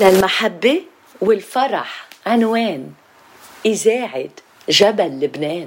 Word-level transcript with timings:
للمحبة 0.00 0.82
والفرح. 1.20 2.08
عنوان 2.26 2.92
إذاعة 3.66 4.28
جبل 4.68 5.20
لبنان. 5.20 5.66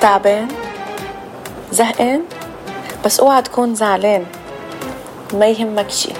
تعبان؟ 0.00 0.48
زهقان؟ 1.70 2.24
بس 3.04 3.20
اوعى 3.20 3.42
تكون 3.42 3.74
زعلان. 3.74 4.26
ما 5.32 5.46
يهمك 5.46 5.90
شي 5.90 6.12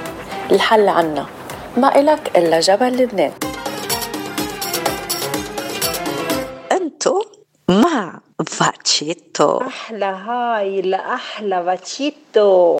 الحل 0.52 0.88
عنا. 0.88 1.26
ما 1.76 2.00
إلك 2.00 2.36
إلا 2.36 2.60
جبل 2.60 2.96
لبنان. 2.96 3.32
أنتو 6.72 7.24
مع 7.68 8.20
فاتشيتو. 8.46 9.60
أحلى 9.60 10.04
هاي 10.04 10.82
لأحلى 10.82 11.64
فاتشيتو. 11.64 12.78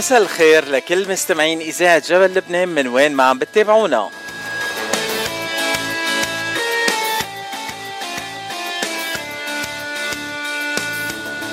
مساء 0.00 0.22
الخير 0.22 0.64
لكل 0.68 1.08
مستمعين 1.08 1.60
إذاعة 1.60 2.02
جبل 2.08 2.34
لبنان 2.34 2.68
من 2.68 2.88
وين 2.88 3.12
ما 3.12 3.24
عم 3.24 3.38
بتتابعونا. 3.38 4.10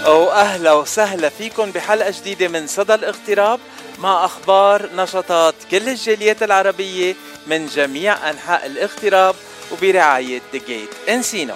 أو 0.06 0.31
أهلا 0.31 0.73
وسهلا 0.73 1.30
فيكم 1.30 1.72
بحلقة 1.72 2.14
جديدة 2.20 2.48
من 2.48 2.67
صدى 2.67 2.94
الاغتراب 2.94 3.59
مع 4.00 4.26
أخبار 4.26 4.89
نشاطات 4.95 5.56
كل 5.72 5.89
الجاليات 5.89 6.44
العربية 6.44 7.16
من 7.48 7.66
جميع 7.66 8.30
أنحاء 8.30 8.66
الاغتراب 8.66 9.36
وبرعاية 9.72 10.42
The 10.54 10.59
Gate. 10.59 11.09
انسينو 11.09 11.56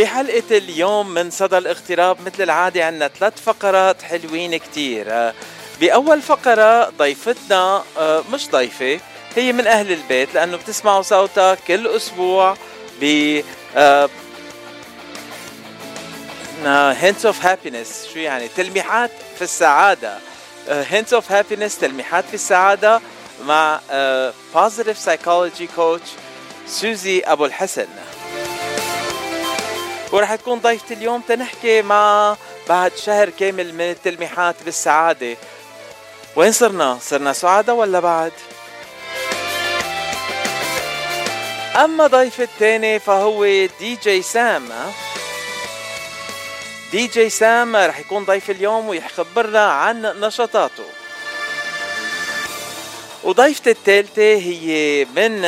بحلقة 0.00 0.58
اليوم 0.58 1.14
من 1.14 1.30
صدى 1.30 1.58
الاغتراب 1.58 2.16
مثل 2.20 2.42
العادة 2.42 2.84
عنا 2.84 3.08
ثلاث 3.08 3.42
فقرات 3.42 4.02
حلوين 4.02 4.56
كتير. 4.56 5.06
آه، 5.08 5.34
بأول 5.80 6.22
فقرة 6.22 6.88
ضيفتنا 6.88 7.84
آه، 7.98 8.24
مش 8.32 8.48
ضيفة 8.50 9.00
هي 9.36 9.52
من 9.52 9.66
أهل 9.66 9.92
البيت 9.92 10.34
لأنه 10.34 10.56
بتسمعوا 10.56 11.02
صوتها 11.02 11.54
كل 11.54 11.86
أسبوع 11.86 12.56
ب 13.00 13.04
Hints 16.64 17.26
of 17.26 17.46
Happiness 17.46 18.08
شو 18.14 18.18
يعني؟ 18.18 18.48
تلميحات 18.48 19.10
في 19.36 19.42
السعادة. 19.42 20.18
Hints 20.68 21.14
of 21.14 21.32
Happiness 21.32 21.78
تلميحات 21.78 22.24
في 22.24 22.34
السعادة 22.34 23.00
مع 23.44 23.80
positive 24.54 24.98
psychology 24.98 25.68
coach 25.76 26.08
سوزي 26.66 27.20
أبو 27.20 27.44
الحسن. 27.44 27.86
ورح 30.12 30.34
تكون 30.34 30.58
ضيفتي 30.58 30.94
اليوم 30.94 31.20
تنحكي 31.20 31.82
مع 31.82 32.36
بعد 32.68 32.96
شهر 32.96 33.30
كامل 33.30 33.74
من 33.74 33.80
التلميحات 33.80 34.56
بالسعادة 34.64 35.36
وين 36.36 36.52
صرنا؟ 36.52 36.98
صرنا 37.02 37.32
سعادة 37.32 37.74
ولا 37.74 38.00
بعد؟ 38.00 38.32
أما 41.76 42.06
ضيف 42.06 42.40
الثاني 42.40 42.98
فهو 42.98 43.44
دي 43.80 43.98
جي 44.02 44.22
سام 44.22 44.68
دي 46.92 47.06
جي 47.06 47.30
سام 47.30 47.76
رح 47.76 47.98
يكون 47.98 48.24
ضيف 48.24 48.50
اليوم 48.50 48.88
ويخبرنا 48.88 49.72
عن 49.72 50.02
نشاطاته 50.02 50.84
وضيفتي 53.24 53.70
الثالثة 53.70 54.22
هي 54.22 55.06
من 55.16 55.44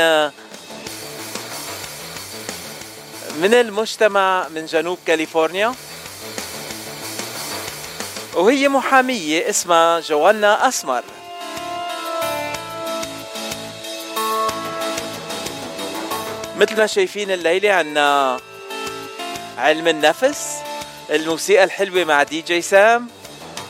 من 3.40 3.54
المجتمع 3.54 4.48
من 4.48 4.66
جنوب 4.66 4.98
كاليفورنيا. 5.06 5.74
وهي 8.34 8.68
محامية 8.68 9.50
اسمها 9.50 10.00
جوانا 10.00 10.68
أسمر. 10.68 11.02
مثل 16.56 16.76
ما 16.76 16.86
شايفين 16.86 17.30
الليلة 17.30 17.72
عنا 17.72 18.40
علم 19.58 19.88
النفس 19.88 20.56
الموسيقى 21.10 21.64
الحلوة 21.64 22.04
مع 22.04 22.22
دي 22.22 22.40
جي 22.42 22.62
سام 22.62 23.08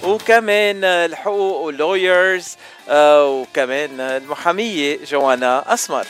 وكمان 0.04 0.84
الحقوق 0.84 1.60
وال 1.60 1.81
lawyers 1.81 2.56
آه، 2.88 3.26
وكمان 3.26 4.00
المحامية 4.00 4.98
جوانا 5.04 5.74
أسمر. 5.74 6.06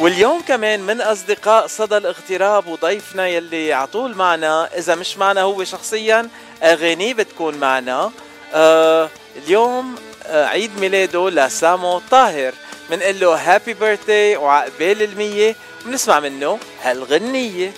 واليوم 0.00 0.40
كمان 0.40 0.80
من 0.80 1.00
أصدقاء 1.00 1.66
صدى 1.66 1.96
الاغتراب 1.96 2.66
وضيفنا 2.66 3.28
يلي 3.28 3.72
عطول 3.72 4.14
معنا. 4.14 4.68
إذا 4.78 4.94
مش 4.94 5.18
معنا 5.18 5.42
هو 5.42 5.64
شخصيا 5.64 6.28
اغانيه 6.62 7.14
بتكون 7.14 7.54
معنا. 7.54 8.10
آه 8.54 9.08
اليوم 9.36 9.94
آه 10.26 10.46
عيد 10.46 10.80
ميلاده 10.80 11.30
لسامو 11.30 12.00
طاهر. 12.10 12.52
بنقول 12.90 13.20
له 13.20 13.34
happy 13.34 13.74
birthday 13.74 14.36
وعقبال 14.36 15.02
المية. 15.02 15.56
ونسمع 15.86 16.20
منه 16.20 16.58
هالغنية. 16.82 17.72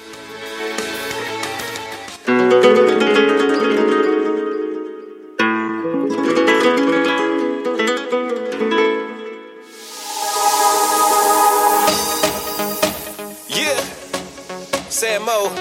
Sam 15.11 15.23
Mo, 15.25 15.51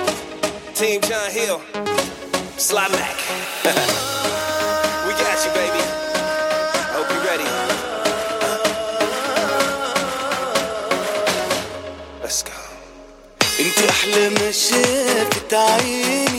Team 0.74 1.00
John 1.00 1.30
Hill, 1.30 1.60
Sly 2.56 2.88
Mac. 2.88 3.16
we 5.06 5.12
got 5.18 5.38
you, 5.44 5.50
baby. 5.52 5.82
Hope 6.94 7.10
you're 7.10 7.24
ready. 7.24 7.48
Let's 12.22 12.42
go. 12.42 12.52
انت 13.60 13.90
احلى 13.90 14.28
ما 14.30 14.50
شافت 14.50 15.54
عيني 15.54 16.29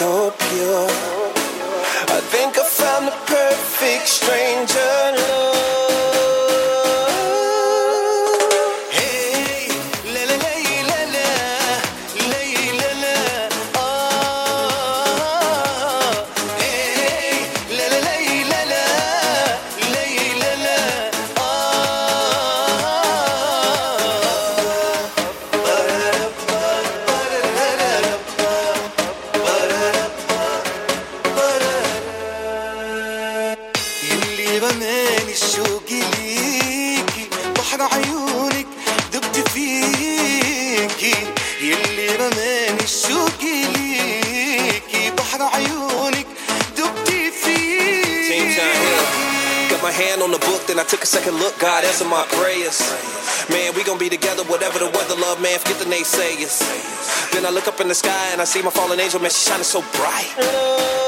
So 0.00 0.30
pure. 0.30 1.19
Naysayers. 56.00 57.30
Then 57.32 57.46
I 57.46 57.50
look 57.50 57.68
up 57.68 57.80
in 57.80 57.88
the 57.88 57.94
sky 57.94 58.28
and 58.32 58.40
I 58.40 58.44
see 58.44 58.62
my 58.62 58.70
fallen 58.70 59.00
angel, 59.00 59.20
man. 59.20 59.30
She 59.30 59.50
shining 59.50 59.64
so 59.64 59.82
bright. 59.92 60.99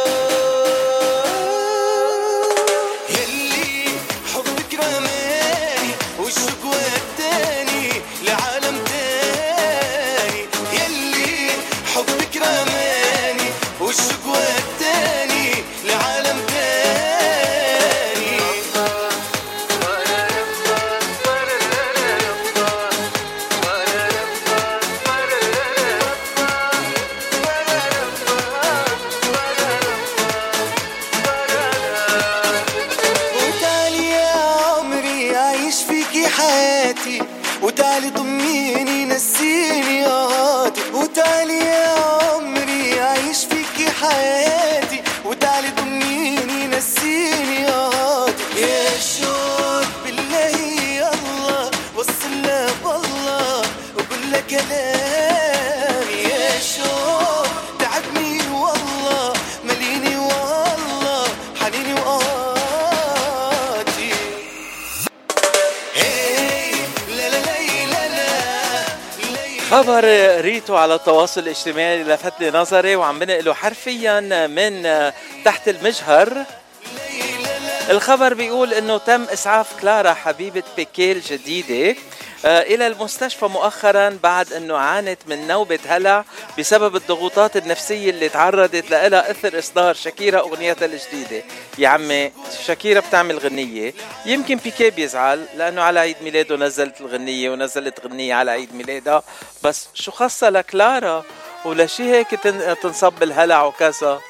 على 70.93 70.99
التواصل 70.99 71.41
الاجتماعي 71.41 72.03
لفت 72.05 72.33
لي 72.41 72.51
نظري 72.51 72.97
وعم 72.97 73.19
بنقله 73.19 73.55
حرفيا 73.55 74.21
من 74.47 74.83
تحت 75.45 75.69
المجهر. 75.69 76.45
الخبر 77.91 78.35
بيقول 78.35 78.75
إنه 78.75 78.99
تم 78.99 79.23
إسعاف 79.23 79.81
كلارا 79.81 80.15
حبيبة 80.15 80.63
بيكي 80.77 81.13
الجديده 81.13 81.97
آه، 82.45 82.63
إلى 82.63 82.87
المستشفى 82.87 83.45
مؤخرا 83.45 84.19
بعد 84.23 84.53
إنه 84.53 84.77
عانت 84.77 85.19
من 85.27 85.47
نوبة 85.47 85.79
هلع. 85.87 86.25
بسبب 86.59 86.97
الضغوطات 86.97 87.57
النفسية 87.57 88.11
اللي 88.11 88.29
تعرضت 88.29 88.91
لها 88.91 89.31
إثر 89.31 89.59
إصدار 89.59 89.95
شاكيرا 89.95 90.41
أغنيتها 90.41 90.87
الجديدة. 90.87 91.43
يا 91.79 91.89
عمي 91.89 92.33
شاكيرا 92.67 93.01
بتعمل 93.01 93.39
غنية. 93.39 93.95
يمكن 94.27 94.57
بيكي 94.57 94.91
بيزعل 94.91 95.47
لأنه 95.57 95.83
على 95.83 96.01
عيد 96.01 96.17
ميلاده 96.23 96.57
نزلت 96.57 97.01
الغنية 97.01 97.51
ونزلت 97.51 98.07
غنية 98.07 98.35
على 98.35 98.51
عيد 98.51 98.75
ميلادها 98.75 99.23
بس 99.65 99.89
شو 99.95 100.11
خاصة 100.11 100.51
لكلارا؟ 100.51 101.25
ولشي 101.65 102.03
هيك 102.03 102.31
تن- 102.31 102.77
تنصب 102.83 103.13
بالهلع 103.13 103.63
وكذا 103.65 104.21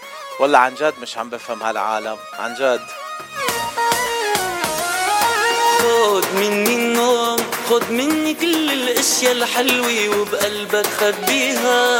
والله 0.41 0.59
عن 0.59 0.75
جد 0.75 0.95
مش 1.03 1.19
عم 1.19 1.31
بفهم 1.31 1.63
هالعالم. 1.63 2.17
عن 2.39 2.55
جد. 2.55 2.81
خد 5.83 6.25
مني 6.35 6.75
النوم 6.75 7.37
خد 7.71 7.91
مني 7.91 8.35
كل 8.35 8.71
الأشياء 8.73 9.33
الحلوة 9.33 10.19
وبقلبك 10.19 10.87
خبيها. 10.87 11.99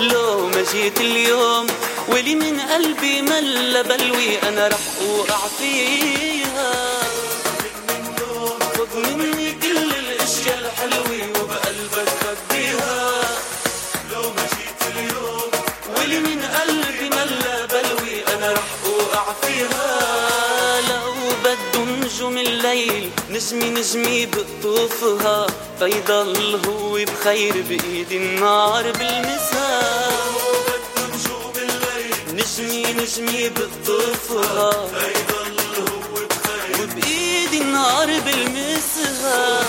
لو 0.00 0.46
ما 0.46 0.64
جيت 0.72 1.00
اليوم 1.00 1.66
ولي 2.08 2.34
من 2.34 2.60
قلبي 2.60 3.22
ملا 3.22 3.82
بلوي 3.82 4.42
أنا 4.48 4.68
رح 4.68 4.84
أوقع 5.00 5.38
فيها. 5.58 6.72
خد 8.78 8.96
مني 8.96 9.52
كل 9.52 9.90
الأشياء 10.02 10.58
الحلوة 10.58 11.28
وبقلبك 11.40 12.08
خبيها. 12.22 13.20
لو 14.12 14.22
ما 14.22 14.44
جيت 14.54 14.80
اليوم 14.96 15.50
ولي 15.96 16.18
من 16.18 16.42
قلبي 16.42 17.08
ملا 17.16 17.66
بلوي 17.66 18.14
أنا 18.34 18.52
رح 18.52 18.68
أوقع 18.86 19.26
فيها. 19.42 19.89
بده 21.50 21.84
نجوم 21.84 22.38
الليل 22.38 23.10
نجمي 23.30 23.70
نجمي 23.70 24.26
بقطوفها 24.26 25.46
فيضل 25.78 26.60
هو 26.66 26.92
بخير 26.92 27.52
بإيدي 27.68 28.16
النار 28.16 28.92
بلمسها 28.92 30.10
نجمي 32.32 32.82
نجمي 32.92 33.48
بقطوفها 33.48 34.70
فيضل 34.86 35.56
هو 35.78 36.26
بخير 36.30 36.82
وبإيدي 36.82 37.62
النار 37.62 38.06
بلمسها 38.06 39.60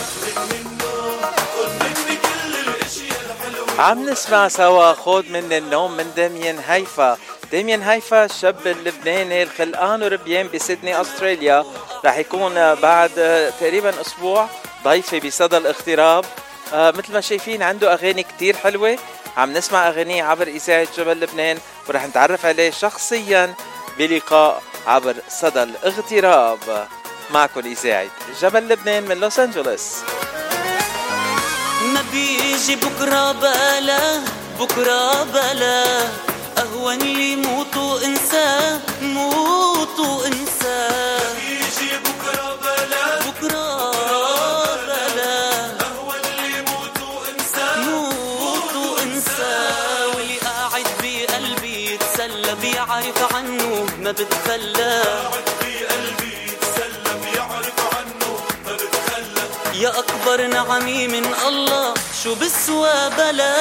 عم 3.80 4.10
نسمع 4.10 4.48
سوا 4.48 4.94
خود 4.94 5.30
من 5.30 5.54
النوم 5.54 5.98
من 5.98 6.12
داميان 6.16 6.60
هيفا. 6.68 7.18
داميان 7.52 7.84
هيفا 7.84 8.26
الشاب 8.26 8.68
اللبناني 8.68 9.44
الخلقان 9.44 10.04
وربيان 10.04 10.50
بسيدني 10.54 11.02
أستراليا. 11.02 11.66
رح 12.06 12.18
يكون 12.18 12.76
بعد 12.76 13.12
تقريبا 13.60 14.02
أسبوع 14.02 14.50
ضيفي 14.84 15.20
بصدى 15.20 15.58
الاغتراب. 15.58 16.26
آه، 16.74 16.92
مثل 16.92 17.14
ما 17.14 17.22
شايفين 17.22 17.64
عنده 17.64 17.94
أغاني 17.94 18.24
كتير 18.24 18.58
حلوة. 18.58 18.98
عم 19.38 19.54
نسمع 19.54 19.88
أغانيه 19.88 20.24
عبر 20.24 20.48
إذاعة 20.48 20.88
جبل 20.98 21.20
لبنان 21.20 21.58
ورح 21.90 22.06
نتعرف 22.06 22.46
عليه 22.46 22.72
شخصيا 22.72 23.54
بلقاء 23.98 24.62
عبر 24.88 25.16
صدى 25.30 25.64
الاغتراب. 25.64 26.88
معكم 27.32 27.60
إذاعة 27.60 28.08
جبل 28.42 28.70
لبنان 28.70 29.04
من 29.04 29.20
لوس 29.20 29.40
أنجلوس. 29.40 29.96
ما 31.94 32.04
بيجي 32.12 32.76
بكرة 32.76 33.32
بلا 33.32 34.22
بكرة 34.60 35.24
بلا. 35.24 36.31
أهون 36.58 36.98
لي 37.00 37.36
موت 37.36 37.78
وإنساه 37.78 38.80
موت 39.02 40.00
وإنساه 40.00 41.34
بيجي 41.34 41.92
بكرة 42.06 42.56
بلا. 42.62 43.20
بكرة 43.20 43.92
بلا. 44.88 45.36
أهون 45.86 46.22
لي 46.42 46.62
موت 46.62 46.98
وإنساه 47.16 47.76
موت 47.78 48.76
وإنساه 48.76 50.08
واللي 50.16 50.38
قاعد 50.38 50.86
بقلبي 51.04 51.94
يتسلى 51.94 52.56
بيعرف 52.62 53.36
عنه 53.36 53.86
ما 54.00 54.12
بتخلى. 54.12 55.02
يا 59.74 60.00
أكبر 60.00 60.48
نعمي 60.48 61.08
من 61.08 61.26
الله 61.48 61.94
شو 62.24 62.36
بسوى 62.36 63.10
بلا. 63.18 63.56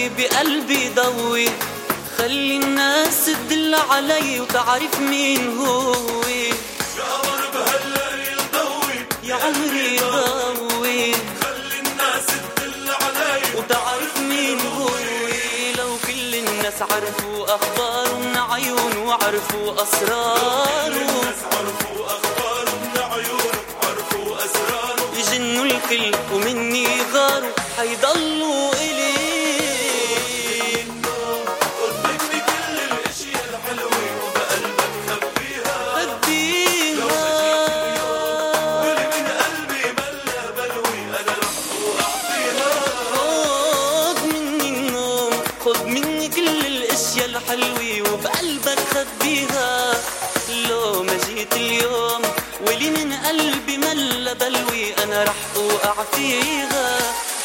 ضوي 0.00 0.08
بقلبي 0.08 0.88
ضوي. 0.88 1.48
خلي 2.18 2.56
الناس 2.56 3.26
تدل 3.26 3.74
علي 3.74 4.40
وتعرف 4.40 5.00
مين 5.00 5.58
هو. 5.58 5.92
يا 6.28 7.04
قمر 7.04 7.42
بهالليل 7.54 8.40
ضوي 8.54 8.96
يا 9.22 9.34
عمري 9.34 9.98
ضوي. 9.98 11.12
خلي 11.42 11.78
الناس 11.84 12.26
تدل 12.56 12.88
علي 13.02 13.42
وتعرف 13.58 14.18
مين 14.18 14.60
هو. 14.60 14.88
لو 15.78 15.96
كل 16.06 16.34
الناس 16.34 16.82
عرفوا 16.82 17.54
اخباره 17.54 18.18
من 18.18 18.36
عيون 18.36 18.96
وعرفوا 18.96 19.82
أسراره. 19.82 21.10
يجنوا 25.16 25.64
الكل 25.64 26.16
ومني 26.32 26.86
غاروا. 27.14 27.52
حيضلوا 27.76 28.72
إلي 28.72 28.99
ولي 52.66 52.90
من 52.90 53.12
قلبي 53.12 53.78
ملا 53.78 54.32
بلوي. 54.32 54.94
أنا 55.04 55.24
رح 55.24 55.34
اوقع 55.56 56.04
فيها 56.04 56.98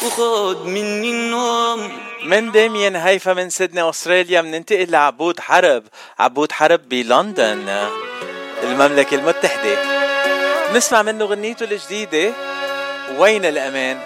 وخد 0.06 0.66
مني 0.66 1.10
النوم. 1.10 1.98
من 2.24 2.52
ديميان 2.52 2.96
هيفا 2.96 3.32
من 3.32 3.50
سيدني 3.50 3.88
أستراليا 3.88 4.40
بننتقل 4.40 4.90
لعبود 4.90 5.40
حرب. 5.40 5.82
عبود 6.18 6.52
حرب 6.52 6.88
بلندن 6.88 7.88
المملكة 8.62 9.14
المتحدة. 9.14 9.76
نسمع 10.74 11.02
منه 11.02 11.24
غنيته 11.24 11.64
الجديدة 11.64 12.32
وين 13.18 13.44
الأمان؟ 13.44 14.00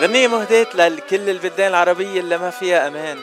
غنية 0.00 0.28
مهداة 0.28 0.66
لكل 0.74 1.30
البلدان 1.30 1.68
العربية 1.68 2.20
اللي 2.20 2.38
ما 2.38 2.50
فيها 2.50 2.88
أمان. 2.88 3.18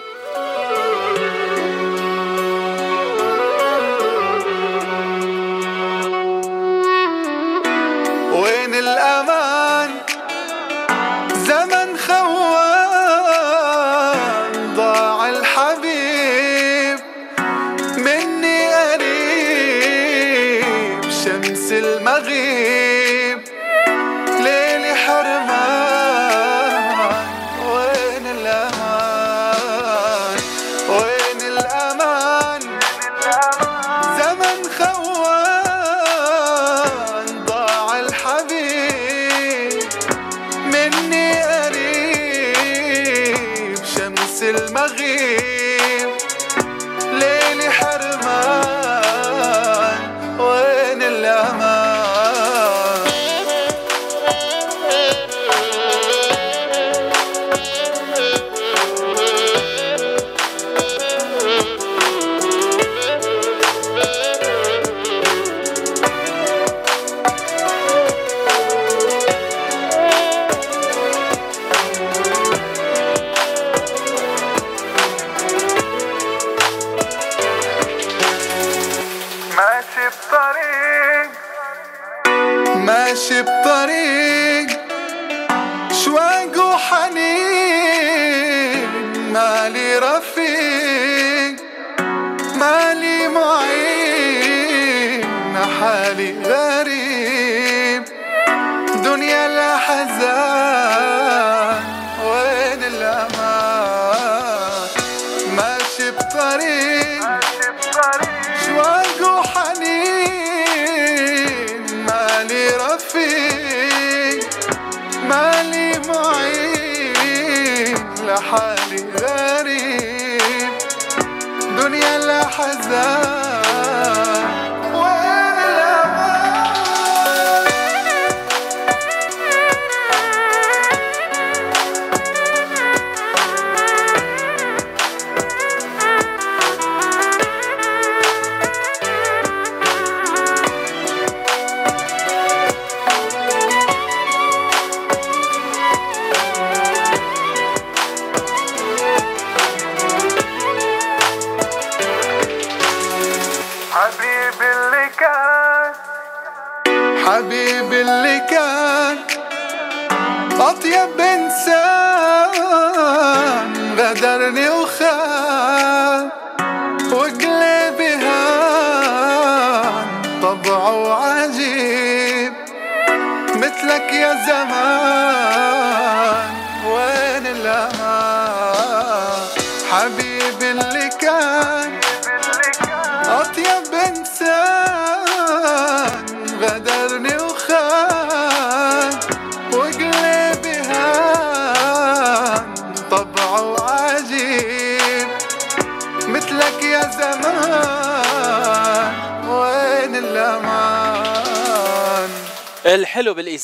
الأمان. 8.76 9.90
زمن 11.48 11.98
خوان 11.98 12.83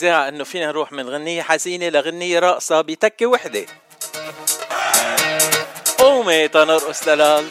الاذاعه 0.04 0.28
إنه 0.28 0.44
فينا 0.44 0.66
نروح 0.66 0.92
من 0.92 1.10
غنية 1.10 1.42
حزينة 1.42 1.90
لغنية 1.90 2.40
راقصه 2.40 2.82
بتكة 2.82 3.26
وحدة. 3.26 3.66
قومي 5.98 6.48
تنرقص 6.48 7.04
دلال 7.04 7.48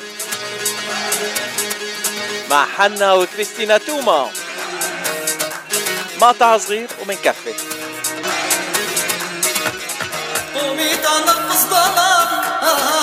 مع 2.50 2.67
حنا 2.67 3.12
وكريستينا 3.12 3.78
توما. 3.78 4.31
مقطع 6.21 6.59
صغير 6.59 6.88
ومنكفي 7.02 7.55
قومي 10.55 10.97
تنرقص 10.97 11.64
دلال 11.64 12.98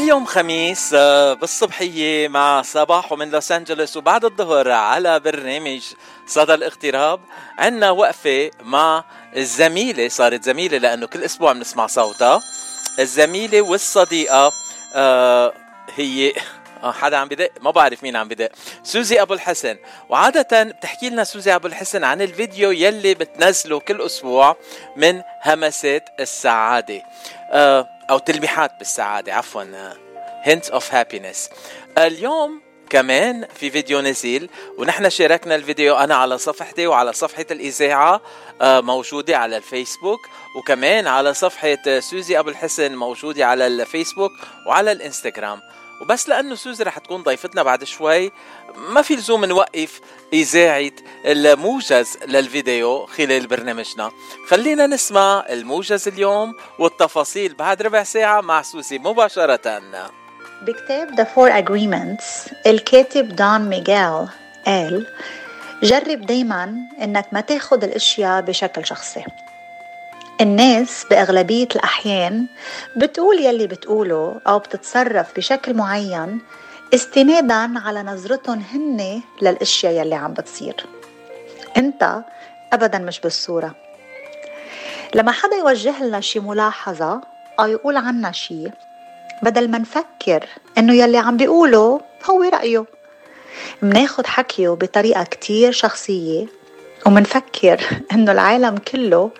كل 0.00 0.08
يوم 0.08 0.24
خميس 0.24 0.94
آه، 0.94 1.32
بالصبحية 1.32 2.28
مع 2.28 2.62
صباح 2.62 3.12
ومن 3.12 3.30
لوس 3.30 3.52
أنجلوس 3.52 3.96
وبعد 3.96 4.24
الظهر 4.24 4.70
على 4.70 5.20
برنامج 5.20 5.82
صدى 6.26 6.54
الاغتراب 6.54 7.20
عنا 7.58 7.90
وقفة 7.90 8.50
مع 8.62 9.04
الزميلة 9.36 10.08
صارت 10.08 10.44
زميلة 10.44 10.78
لأنه 10.78 11.06
كل 11.06 11.24
أسبوع 11.24 11.52
بنسمع 11.52 11.86
صوتها. 11.86 12.40
الزميلة 12.98 13.62
والصديقة 13.62 14.52
آه 14.94 15.52
هي 15.96 16.32
آه 16.82 16.92
حدا 16.92 17.16
عم 17.16 17.28
بدق؟ 17.28 17.50
ما 17.60 17.70
بعرف 17.70 18.02
مين 18.02 18.16
عم 18.16 18.28
بدق. 18.28 18.50
سوزي 18.82 19.22
أبو 19.22 19.34
الحسن. 19.34 19.76
وعادة 20.08 20.62
بتحكي 20.62 21.10
لنا 21.10 21.24
سوزي 21.24 21.54
أبو 21.54 21.66
الحسن 21.66 22.04
عن 22.04 22.22
الفيديو 22.22 22.70
يلي 22.70 23.14
بتنزله 23.14 23.80
كل 23.80 24.02
أسبوع 24.02 24.56
من 24.96 25.22
همسات 25.46 26.08
السعادة. 26.20 27.02
آه 27.52 27.99
أو 28.10 28.18
تلميحات 28.18 28.72
بالسعادة 28.78 29.34
عفوا 29.34 29.64
hints 30.44 30.70
of 30.70 30.82
happiness. 30.92 31.52
اليوم 31.98 32.60
كمان 32.90 33.46
في 33.54 33.70
فيديو 33.70 34.00
نزل 34.00 34.48
ونحن 34.78 35.10
شاركنا 35.10 35.54
الفيديو 35.54 35.96
أنا 35.96 36.14
على 36.14 36.38
صفحتي 36.38 36.86
وعلى 36.86 37.12
صفحة 37.12 37.46
الإذاعة 37.50 38.20
آه، 38.60 38.80
موجودة 38.80 39.38
على 39.38 39.56
الفيسبوك 39.56 40.28
وكمان 40.56 41.06
على 41.06 41.34
صفحة 41.34 41.78
آه، 41.88 42.00
سوزي 42.00 42.38
أبو 42.38 42.50
الحسن 42.50 42.94
موجودة 42.94 43.46
على 43.46 43.66
الفيسبوك 43.66 44.32
وعلى 44.66 44.92
الإنستغرام. 44.92 45.60
وبس 46.00 46.28
لأنه 46.28 46.54
سوزي 46.54 46.84
رح 46.84 46.98
تكون 46.98 47.22
ضيفتنا 47.22 47.62
بعد 47.62 47.84
شوي. 47.84 48.32
ما 48.76 49.02
في 49.02 49.16
لزوم 49.16 49.44
نوقف 49.44 50.00
إذاعة 50.32 50.92
الموجز 51.26 52.18
للفيديو 52.28 53.06
خلال 53.06 53.46
برنامجنا. 53.46 54.10
خلينا 54.48 54.86
نسمع 54.86 55.44
الموجز 55.50 56.08
اليوم 56.08 56.54
والتفاصيل 56.78 57.54
بعد 57.54 57.82
ربع 57.82 58.02
ساعة 58.02 58.40
مع 58.40 58.62
سوزي 58.62 58.98
مباشرة. 58.98 59.82
بكتاب 60.62 61.08
The 61.20 61.24
Four 61.24 61.64
Agreements 61.64 62.54
الكاتب 62.66 63.36
دون 63.36 63.60
ميغيل 63.60 64.28
قال 64.66 65.06
جرب 65.82 66.26
دايما 66.26 66.74
إنك 67.02 67.26
ما 67.32 67.40
تاخد 67.40 67.84
الأشياء 67.84 68.40
بشكل 68.40 68.86
شخصي. 68.86 69.24
الناس 70.40 71.06
بأغلبية 71.10 71.68
الأحيان 71.76 72.46
بتقول 72.96 73.40
يلي 73.40 73.66
بتقوله 73.66 74.40
أو 74.46 74.58
بتتصرف 74.58 75.36
بشكل 75.36 75.74
معين 75.74 76.40
استنادا 76.94 77.78
على 77.78 78.02
نظرتهم 78.02 78.62
هن 78.72 79.20
للأشياء 79.42 79.92
يلي 79.92 80.14
عم 80.14 80.32
بتصير. 80.32 80.86
أنت 81.76 82.24
أبدا 82.72 82.98
مش 82.98 83.20
بالصورة. 83.20 83.74
لما 85.14 85.32
حدا 85.32 85.56
يوجه 85.56 86.02
لنا 86.02 86.20
شي 86.20 86.40
ملاحظة 86.40 87.20
أو 87.60 87.66
يقول 87.66 87.96
عنا 87.96 88.32
شي 88.32 88.70
بدل 89.42 89.70
ما 89.70 89.78
نفكر 89.78 90.46
إنه 90.78 90.94
يلي 90.94 91.18
عم 91.18 91.36
بيقوله 91.36 92.00
هو 92.30 92.42
رأيه. 92.42 92.84
مناخد 93.82 94.26
حكيه 94.26 94.68
بطريقة 94.68 95.22
كتير 95.24 95.72
شخصية 95.72 96.46
ومنفكر 97.06 97.80
إنه 98.12 98.32
العالم 98.32 98.76
كله 98.78 99.30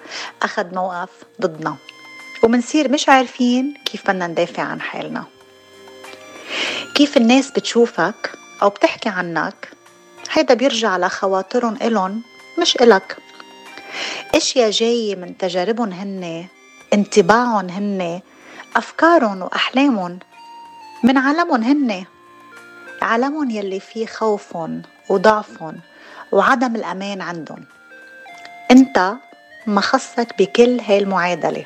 اخد 0.42 0.74
موقف 0.74 1.08
ضدنا. 1.40 1.76
ومنصير 2.42 2.90
مش 2.92 3.08
عارفين 3.08 3.74
كيف 3.84 4.10
بدنا 4.10 4.26
ندافع 4.26 4.62
عن 4.62 4.80
حالنا. 4.80 5.24
كيف 6.94 7.16
الناس 7.16 7.50
بتشوفك 7.50 8.30
أو 8.62 8.68
بتحكي 8.68 9.08
عنك 9.08 9.68
هيدا 10.30 10.54
بيرجع 10.54 10.96
لخواطرهم 10.96 11.76
إلن 11.82 12.20
مش 12.58 12.76
إلك. 12.76 13.16
إشياء 14.34 14.70
جاية 14.70 15.16
من 15.16 15.38
تجاربهم 15.38 15.92
هن 15.92 16.46
انطباعهم 16.94 17.68
هن 17.68 18.20
أفكارهم 18.76 19.42
وأحلامهم 19.42 20.18
من 21.02 21.18
عالمهم 21.18 21.62
هن. 21.62 22.04
عالمهم 23.02 23.50
يلي 23.50 23.80
فيه 23.80 24.06
خوفهم 24.06 24.82
وضعفهم. 25.08 25.80
وعدم 26.32 26.76
الأمان 26.76 27.20
عندهم. 27.20 27.64
أنت 28.70 29.14
ما 29.66 29.80
خصك 29.80 30.38
بكل 30.38 30.80
هاي 30.80 30.98
المعادلة. 30.98 31.64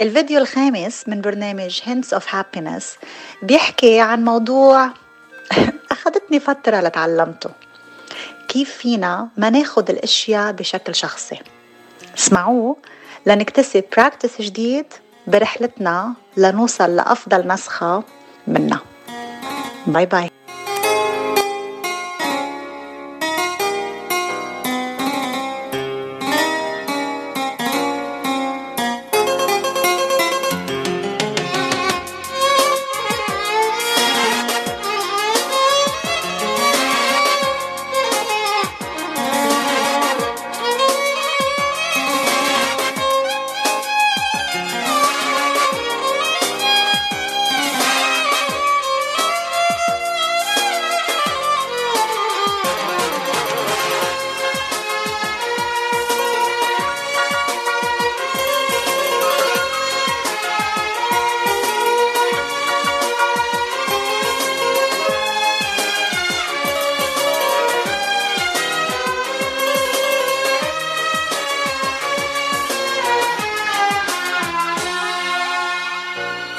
الفيديو 0.00 0.38
الخامس 0.40 1.08
من 1.08 1.20
برنامج 1.20 1.80
Hints 1.80 2.18
of 2.18 2.22
Happiness 2.22 2.84
بيحكي 3.42 4.00
عن 4.00 4.24
موضوع 4.24 4.90
أخذتني 5.92 6.40
فترة 6.40 6.80
لتعلمته. 6.80 7.50
كيف 8.48 8.70
فينا 8.70 9.28
ما 9.36 9.50
ناخد 9.50 9.90
الأشياء 9.90 10.52
بشكل 10.52 10.94
شخصي؟ 10.94 11.38
اسمعوه 12.18 12.76
لنكتسب 13.26 13.84
practice 13.96 14.42
جديد 14.42 14.86
برحلتنا 15.26 16.14
لنوصل 16.36 16.96
لأفضل 16.96 17.48
نسخة 17.48 18.02
منا. 18.46 18.78
bye 19.86 20.06
bye 20.06 20.33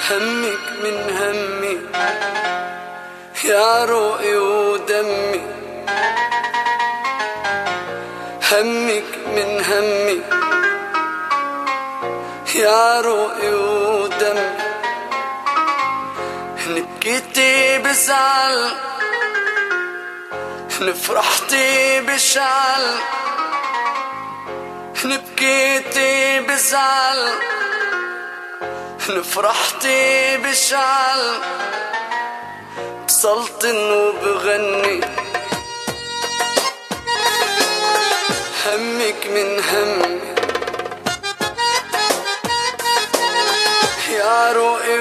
همك 0.09 0.65
من 0.83 0.97
همي. 1.17 1.77
يا 3.43 3.85
روقي 3.85 4.35
ودمي. 4.35 5.41
همك 8.51 9.09
من 9.35 9.63
همي. 9.69 10.21
يا 12.55 13.01
روقي 13.01 13.49
ودمي. 13.49 14.49
نبكيتي 16.67 17.77
بزعل. 17.77 18.71
نفرحتي 20.81 22.01
بشعل. 22.01 22.95
نبكيتي 25.05 26.39
بزعل. 26.39 27.54
نفرحتي 29.09 30.37
بشعل. 30.37 31.41
بسلطن 33.07 33.91
وبغني 33.91 35.01
همك 38.65 39.27
من 39.27 39.63
همي. 39.63 40.19
يا 44.09 44.51
روقي 44.51 44.99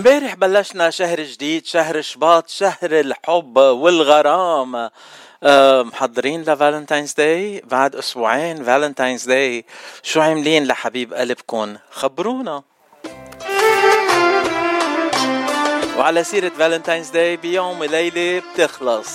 امبارح 0.00 0.34
بلشنا 0.34 0.90
شهر 0.90 1.20
جديد 1.20 1.66
شهر 1.66 2.00
شباط 2.00 2.48
شهر 2.48 3.00
الحب 3.00 3.56
والغرام. 3.56 4.90
آه، 5.42 5.82
محضرين 5.82 6.42
ل 6.42 6.48
Valentine's 6.48 7.12
Day 7.12 7.62
بعد 7.70 7.96
أسبوعين 7.96 8.64
Valentine's 8.64 9.24
Day. 9.24 9.64
شو 10.02 10.20
عاملين 10.20 10.66
لحبيب 10.66 11.14
قلبكم 11.14 11.76
خبرونا. 11.90 12.62
وعلى 15.98 16.24
سيرة 16.24 16.48
Valentine's 16.48 17.10
Day 17.10 17.36
بيوم 17.36 17.80
وليلة 17.80 18.42
بتخلص. 18.54 19.08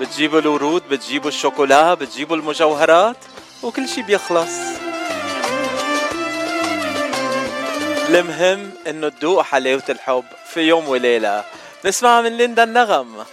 بتجيبوا 0.00 0.40
الورود 0.40 0.82
بتجيبوا 0.90 1.28
الشوكولا 1.28 1.94
بتجيبوا 1.94 2.36
المجوهرات 2.36 3.16
وكل 3.62 3.88
شي 3.88 4.02
بيخلص. 4.02 4.85
المهم 8.08 8.70
إنه 8.86 9.08
تدوق 9.08 9.42
حلاوة 9.42 9.82
الحب 9.88 10.24
في 10.46 10.60
يوم 10.60 10.88
وليلة. 10.88 11.44
نسمع 11.84 12.20
من 12.20 12.36
ليندا 12.36 12.64
النغم. 12.64 13.24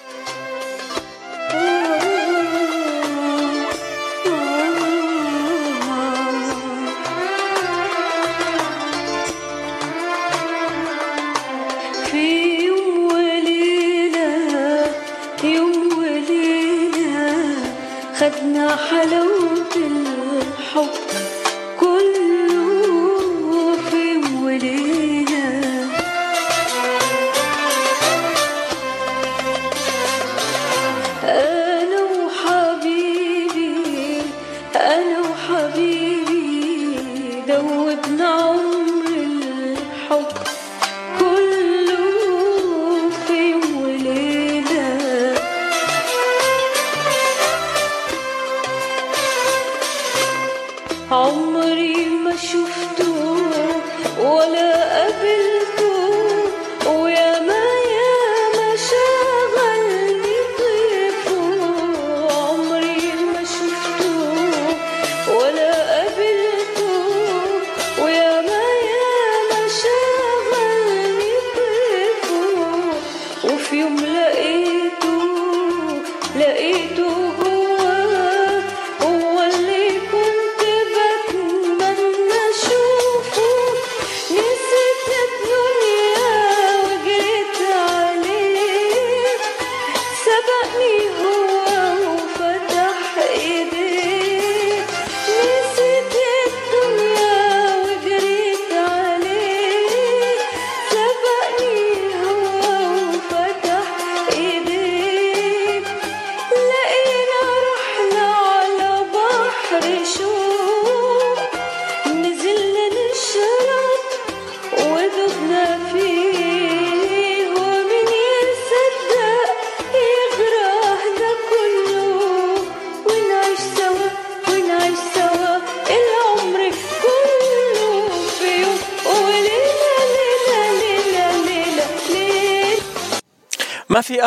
في 12.11 12.53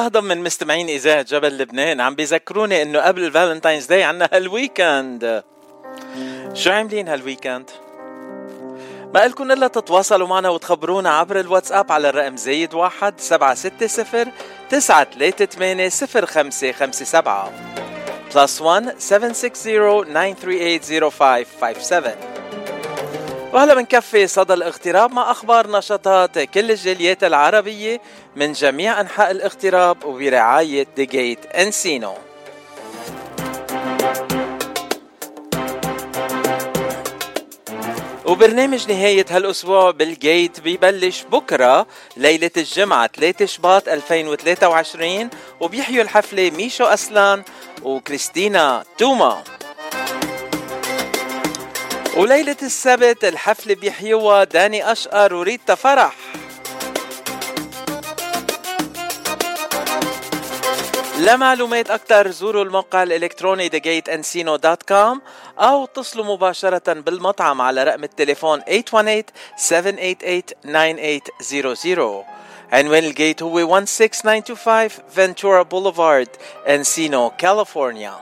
أهضم 0.06 0.24
من 0.24 0.42
مستمعين 0.42 0.88
إذاعة 0.88 1.22
جبل 1.22 1.58
لبنان. 1.58 2.00
عم 2.00 2.14
بيذكروني 2.14 2.82
إنه 2.82 3.00
قبل 3.00 3.24
ال 3.24 3.29
Valentine's 3.29 3.86
Day 3.86 4.02
عنا 4.02 4.28
هال 4.32 4.57
weekend 4.57 5.42
شو 6.54 6.70
عاملين 6.70 7.08
هال 7.08 7.21
weekend؟ 7.21 7.70
ما 9.14 9.26
لكم 9.26 9.52
إلا 9.52 9.66
تتواصلوا 9.68 10.28
معنا 10.28 10.48
وتخبرونا 10.48 11.10
عبر 11.10 11.40
الواتساب 11.40 11.92
على 11.92 12.08
الرقم 12.08 12.36
زايد 12.36 12.74
واحد 12.74 13.20
سبعة 13.20 13.54
ستة 13.54 13.86
صفر 13.86 14.28
تسعة 14.70 15.04
ثلاثة 15.04 15.44
ثمانية 15.44 15.88
صفر 15.88 16.26
خمسة 16.26 16.72
خمسة 16.72 17.04
سبعة. 17.04 17.52
plus 18.34 18.60
1 18.60 18.98
760 18.98 19.52
938 19.52 21.10
0557 21.10 22.35
وهلا 23.56 23.74
بنكفي 23.74 24.26
صدى 24.26 24.54
الاغتراب 24.54 25.12
مع 25.12 25.30
أخبار 25.30 25.70
نشاطات 25.70 26.38
كل 26.38 26.70
الجاليات 26.70 27.24
العربية 27.24 28.00
من 28.36 28.52
جميع 28.52 29.00
أنحاء 29.00 29.30
الاغتراب 29.30 30.04
وبرعاية 30.04 30.86
The 30.96 31.18
Gate 31.18 31.46
Encino 31.46 32.14
وبرنامج 38.26 38.92
نهاية 38.92 39.26
هالأسبوع 39.30 39.90
بال 39.90 40.13
Gate 40.13 40.60
بيبلش 40.60 41.24
بكرة 41.32 41.86
ليلة 42.16 42.50
الجمعة 42.56 43.06
3 43.06 43.46
شباط 43.46 43.88
2023 43.88 45.30
وبيحيوا 45.60 46.02
الحفلة 46.02 46.50
ميشو 46.50 46.84
أسلان 46.84 47.42
وكريستينا 47.82 48.84
توما. 48.98 49.55
وليلة 52.16 52.56
السبت 52.62 53.24
الحفلة 53.24 53.74
بيحيوها 53.74 54.44
داني 54.44 54.92
أشقر 54.92 55.34
وريتا 55.34 55.74
فرح 55.74 56.14
لمعلومات 61.18 61.90
أكثر 61.90 62.30
زوروا 62.30 62.64
الموقع 62.64 63.02
الإلكتروني 63.02 63.70
thegateencino.com 63.70 65.18
أو 65.58 65.84
اتصلوا 65.84 66.24
مباشرة 66.24 66.92
بالمطعم 66.92 67.60
على 67.60 67.84
رقم 67.84 68.04
التليفون 68.04 68.60
818-788-9800 68.60 68.66
عنوان 72.72 73.04
ال 73.04 73.12
Gate 73.12 73.42
هو 73.42 73.84
16925 73.84 74.88
Ventura 75.10 75.62
Boulevard 75.62 76.28
Encino 76.68 77.30
كاليفورنيا 77.38 78.14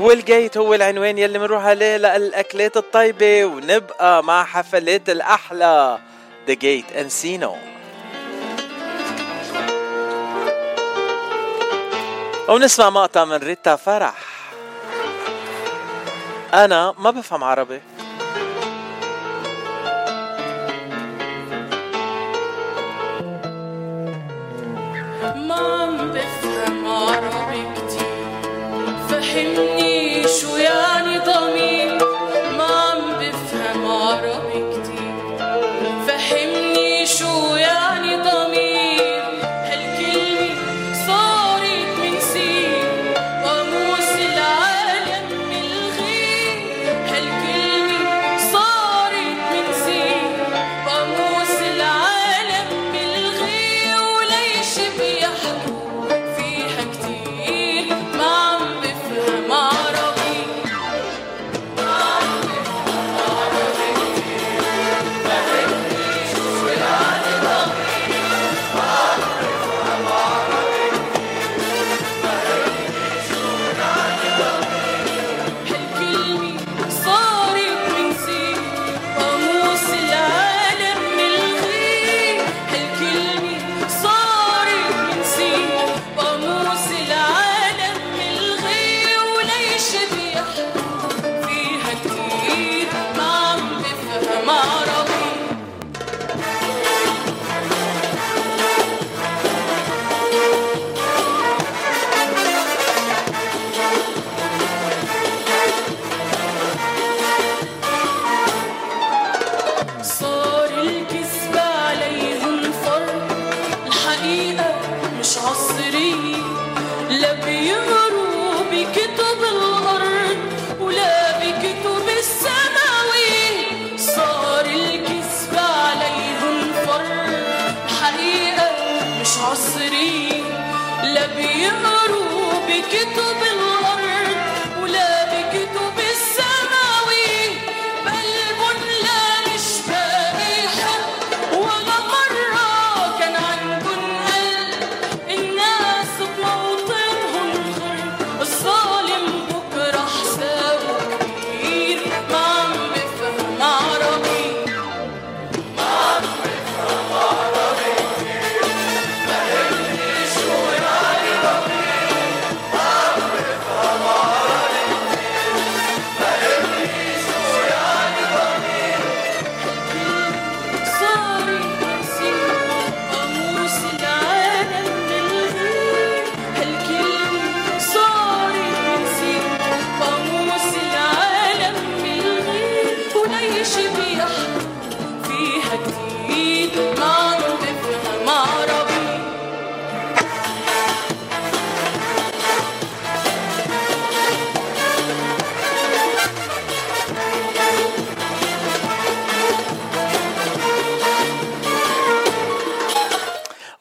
وال 0.00 0.19
Gate 0.19 0.56
هو 0.56 0.74
العنوان 0.74 1.18
يلي 1.18 1.38
بنروح 1.38 1.64
عليه 1.64 1.96
للأكلات 1.96 2.76
الطيبة 2.76 3.44
ونبقى 3.44 4.24
مع 4.24 4.44
حفلات 4.44 5.10
الأحلى. 5.10 5.98
The 6.48 6.52
Gate 6.52 6.96
انسينو 6.96 7.56
ونسمع 12.48 12.90
مقطع 12.90 13.24
من 13.24 13.36
ريتا 13.36 13.76
فرح. 13.76 14.14
أنا 16.54 16.94
ما 16.98 17.10
بفهم 17.10 17.44
عربي. 17.44 17.80
ما 25.36 25.86
بفهم 26.14 26.86
عربي. 26.86 27.39
فهمني 29.34 30.28
شو 30.28 30.56
يعني 30.56 31.18
ضمير 31.18 31.89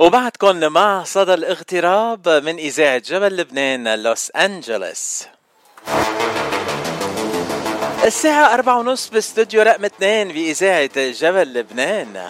وبعدكم 0.09 0.59
مع 0.59 1.03
صدى 1.03 1.33
الاغتراب 1.33 2.29
من 2.29 2.57
إذاعة 2.57 2.97
جبل 2.97 3.37
لبنان 3.37 4.03
لوس 4.03 4.31
أنجلوس 4.31 5.23
الساعة 8.03 8.53
أربعة 8.53 8.79
ونص 8.79 9.09
باستوديو 9.09 9.61
رقم 9.61 9.85
اثنين 9.85 10.27
بإذاعة 10.27 10.89
جبل 10.95 11.53
لبنان. 11.53 12.29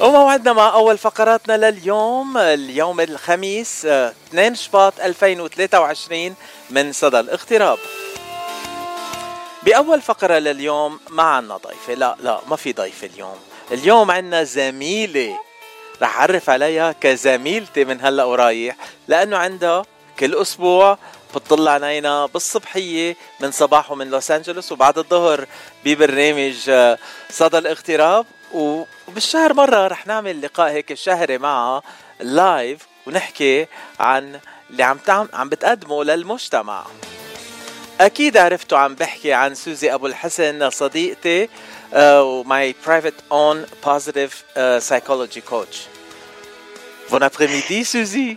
وموعدنا 0.00 0.52
مع 0.52 0.72
أول 0.74 0.98
فقراتنا 0.98 1.70
لليوم 1.70 2.38
اليوم 2.38 3.00
الخميس 3.00 3.86
آه، 3.86 4.12
2 4.28 4.54
شباط 4.54 5.00
2023 5.00 6.34
من 6.70 6.92
صدى 6.92 7.20
الاغتراب. 7.20 7.78
بأول 9.62 10.02
فقرة 10.02 10.38
لليوم 10.38 11.00
ما 11.10 11.22
عنا 11.22 11.56
ضيفة. 11.56 11.94
لا 11.94 12.16
لا 12.20 12.40
ما 12.48 12.56
في 12.56 12.72
ضيف 12.72 13.04
اليوم. 13.04 13.51
اليوم 13.72 14.10
عنا 14.10 14.44
زميلة. 14.44 15.38
رح 16.02 16.18
أعرف 16.18 16.50
عليها 16.50 16.94
كزميلتي 17.00 17.84
من 17.84 18.00
هلأ 18.00 18.24
ورايح 18.24 18.76
لأنه 19.08 19.36
عندها 19.36 19.82
كل 20.18 20.34
أسبوع 20.34 20.98
بتطل 21.34 21.68
علينا 21.68 22.26
بالصبحية 22.26 23.16
من 23.40 23.50
صباحه 23.50 23.94
من 23.94 24.10
لوس 24.10 24.30
أنجلوس 24.30 24.72
وبعد 24.72 24.98
الظهر 24.98 25.46
ببرنامج 25.84 26.56
آه، 26.68 26.98
صدى 27.30 27.58
الاغتراب. 27.58 28.26
وبالشهر 28.54 29.54
مرة 29.54 29.86
رح 29.86 30.06
نعمل 30.06 30.42
لقاء 30.42 30.70
هيك 30.70 30.94
شهري 30.94 31.38
معها 31.38 31.82
لايف 32.20 32.86
ونحكي 33.06 33.66
عن 34.00 34.40
اللي 34.70 34.82
عم 34.82 34.98
تعم 34.98 35.28
عم 35.32 35.48
بتقدمه 35.48 36.04
للمجتمع. 36.04 36.84
أكيد 38.00 38.36
عرفتوا 38.36 38.78
عم 38.78 38.94
بحكي 38.94 39.32
عن 39.32 39.54
سوزي 39.54 39.94
أبو 39.94 40.06
الحسن 40.06 40.70
صديقتي. 40.70 41.48
و 41.96 42.22
my 42.22 42.74
private 42.86 43.14
own 43.32 43.66
positive 43.86 44.44
psychology 44.78 45.40
coach 45.40 45.86
bon 47.10 47.22
après-midi 47.22 47.84
سوزي 47.84 48.36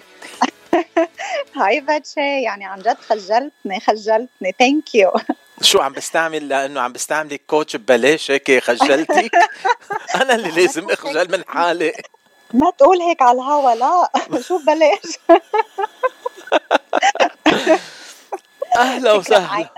hi 1.55 1.79
باتشي 1.81 2.41
يعني 2.43 2.65
عن 2.65 2.79
جد 2.79 2.97
خجلتني 3.09 3.79
خجلتني. 3.79 4.53
thank 4.59 4.95
you 4.95 5.11
شو 5.61 5.79
عم 5.81 5.93
بستعمل؟ 5.93 6.49
لأنه 6.49 6.81
عم 6.81 6.93
بستعملك 6.93 7.41
coach 7.47 7.75
ببلاش 7.75 8.31
هيك 8.31 8.59
خجلتك. 8.63 9.31
أنا 10.21 10.35
اللي 10.35 10.51
لازم 10.51 10.89
أخجل 10.89 11.31
من 11.31 11.43
حالي. 11.47 11.93
ما 12.53 12.71
تقول 12.77 13.01
هيك 13.01 13.21
على 13.21 13.37
الهوا 13.37 13.75
لا. 13.75 14.41
شو 14.41 14.57
بلاش 14.57 15.17
أهلا 18.77 19.13
وسهلا. 19.13 19.69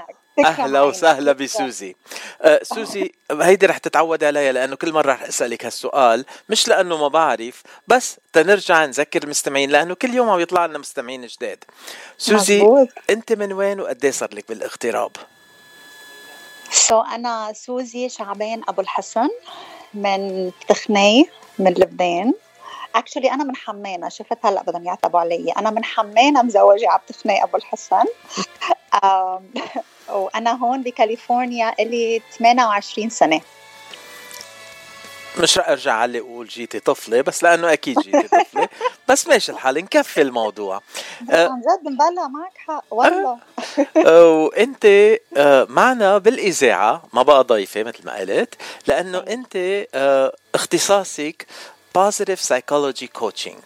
أهلا 0.46 0.82
وسهلا 0.82 1.32
بسوزي. 1.32 1.96
آه 2.42 2.60
سوزي 2.64 3.12
هيدي 3.32 3.66
رح 3.66 3.78
تتعود 3.78 4.24
عليها 4.24 4.52
لأنه 4.52 4.76
كل 4.76 4.94
مرة 4.94 5.12
رح 5.12 5.24
أسألك 5.24 5.66
هالسؤال 5.66 6.26
مش 6.50 6.68
لأنه 6.68 6.98
ما 6.98 7.08
بعرف 7.08 7.64
بس 7.88 8.18
تنرجع 8.34 8.86
نذكر 8.86 9.24
المستمعين 9.24 9.70
لأنه 9.70 9.94
كل 9.96 10.14
يوم 10.14 10.30
عم 10.30 10.40
يطلع 10.40 10.66
لنا 10.66 10.78
مستمعين 10.78 11.28
جداد. 11.28 11.64
سوزي 12.18 12.58
مزبوط. 12.58 12.88
أنت 13.10 13.34
من 13.34 13.54
وين 13.54 13.82
وقد 13.82 14.06
إيه 14.06 14.12
صار 14.12 14.34
لك 14.34 14.46
بالاغتراب؟ 14.50 15.12
so 16.72 17.02
أنا 17.02 17.54
سوزي 17.54 18.10
شعبان 18.10 18.62
أبو 18.68 18.82
الحسن 18.82 19.30
من 19.94 20.52
تخني 20.70 21.30
من 21.60 21.72
لبنان. 21.72 22.34
actually 22.96 23.32
أنا 23.32 23.44
من 23.44 23.56
حمانه 23.56 24.10
شفت 24.10 24.38
هلا 24.46 24.62
بدهم 24.64 24.84
يعتبوا 24.84 25.20
علي. 25.20 25.52
أنا 25.58 25.70
من 25.70 25.84
حمانه 25.86 26.42
مزوجة 26.42 26.90
على 26.90 27.02
تخني 27.08 27.44
أبو 27.44 27.58
الحسن. 27.58 28.04
وأنا 30.10 30.52
هون 30.52 30.84
بكاليفورنيا 30.84 31.76
لي 31.80 32.22
28 32.40 33.10
سنة. 33.10 33.42
مش 35.40 35.58
رح 35.58 35.70
أرجع 35.70 35.94
علي 35.94 36.20
أقول 36.20 36.48
جيتي 36.48 36.80
طفلة 36.80 37.22
بس 37.22 37.44
لأنه 37.44 37.74
أكيد 37.74 38.00
جيتي 38.00 38.28
طفلة. 38.44 38.70
بس 39.08 39.28
ماشي 39.28 39.52
الحال 39.52 39.76
نكفي 39.76 40.22
الموضوع. 40.22 40.82
بس 41.22 41.34
عن 41.34 41.62
جد 41.62 41.92
مبلا 41.92 42.28
معك 42.28 42.58
حق. 42.58 42.84
والله. 42.92 43.38
آه، 44.06 44.32
وأنت 44.34 44.86
آه، 45.38 45.68
معنا 45.70 46.18
بالإذاعة 46.18 47.04
ما 47.14 47.22
بقى 47.22 47.44
ضيفة 47.44 47.84
مثل 47.84 48.06
ما 48.06 48.16
قلت 48.16 48.56
لأنه 48.88 49.18
أنت 49.18 49.56
آه، 49.94 50.36
اختصاصك 50.56 51.48
positive 51.98 52.40
psychology 52.40 53.08
coaching. 53.08 53.62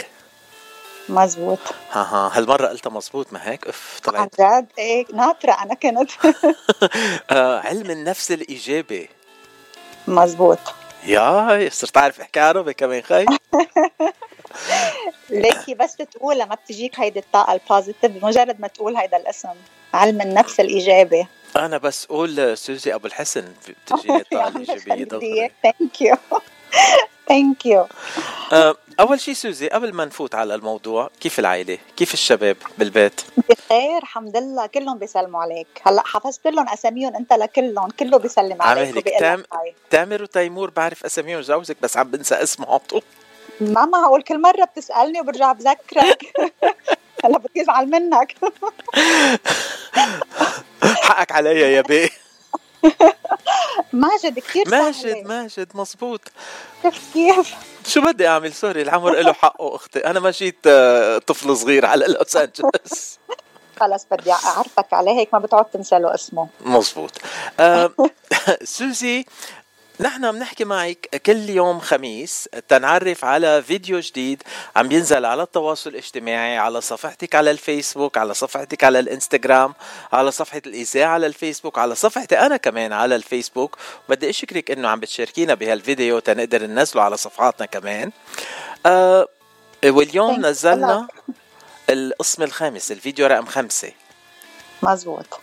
مزبوط 1.09 1.59
ها 1.91 2.01
ها 2.01 2.37
هالمرة 2.37 2.67
قلتها 2.67 2.89
مزبوط 2.89 3.33
ما 3.33 3.49
هيك؟ 3.49 3.67
اف 3.67 4.01
عن 4.07 4.27
طلعت 4.27 4.41
جد؟ 4.41 4.67
إيه 4.77 5.05
ناطرة 5.13 5.51
أنا 5.51 5.73
كنت. 5.73 6.11
آه، 7.31 7.59
علم 7.59 7.91
النفس 7.91 8.31
الإيجابي. 8.31 9.09
مزبوط 10.07 10.59
يا 11.03 11.69
صرت 11.69 11.97
اعرف 11.97 12.21
أحكي 12.21 12.39
عربي 12.39 12.73
كمان 12.73 13.01
خي 13.01 13.25
ليكي 15.29 15.73
بس 15.73 15.95
تقول 15.95 16.39
لما 16.39 16.55
بتجيك 16.55 16.99
هيدي 16.99 17.19
الطاقة 17.19 17.53
ال 17.53 17.60
positive 17.60 18.11
بمجرد 18.11 18.59
ما 18.59 18.67
تقول 18.67 18.97
هيدا 18.97 19.17
الاسم 19.17 19.49
علم 19.93 20.21
النفس 20.21 20.59
الإيجابي. 20.59 21.27
أنا 21.55 21.77
بس 21.77 22.05
أقول 22.05 22.57
سوزي 22.57 22.93
أبو 22.95 23.07
الحسن 23.07 23.53
بتجيني 23.67 24.17
الطاقة 24.21 24.47
الإيجابية 24.47 25.51
thank 25.63 26.01
you 26.01 26.15
thank 27.31 27.65
you 27.65 27.87
آه، 28.53 28.75
أول 28.99 29.19
شيء 29.19 29.33
سوزي 29.33 29.67
قبل 29.69 29.93
ما 29.93 30.05
نفوت 30.05 30.35
على 30.35 30.55
الموضوع 30.55 31.09
كيف 31.19 31.39
العائلة؟ 31.39 31.77
كيف 31.97 32.13
الشباب 32.13 32.57
بالبيت؟ 32.77 33.21
بخير 33.37 33.97
الحمد 33.97 34.37
لله 34.37 34.65
كلهم 34.67 34.97
بيسلموا 34.97 35.41
عليك. 35.41 35.67
هلأ 35.83 36.03
حفظت 36.05 36.47
لهم 36.47 36.69
أساميهم 36.69 37.15
أنت 37.15 37.33
لكلهم 37.33 37.89
كله 37.89 38.17
بيسلم 38.19 38.61
عم 38.61 38.67
عليك 38.67 38.87
أهلك. 38.87 39.19
تام 39.19 39.43
تامر 39.89 40.23
وتيمور 40.23 40.69
بعرف 40.69 41.05
أساميهم 41.05 41.41
جوزك 41.41 41.77
بس 41.81 41.97
عم 41.97 42.11
بنسى 42.11 42.35
اسمه 42.35 42.73
عطو 42.73 43.01
ما 43.61 43.85
معقول 43.85 44.21
كل 44.21 44.41
مرة 44.41 44.65
بتسألني 44.65 45.19
وبرجع 45.21 45.51
بذكرك. 45.51 46.33
هلأ 47.25 47.37
بدي 47.37 47.61
ازعل 47.61 47.89
منك. 47.89 48.35
حقك 50.83 51.31
عليا 51.31 51.67
يا 51.67 51.81
بيه. 51.81 52.09
ماجد 53.93 54.39
كثير 54.39 54.69
ماجد 54.69 55.27
ماجد 55.27 55.67
مزبوط 55.75 56.21
كيف 56.83 57.13
كيف 57.13 57.55
شو 57.87 58.01
بدي 58.01 58.27
أعمل؟ 58.27 58.53
سوري 58.53 58.81
العمر 58.81 59.11
له 59.19 59.33
حقه 59.33 59.75
أختي. 59.75 59.99
أنا 59.99 60.19
ما 60.19 60.31
جيت 60.31 60.57
آه، 60.67 61.17
طفل 61.17 61.57
صغير 61.57 61.85
على 61.85 62.05
لوس 62.05 62.35
أنجلوس. 62.35 63.19
خلص 63.79 64.05
بدي 64.11 64.31
أعرفك 64.31 64.93
عليه 64.93 65.11
هيك 65.11 65.33
ما 65.33 65.39
بتقعد 65.39 65.65
تنسى 65.65 65.99
له 65.99 66.13
اسمه. 66.13 66.47
مزبوط 66.61 67.11
آه، 67.59 67.91
سوزي 68.63 69.25
نحن 69.99 70.31
بنحكي 70.31 70.65
معك 70.65 71.21
كل 71.25 71.49
يوم 71.49 71.79
خميس 71.79 72.49
تنعرف 72.67 73.25
على 73.25 73.63
فيديو 73.63 73.99
جديد 73.99 74.43
عم 74.75 74.87
بينزل 74.87 75.25
على 75.25 75.43
التواصل 75.43 75.89
الاجتماعي 75.89 76.57
على 76.57 76.81
صفحتك 76.81 77.35
على 77.35 77.51
الفيسبوك 77.51 78.17
على 78.17 78.33
صفحتك 78.33 78.83
على 78.83 78.99
الإنستغرام 78.99 79.73
على 80.13 80.31
صفحة 80.31 80.61
الإذاعة 80.65 81.13
على 81.13 81.27
الفيسبوك 81.27 81.77
على 81.79 81.95
صفحتي 81.95 82.39
أنا 82.39 82.57
كمان 82.57 82.93
على 82.93 83.15
الفيسبوك. 83.15 83.77
بدي 84.09 84.29
أشكرك 84.29 84.71
إنه 84.71 84.87
عم 84.87 84.99
بتشاركينا 84.99 85.53
بهالفيديو 85.53 86.19
تنقدر 86.19 86.65
ننزله 86.65 87.01
على 87.01 87.17
صفحاتنا 87.17 87.65
كمان. 87.65 88.11
آه 88.85 89.27
واليوم. 89.85 90.45
نزلنا 90.45 91.07
القسم 91.89 92.43
الخامس 92.43 92.91
الفيديو 92.91 93.27
رقم 93.27 93.45
خمسة. 93.45 93.91
مزبوط. 94.83 95.39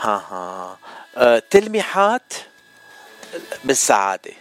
ها 0.00 0.24
ها. 0.30 0.78
آه 1.16 1.42
تلميحات 1.50 2.32
بالسعادة. 3.64 4.32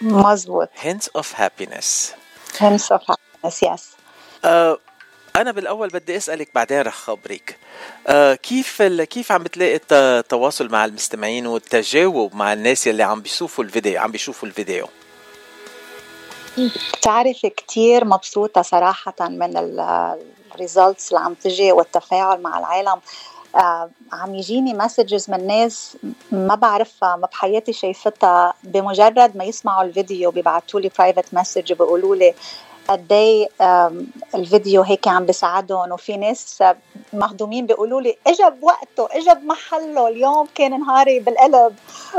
مزبوط 0.00 0.68
hints 0.82 1.20
of 1.20 1.26
happiness. 1.38 1.86
hints 2.60 2.92
of 2.92 3.02
happiness 3.10 3.62
yes 3.62 3.90
آه 4.44 4.78
أنا 5.36 5.52
بالأول 5.52 5.88
بدي 5.88 6.16
أسألك 6.16 6.48
بعدين 6.54 6.80
رح 6.80 6.94
خبرك. 6.94 7.58
آه 8.06 8.34
كيف 8.34 8.82
ال... 8.82 9.04
كيف 9.04 9.32
عم 9.32 9.42
بتلاقي 9.42 9.74
الت- 9.74 9.92
التواصل 9.92 10.68
مع 10.70 10.84
المستمعين 10.84 11.46
والتجاوب 11.46 12.34
مع 12.34 12.52
الناس 12.52 12.88
اللي 12.88 13.02
عم 13.02 13.20
بيشوفوا 13.20 13.64
الفيديو 13.64 14.00
عم 14.00 14.10
بيشوفوا 14.10 14.48
الفيديو؟ 14.48 14.88
بتعرفي 16.98 17.50
كتير 17.50 18.04
مبسوطة 18.04 18.62
صراحة 18.62 19.14
من 19.20 19.56
ال 20.54 20.61
results 20.61 21.08
اللي 21.08 21.20
عم 21.20 21.34
تجي 21.34 21.72
والتفاعل 21.72 22.40
مع 22.40 22.58
العالم. 22.58 23.00
عم 24.12 24.34
يجيني 24.34 24.74
messages 24.74 25.30
من 25.30 25.46
ناس 25.46 25.96
ما 26.32 26.54
بعرفها 26.54 27.16
ما 27.16 27.26
بحياتي 27.26 27.72
شايفتها 27.72 28.54
بمجرد 28.64 29.36
ما 29.36 29.44
يسمعوا 29.44 29.82
الفيديو 29.82 30.30
بيبعتوا 30.30 30.80
لي 30.80 30.90
private 30.98 31.34
message 31.34 31.72
بيقولوا 31.72 32.16
لي 32.16 32.34
قد 32.92 33.12
إيه 33.12 33.48
الفيديو 34.34 34.82
هيك 34.82 35.08
عم 35.08 35.26
بيساعدهم 35.26 35.92
وفي 35.92 36.16
ناس 36.16 36.64
مهضومين 37.12 37.66
بيقولوا 37.66 38.00
لي 38.00 38.16
اجى 38.26 38.50
بوقته 38.60 39.08
اجى 39.16 39.40
بمحله 39.40 40.08
اليوم 40.08 40.48
كان 40.54 40.80
نهاري 40.80 41.20
بالقلب 41.20 41.76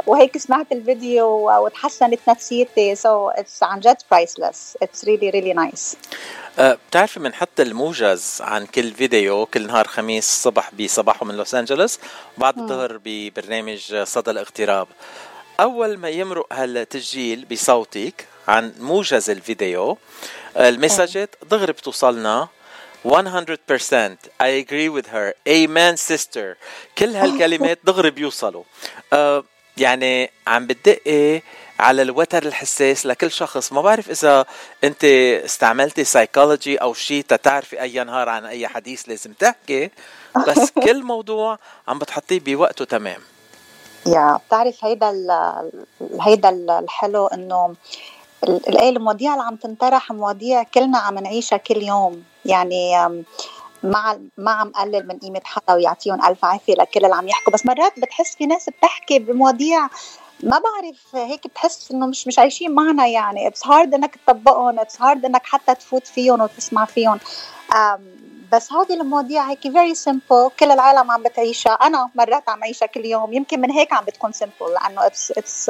وهيك 0.08 0.38
سمعت 0.38 0.72
الفيديو 0.72 1.52
وتحسنت 1.66 2.20
نفسيتي. 2.30 2.96
so 2.96 3.30
it's 3.30 3.64
عن 3.64 3.80
جد 3.80 3.98
priceless 4.12 4.78
it's 4.82 5.06
really 5.06 5.30
really 5.30 5.54
nice 5.54 5.98
بتعرفي 6.60 7.20
بنحط 7.20 7.60
الموجز 7.60 8.42
عن 8.42 8.66
كل 8.66 8.92
فيديو 8.94 9.46
كل 9.46 9.68
نهار 9.68 9.88
خميس 9.88 10.28
الصبح 10.30 10.72
بصباحه 10.76 11.26
من 11.26 11.38
لوس 11.38 11.56
أنجلوس 11.56 12.00
وبعد. 12.38 12.60
الظهر 12.60 13.00
ببرنامج 13.06 13.96
صدى 14.04 14.32
الاغتراب. 14.32 14.88
أول 15.60 15.98
ما 15.98 16.10
يمرق 16.10 16.54
هالتسجيل 16.54 17.46
بصوتك 17.52 18.28
عن 18.48 18.74
موجز 18.80 19.30
الفيديو 19.30 19.98
آه، 20.58 20.70
المسجات 20.70 21.36
دغري 21.52 21.74
بتوصلنا. 21.74 22.48
100% 23.06 23.10
I 24.42 24.50
agree 24.64 24.90
with 24.98 25.08
her. 25.08 25.34
Amen 25.50 25.98
sister. 26.12 26.58
كل 26.98 27.16
هالكلمات 27.16 27.80
دغري 27.88 28.10
بيوصلوا. 28.12 28.64
آه 29.14 29.44
يعني 29.78 30.32
عم 30.48 30.68
بتدقي 30.68 31.42
على 31.80 32.02
الوتر 32.02 32.44
الحساس 32.44 33.06
لكل 33.06 33.32
شخص. 33.32 33.74
ما 33.74 33.82
بعرف 33.82 34.10
إذا 34.10 34.46
أنت 34.84 35.04
استعملتي 35.46 36.04
سايكولوجي 36.04 36.78
أو 36.78 36.94
شيء 36.94 37.24
تتعرفي 37.24 37.82
أي 37.82 38.04
نهار 38.04 38.30
عن 38.30 38.46
أي 38.46 38.68
حديث 38.68 39.10
لازم 39.10 39.34
تحكي. 39.34 39.90
بس 40.48 40.72
كل 40.86 41.04
موضوع 41.04 41.60
عم 41.88 42.00
بتحطيه 42.00 42.40
بوقته 42.40 42.86
تمام. 42.86 43.22
يا 44.08 44.40
بتعرف 44.48 44.86
هيدا 44.86 45.10
ال 45.10 45.32
هيدا 46.22 46.50
ال- 46.50 46.70
الحلو 46.70 47.28
إنه 47.28 47.76
ال- 48.44 48.70
الايه 48.70 48.90
المواضيع 48.90 49.34
اللي 49.34 49.44
عم 49.44 49.56
تنطرح 49.56 50.12
مواضيع 50.12 50.64
كلنا 50.64 50.98
عم 50.98 51.20
نعيشها 51.20 51.58
كل 51.58 51.84
يوم. 51.84 52.24
يعني 52.46 53.08
ما 53.84 54.22
ما 54.38 54.52
عم 54.52 54.72
قلل 54.72 55.08
من 55.08 55.20
قيمة 55.20 55.42
حدا 55.44 55.74
ويعطيهم 55.74 56.26
ألف 56.26 56.46
عافية 56.46 56.74
لكل 56.74 57.06
اللي 57.06 57.16
عم 57.16 57.28
يحكوا. 57.28 57.54
بس 57.54 57.66
مرات 57.66 58.00
بتحس 58.00 58.36
في 58.36 58.46
ناس 58.46 58.70
بتحكي 58.70 59.20
بمواضيع 59.20 59.88
ما 60.44 60.60
بعرف 60.60 61.16
هيك 61.16 61.48
بتحس 61.48 61.92
إنه 61.92 62.06
مش 62.08 62.28
مش 62.28 62.40
عايشين 62.40 62.72
معنا 62.72 63.08
يعني. 63.08 63.48
it's 63.48 63.68
hard 63.68 63.94
إنك 63.94 64.16
تطبقهم 64.28 64.80
it's 64.80 65.02
hard 65.02 65.26
إنك 65.26 65.46
حتى 65.46 65.76
تفوت 65.76 66.08
فيهم 66.08 66.42
وتسمع 66.42 66.86
فيهم. 66.86 67.20
بس 68.52 68.74
هودي 68.74 68.94
المواضيع 68.94 69.50
هيك 69.50 69.62
very 69.62 69.96
simple 69.96 70.50
كل 70.60 70.72
العالم 70.72 71.12
عم 71.12 71.24
بتعيشها. 71.24 71.72
أنا 71.74 72.10
مرات 72.16 72.50
عم 72.50 72.64
عيشها 72.64 72.86
كل 72.86 73.06
يوم. 73.06 73.34
يمكن 73.34 73.62
من 73.62 73.72
هيك 73.72 73.94
عم 73.94 74.06
بتكون 74.06 74.32
simple 74.32 74.74
لأنه 74.74 75.06
it's 75.06 75.32
it's 75.32 75.70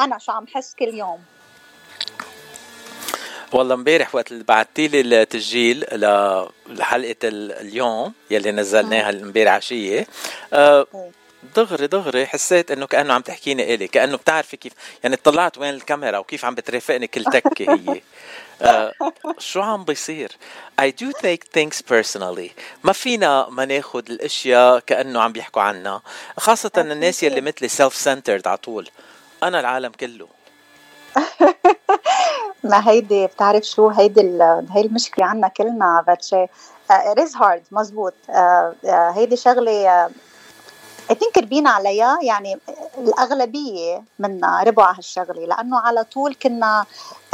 أنا 0.00 0.18
شو 0.18 0.32
عم 0.32 0.46
حس 0.46 0.74
كل 0.74 0.94
يوم. 0.94 1.18
والله 3.52 3.74
امبارح 3.74 4.14
وقت 4.14 4.32
اللي 4.32 4.44
بعتي 4.44 4.88
لي 4.88 5.00
التسجيل 5.00 5.84
لحلقة 6.68 7.16
اليوم 7.24 8.12
يلي 8.30 8.52
نزلناها 8.52 9.10
امبارح 9.10 9.52
عشية 9.52 10.06
آه 10.52 10.86
دغري 11.56 11.86
دغري 11.86 12.26
حسيت 12.26 12.70
إنه 12.70 12.86
كأنه 12.86 13.14
عم 13.14 13.22
تحكيني 13.22 13.74
إلي 13.74 13.88
كأنه 13.88 14.16
بتعرفي 14.16 14.56
كيف 14.56 14.72
يعني 15.04 15.14
اطلعت 15.14 15.58
وين 15.58 15.74
الكاميرا 15.74 16.18
وكيف 16.18 16.44
عم 16.44 16.54
بترافقني 16.54 17.06
كل 17.06 17.24
تكه 17.24 17.72
هي. 17.74 18.00
آه 18.62 18.92
شو 19.38 19.60
عم 19.60 19.84
بيصير؟ 19.84 20.32
I 20.80 20.84
do 20.84 21.06
take 21.22 21.44
things 21.58 21.76
personally. 21.92 22.50
ما 22.84 22.92
فينا 22.92 23.46
ما 23.50 23.64
ناخد 23.64 24.10
الأشياء 24.10 24.78
كأنه 24.78 25.20
عم 25.20 25.32
بيحكوا 25.32 25.62
عنا 25.62 26.00
خاصة 26.38 26.70
الناس 26.76 27.22
يلي 27.22 27.40
مثلي 27.40 27.68
self 27.68 27.94
centered 27.96 28.46
على 28.48 28.56
طول. 28.58 28.88
أنا 29.42 29.60
العالم 29.60 29.92
كله. 29.92 30.28
ما 32.68 32.88
هيدي 32.88 33.26
بتعرف 33.26 33.64
شو؟ 33.64 33.88
هيدي 33.88 34.20
هي 34.70 34.80
المشكلة 34.80 35.26
عنا 35.26 35.48
كلنا 35.48 36.04
باتشي. 36.06 36.46
it 36.90 37.18
is 37.18 37.36
hard 37.36 37.62
مزبوط. 37.72 38.14
uh, 38.28 38.32
uh, 38.32 38.88
هيدي 38.88 39.36
شغلة 39.36 39.70
I 41.10 41.14
think 41.14 41.38
ربينا 41.38 41.70
عليها. 41.70 42.18
يعني 42.22 42.58
الأغلبية 42.98 44.02
منا 44.18 44.62
ربوا 44.62 44.82
على 44.82 44.96
هالشغلة 44.96 45.46
لأنه 45.46 45.78
على 45.78 46.04
طول 46.04 46.34
كنا 46.34 46.84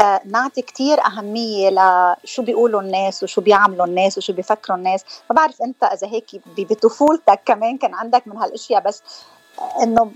آه 0.01 0.21
نعطي 0.25 0.63
كتير 0.63 1.07
أهمية 1.07 1.71
لشو 1.71 2.43
بيقولوا 2.43 2.81
الناس 2.81 3.23
وشو 3.23 3.41
بيعملوا 3.41 3.87
الناس 3.87 4.19
وشو 4.19 4.33
بيفكروا 4.33 4.79
الناس. 4.79 5.05
ما 5.31 5.37
بعرف 5.37 5.63
أنت 5.63 5.85
إذا 5.85 6.07
هيك 6.07 6.43
بطفولتك 6.59 7.41
كمان 7.47 7.79
كان 7.79 7.95
عندك 7.95 8.23
من 8.27 8.37
هالأشياء 8.37 8.83
بس 8.83 9.03
إنه 9.83 10.13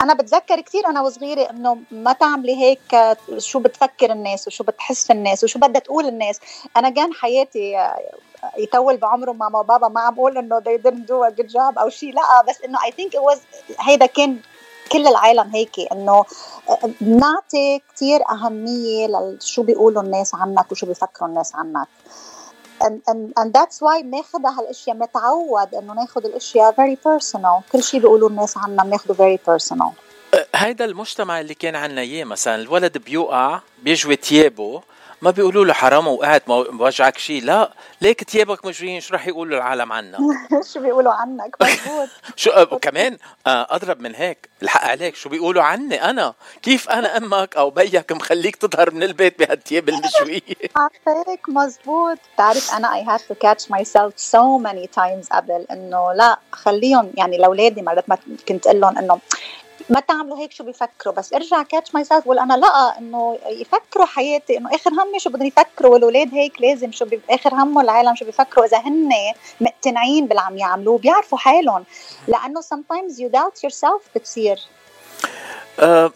أنا 0.00 0.14
بتذكر 0.14 0.60
كثير 0.60 0.86
أنا 0.86 1.00
وصغيرة 1.00 1.50
إنه 1.50 1.78
ما 1.90 2.12
تعملي 2.12 2.56
هيك 2.56 3.16
شو 3.38 3.58
بتفكر 3.58 4.12
الناس 4.12 4.46
وشو 4.46 4.64
بتحس 4.64 5.10
الناس 5.10 5.44
وشو 5.44 5.58
بدها 5.58 5.80
تقول 5.80 6.06
الناس. 6.06 6.40
أنا 6.76 6.90
كان 6.90 7.12
حياتي 7.12 7.90
يطول 8.58 8.96
بعمره 8.96 9.32
ماما 9.32 9.58
وبابا 9.58 9.88
ما 9.88 10.00
عم 10.00 10.14
بقول 10.14 10.38
إنه 10.38 10.60
they 10.60 10.78
didn't 10.82 11.06
do 11.08 11.30
a 11.30 11.40
good 11.40 11.50
job 11.52 11.78
أو 11.78 11.88
شيء 11.88 12.14
لا 12.14 12.42
بس 12.48 12.60
إنه 12.64 12.78
I 12.78 12.90
think 12.90 13.12
it 13.14 13.22
was 13.32 13.38
هيدا 13.80 14.06
كان 14.06 14.38
كل 14.92 15.06
العالم 15.06 15.50
هيك 15.54 15.92
إنه 15.92 16.24
بنعطي 17.00 17.82
كثير 17.94 18.20
أهمية 18.30 19.06
لشو 19.06 19.62
بيقولوا 19.62 20.02
الناس 20.02 20.34
عنك 20.34 20.72
وشو 20.72 20.86
بيفكروا 20.86 21.28
الناس 21.28 21.54
عنك. 21.54 21.88
And, 22.80 23.02
and, 23.08 23.32
and 23.36 23.52
that's 23.52 23.80
why 23.80 24.02
بناخذها 24.02 24.58
هالأشياء 24.58 24.96
بنتعود 24.96 25.74
إنه 25.74 25.94
ناخذ 25.94 26.24
الأشياء 26.24 26.72
very 26.72 26.96
personal. 26.96 27.72
كل 27.72 27.82
شيء 27.82 28.00
بيقولوا 28.00 28.28
الناس 28.28 28.56
عنا 28.58 28.82
بناخذه 28.82 29.14
very 29.14 29.38
personal. 29.50 29.92
هيدا 30.54 30.84
المجتمع 30.84 31.40
اللي 31.40 31.54
كان 31.54 31.76
عنا 31.76 32.00
إياه 32.00 32.24
مثلا 32.24 32.54
الولد 32.54 32.98
بيوقع 32.98 33.60
بيجوي 33.82 34.16
ثيابه 34.16 34.82
ما 35.22 35.30
بيقولوا 35.30 35.64
له 35.64 35.72
حرام 35.72 36.08
وقعت 36.08 36.48
ما 36.48 36.54
وجعك 36.56 37.18
شيء. 37.18 37.42
لا 37.44 37.72
ليك 38.00 38.30
ثيابك 38.30 38.64
مجريين 38.66 39.00
شو 39.00 39.14
رح 39.14 39.26
يقولوا 39.26 39.56
العالم 39.56 39.92
عنك 39.92 40.18
شو 40.72 40.80
بيقولوا 40.80 41.12
عنك؟ 41.12 41.56
مضبوط 41.60 42.08
شو 42.36 42.50
آه، 42.50 42.64
كمان 42.64 43.18
آه، 43.46 43.66
أضرب 43.70 44.00
من 44.00 44.14
هيك 44.14 44.48
الحق 44.62 44.84
عليك. 44.84 45.14
شو 45.16 45.28
بيقولوا 45.28 45.62
عني 45.62 46.10
أنا؟ 46.10 46.34
كيف 46.62 46.90
أنا 46.90 47.16
أمك 47.16 47.56
أو 47.56 47.70
بيك 47.70 48.12
مخليك 48.12 48.56
تظهر 48.56 48.90
من 48.90 49.02
البيت 49.02 49.38
بهالثياب 49.38 49.88
المشويه 49.88 50.40
عارفك 50.76 51.48
مزبوط. 51.48 52.18
بتعرف 52.34 52.74
أنا 52.74 52.88
I 52.88 53.04
had 53.06 53.20
to 53.20 53.34
catch 53.46 53.64
myself 53.70 54.12
so 54.16 54.58
many 54.66 54.86
times 54.86 55.28
قبل 55.32 55.66
إنه 55.70 56.12
لا 56.12 56.38
خليهم 56.52 57.12
يعني 57.16 57.38
لأولادي 57.38 57.82
مرات 57.82 58.08
ما 58.08 58.18
كنت 58.48 58.66
أقول 58.66 58.80
لهم 58.80 58.98
إنه 58.98 59.18
ما 59.90 60.00
تعملوا 60.00 60.38
هيك 60.38 60.52
شو 60.52 60.64
بيفكروا؟ 60.64 61.14
بس 61.14 61.32
ارجع 61.32 61.62
catch 61.62 61.94
myself 61.94 62.24
بقول 62.24 62.38
أنا 62.38 62.54
لأ 62.54 62.98
إنه 62.98 63.38
يفكروا 63.46 64.06
حياتي 64.06 64.58
إنه 64.58 64.74
آخر 64.74 64.90
همي 64.90 65.18
شو 65.18 65.30
بدهم 65.30 65.46
يفكروا؟ 65.46 65.92
والأولاد 65.92 66.34
هيك 66.34 66.60
لازم 66.60 66.92
شو 66.92 67.06
آخر 67.30 67.54
همهم 67.54 67.80
العالم 67.80 68.14
شو 68.14 68.24
بيفكروا؟ 68.24 68.66
إذا 68.66 68.78
هن 68.78 69.10
مقتنعين 69.60 70.26
باللي 70.26 70.42
عم 70.42 70.58
يعملوه 70.58 70.98
بيعرفوا 70.98 71.38
حالهم. 71.38 71.84
لأنه 72.28 72.60
sometimes 72.60 73.14
you 73.18 73.28
doubt 73.32 73.68
yourself 73.68 74.02
بتصير. 74.16 74.58
أه 75.78 76.12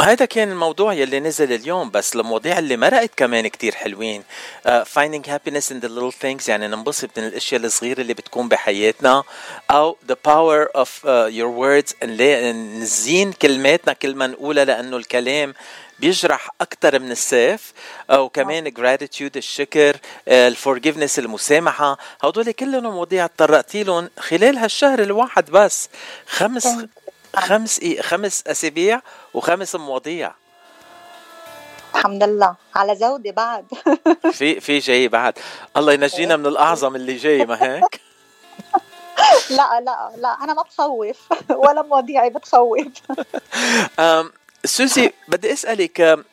هذا 0.00 0.24
كان 0.24 0.50
الموضوع 0.50 0.94
يلي 0.94 1.20
نزل 1.20 1.52
اليوم 1.52 1.90
بس 1.90 2.16
المواضيع 2.16 2.58
اللي 2.58 2.76
مرقت 2.76 3.10
كمان 3.16 3.46
كتير 3.46 3.74
حلوين. 3.74 4.22
Uh, 4.66 4.70
finding 4.84 5.22
happiness 5.22 5.70
in 5.70 5.80
the 5.80 5.88
little 5.88 6.12
things 6.22 6.48
يعني 6.48 6.68
ننبسط 6.68 7.10
من 7.18 7.26
الأشياء 7.26 7.60
الصغيرة 7.60 8.00
اللي 8.00 8.14
بتكون 8.14 8.48
بحياتنا 8.48 9.22
أو 9.70 9.96
the 10.08 10.14
power 10.14 10.82
of 10.82 10.88
uh, 10.88 11.30
your 11.30 11.50
words 11.60 12.04
نزين 12.04 13.32
كلماتنا 13.32 13.92
كل 13.92 14.14
ما 14.14 14.26
نقولها 14.26 14.64
لأنه 14.64 14.96
الكلام 14.96 15.54
بيجرح 15.98 16.50
أكثر 16.60 16.98
من 16.98 17.10
السيف. 17.10 17.72
وكمان 18.12 18.68
gratitude 18.68 19.36
الشكر 19.36 19.96
الفورجيفنس 20.28 21.18
المسامحة. 21.18 21.98
هدول 22.22 22.52
كلهم 22.52 22.82
مواضيع 22.82 23.26
تطرقتي 23.26 23.82
لهم 23.82 24.10
خلال 24.18 24.58
هالشهر 24.58 25.02
الواحد 25.02 25.50
بس. 25.50 25.88
خمس 26.26 26.68
خمس 27.38 27.78
إيه 27.78 28.02
خمس 28.02 28.44
أسابيع 28.46 29.00
وخمس 29.34 29.74
مواضيع. 29.74 30.32
الحمد 31.94 32.22
لله. 32.22 32.54
على 32.74 32.96
زودي 32.96 33.32
بعد. 33.32 33.64
في 34.38 34.60
في 34.60 34.78
جاي 34.78 35.08
بعد. 35.08 35.38
الله 35.76 35.92
ينجينا 35.92 36.36
من 36.36 36.46
الأعظم 36.46 36.96
اللي 36.96 37.16
جاي 37.16 37.46
ما 37.46 37.62
هيك؟ 37.62 38.00
لا 39.56 39.80
لا 39.80 40.10
لا 40.16 40.28
أنا 40.28 40.54
ما 40.54 40.62
بخوف. 40.62 41.16
ولا 41.64 41.82
مواضيعي 41.82 42.30
بتخوف. 42.30 42.88
سوزي 44.64 45.12
بدي 45.28 45.52
أسألك 45.52 46.24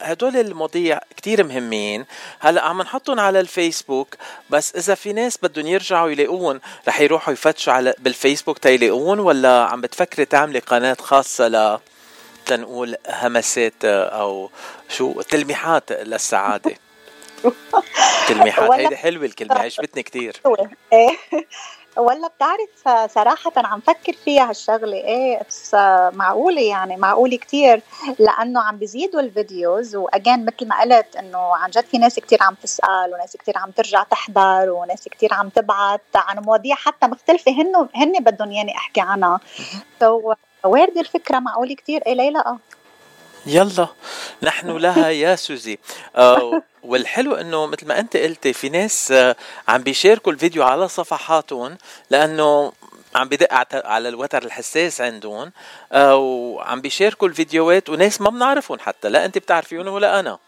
هدول 0.00 0.36
المواضيع 0.36 1.00
كتير 1.16 1.44
مهمين. 1.44 2.06
هلا 2.40 2.62
عم 2.62 2.82
نحطهم 2.82 3.20
على 3.20 3.40
الفيسبوك 3.40 4.14
بس 4.50 4.74
إذا 4.76 4.94
في 4.94 5.12
ناس 5.12 5.38
بدهم 5.42 5.66
يرجعوا 5.66 6.10
يلاقوهم 6.10 6.60
رح 6.88 7.00
يروحوا 7.00 7.32
يفتشوا 7.32 7.72
على 7.72 7.94
بالفيسبوك 7.98 8.58
تيلاقوهم 8.58 9.20
ولا 9.20 9.64
عم 9.64 9.80
بتفكري 9.80 10.24
تعملي 10.24 10.58
قناة 10.58 10.96
خاصة 11.00 11.48
ل 11.48 11.78
تنقول 12.46 12.96
همسات 13.08 13.84
أو 13.84 14.50
شو؟ 14.88 15.20
تلميحات 15.20 15.92
للسعادة. 15.92 16.74
تلميحات. 18.28 18.70
هيدي 18.70 18.96
حلوة 18.96 19.24
الكلمة 19.24 19.58
عجبتني 19.58 20.02
كتير. 20.02 20.36
إيه. 20.92 21.16
ولا 21.96 22.28
بتعرف 22.28 23.10
صراحة 23.12 23.52
عم 23.56 23.80
فكر 23.80 24.12
فيها 24.12 24.48
هالشغلة؟ 24.50 24.96
إيه 24.96 25.40
معقولة 26.10 26.60
يعني 26.62 26.96
معقولة 26.96 27.36
كتير 27.36 27.82
لأنه 28.18 28.62
عم 28.62 28.76
بيزيدوا 28.76 29.20
الفيديوز 29.20 29.96
وأجان 29.96 30.44
مثل 30.44 30.68
ما 30.68 30.80
قلت 30.80 31.16
إنه 31.16 31.56
عن 31.56 31.70
جد 31.70 31.84
في 31.84 31.98
ناس 31.98 32.18
كتير 32.18 32.42
عم 32.42 32.54
تسأل 32.62 33.12
وناس 33.14 33.36
كتير 33.36 33.58
عم 33.58 33.70
ترجع 33.70 34.02
تحضر 34.02 34.70
وناس 34.70 35.08
كتير 35.08 35.34
عم 35.34 35.48
تبعت 35.48 36.02
عن 36.14 36.38
مواضيع 36.38 36.74
حتى 36.74 37.06
مختلفة 37.06 37.52
هن 37.52 37.88
هن 37.94 38.12
بدهم 38.24 38.52
ياني 38.52 38.76
أحكي 38.76 39.00
عنها. 39.00 39.40
سو 40.00 40.34
واردة 40.64 41.00
الفكرة؟ 41.00 41.38
معقولة 41.38 41.74
كتير؟ 41.74 42.02
إيه 42.06 42.14
ليه 42.14 42.30
لا 42.30 42.58
يلا 43.46 43.88
نحن 44.42 44.70
لها 44.76 45.08
يا 45.08 45.36
سوزي. 45.36 45.78
آه 46.16 46.62
والحلو 46.82 47.34
إنه 47.34 47.66
مثل 47.66 47.86
ما 47.86 47.98
أنت 48.00 48.16
قلتي 48.16 48.52
في 48.52 48.68
ناس 48.68 49.12
آه 49.12 49.36
عم 49.68 49.82
بيشاركوا 49.82 50.32
الفيديو 50.32 50.62
على 50.62 50.88
صفحاتهم 50.88 51.78
لأنه 52.10 52.72
عم 53.14 53.28
بدق 53.28 53.48
على 53.86 54.08
الوتر 54.08 54.42
الحساس 54.42 55.00
عندهم 55.00 55.52
آه 55.92 56.16
وعم 56.16 56.80
بيشاركوا 56.80 57.28
الفيديوهات 57.28 57.88
وناس 57.88 58.20
ما 58.20 58.30
بنعرفهم 58.30 58.78
حتى 58.78 59.08
لا 59.08 59.24
أنت 59.24 59.38
بتعرفيهم 59.38 59.88
ولا 59.88 60.20
أنا. 60.20 60.38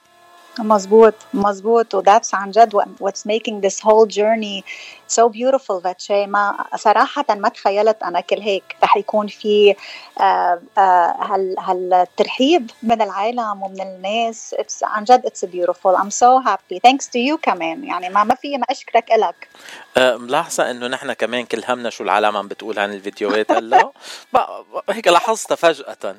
مزبوط 0.59 1.15
مزبوط 1.35 1.95
وذاتس 1.95 2.35
عن 2.35 2.51
جد 2.51 2.77
what's 2.77 3.25
making 3.27 3.61
this 3.61 3.81
whole 3.81 4.07
journey 4.07 4.65
so 5.09 5.29
beautiful 5.29 5.83
فاتشي 5.85 6.27
ما 6.27 6.65
صراحة 6.77 7.25
ما 7.31 7.49
تخيلت 7.49 8.03
أنا 8.03 8.21
كل 8.21 8.41
هيك 8.41 8.77
رح 8.83 8.97
يكون 8.97 9.27
في 9.27 9.75
آه 10.21 10.61
آه 10.79 11.17
هال 11.21 11.57
هالترحيب 11.59 12.71
من 12.83 13.03
العالم 13.03 13.63
ومن 13.63 13.81
الناس. 13.81 14.55
It's 14.59 14.83
عن 14.83 15.05
جد 15.05 15.27
it's 15.27 15.45
beautiful. 15.49 15.97
I'm 15.97 16.11
so 16.11 16.41
happy. 16.49 16.81
Thanks 16.89 17.07
to 17.07 17.19
you 17.19 17.37
كمان. 17.43 17.85
يعني 17.85 18.09
ما 18.09 18.25
ما 18.25 18.35
في 18.35 18.59
ما 18.59 18.65
أشكرك 18.71 19.13
إلك. 19.13 19.49
آه 19.97 20.17
ملاحظة 20.17 20.71
إنه 20.71 20.87
نحن 20.87 21.13
كمان 21.13 21.45
كل 21.45 21.63
همنا 21.69 21.91
شو 21.91 22.05
العالم 22.05 22.37
عم 22.37 22.49
بتقول 22.49 22.79
عن 22.79 22.93
الفيديوهات 22.93 23.51
هلا. 23.51 23.93
هيك 24.91 25.09
لاحظتها 25.09 25.55
فجأة. 25.55 26.17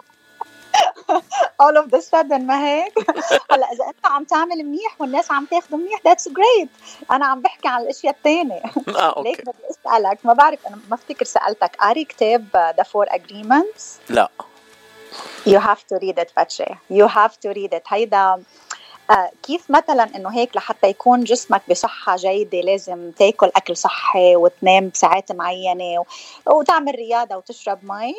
all 1.63 1.77
of 1.77 1.91
the 1.91 2.01
sudden 2.01 2.41
ما 2.47 2.65
هيك 2.65 2.93
هلا 3.51 3.71
إذا 3.71 3.87
أنت 3.87 4.05
عم 4.05 4.23
تعمل 4.23 4.63
منيح 4.63 5.01
والناس 5.01 5.31
عم 5.31 5.45
تاخذ 5.45 5.75
منيح 5.77 5.99
that's 5.99 6.27
great. 6.31 6.69
أنا 7.11 7.25
عم 7.25 7.41
بحكي 7.41 7.67
عن 7.67 7.81
الأشياء 7.81 8.15
الثانية 8.15 8.61
آه 8.87 9.21
ليك 9.23 9.39
okay 9.39 9.41
بدي 9.41 9.69
أسألك 9.69 10.19
ما 10.23 10.33
بعرف 10.33 10.67
أنا 10.67 10.79
ما 10.89 10.95
افتكر 10.95 11.25
سألتك 11.25 11.75
قاري 11.75 12.05
كتاب 12.05 12.73
The 12.77 12.84
Four 12.84 13.05
Agreements 13.09 13.97
لا. 14.09 14.29
You 15.45 15.59
have 15.59 15.83
to 15.91 15.99
read 15.99 16.17
it 16.19 16.35
باتشي. 16.37 16.65
You 16.89 17.07
have 17.07 17.33
to 17.45 17.53
read 17.53 17.73
it. 17.73 17.83
هيدا 17.87 18.43
كيف 19.43 19.71
مثلا 19.71 20.03
إنه 20.15 20.29
هيك 20.29 20.55
لحتى 20.55 20.87
يكون 20.87 21.23
جسمك 21.23 21.61
بصحة 21.69 22.15
جيدة 22.15 22.61
لازم 22.61 23.11
تاكل 23.11 23.51
أكل 23.55 23.77
صحي 23.77 24.35
وتنام 24.35 24.89
بساعات 24.89 25.31
معينة 25.31 25.99
و- 25.99 26.05
وتعمل 26.59 26.95
رياضة 26.95 27.35
وتشرب 27.37 27.79
مي؟ 27.83 28.15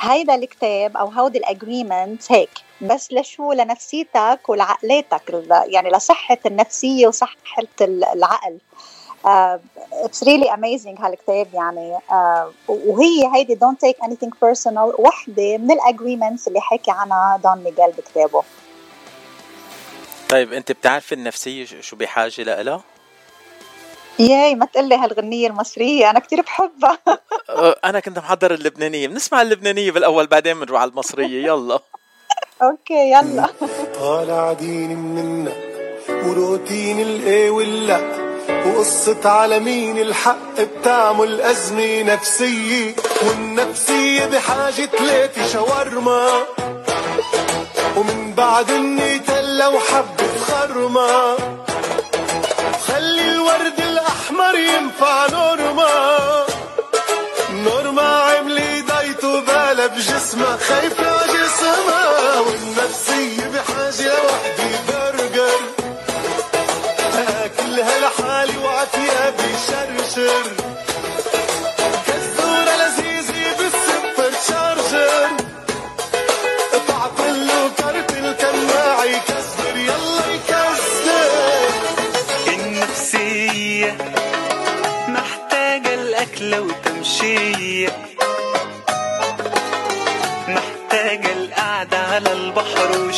هيدا 0.00 0.34
الكتاب 0.34 0.96
أو 0.96 1.06
هودي 1.06 1.38
ال 1.38 1.47
agreement 1.47 2.32
هيك 2.32 2.50
بس 2.80 3.12
لشو؟ 3.12 3.52
لنفسيتك 3.52 4.40
ولعقلاتك 4.48 5.44
يعني 5.66 5.90
لصحة 5.90 6.38
النفسية 6.46 7.06
وصحة 7.06 7.36
ال- 7.80 8.04
العقل. 8.04 8.58
it's 9.92 10.24
really 10.24 10.54
amazing 10.54 10.98
هالكتاب 11.00 11.46
يعني. 11.54 11.96
آه، 12.10 12.52
وهي 12.68 13.30
هيدي 13.34 13.54
don't 13.54 13.80
take 13.80 13.96
anything 14.04 14.32
personal 14.42 14.92
وحدة 14.98 15.58
من 15.58 15.70
ال 15.70 15.77
agreements 15.77 16.48
اللي 16.48 16.60
حكي 16.60 16.90
عنها 16.90 17.40
دون 17.44 17.58
ميغيل 17.64 17.92
بكتابه. 17.92 18.42
طيب 20.28 20.52
أنت 20.52 20.72
بتعرفي 20.72 21.14
النفسية 21.14 21.64
شو- 21.64 21.80
شو 21.80 21.96
بحاجة 21.96 22.42
لها 22.42 22.82
ياي 24.18 24.54
ما 24.54 24.66
تقلي 24.66 24.94
هالغنية 24.94 25.48
المصرية 25.48 26.10
أنا 26.10 26.20
كتير 26.20 26.40
بحبها. 26.40 26.98
أه، 27.50 27.76
أنا 27.84 28.00
كنت 28.00 28.18
محضر 28.18 28.54
اللبنانية 28.54 29.08
بنسمع 29.08 29.42
اللبنانية 29.42 29.90
بالأول 29.90 30.26
بعدين 30.26 30.60
بنروح 30.60 30.80
على 30.80 30.90
المصرية 30.90 31.46
يلا. 31.46 31.80
okay 32.62 33.12
يلا. 33.12 33.46
طالع 34.00 34.52
ديني 34.52 34.94
منا 34.94 35.52
وروتين 36.10 37.00
الإيه 37.00 37.50
واللا 37.50 38.00
وقصة 38.66 39.30
على 39.30 39.60
مين 39.60 39.98
الحق 39.98 40.60
بتعمل 40.60 41.40
أزمة 41.40 42.02
نفسية 42.02 42.94
والنفسية 43.26 44.26
بحاجة 44.26 44.84
تلاتي 44.84 45.48
شاورما. 45.48 46.30
ومن 47.96 48.34
بعد 48.34 48.70
النيتلا 49.58 49.68
وحبة 49.68 50.38
خرمة. 50.46 51.36
خلي 52.86 53.32
الورد 53.32 53.78
الأحمر 53.78 54.54
ينفع 54.54 55.26
نورما 55.32 56.46
نورما 57.52 58.02
عملي 58.02 58.80
دايته 58.80 59.40
بالها 59.40 59.86
بجسمها 59.86 60.56
خايفة 60.56 61.27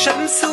وشمس 0.00 0.44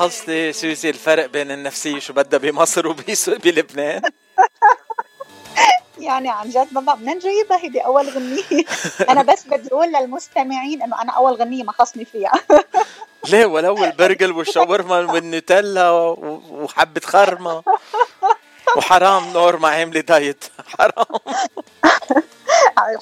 لاحظتي 0.00 0.52
سوزي 0.52 0.90
الفرق 0.90 1.26
بين 1.26 1.50
النفسيه 1.50 1.98
شو 1.98 2.12
بدها 2.12 2.38
بمصر 2.38 2.86
وبلبنان 2.88 4.02
يعني 5.98 6.28
عن 6.30 6.48
جد 6.50 6.68
ما 6.72 6.94
منين 6.94 7.18
جايبها؟ 7.18 7.58
هيدي 7.58 7.80
أول 7.80 8.08
غنية. 8.08 8.64
أنا 9.08 9.22
بس 9.22 9.46
بدي 9.46 9.68
أقول 9.68 9.92
للمستمعين 9.92 10.82
إنه 10.82 11.02
أنا 11.02 11.12
أول 11.12 11.32
غنية 11.32 11.62
ما 11.62 11.72
خصني 11.72 12.04
فيها. 12.04 12.32
ليه؟ 13.28 13.46
ولو 13.46 13.84
البرجل 13.84 14.32
والشاورما 14.32 14.98
والنوتيلا 15.12 15.90
و- 15.90 16.42
وحبة 16.50 17.00
خرمة. 17.00 17.62
وحرام 18.76 19.32
نورما 19.32 19.68
عاملة 19.68 20.00
دايت. 20.00 20.44
حرام. 20.78 21.06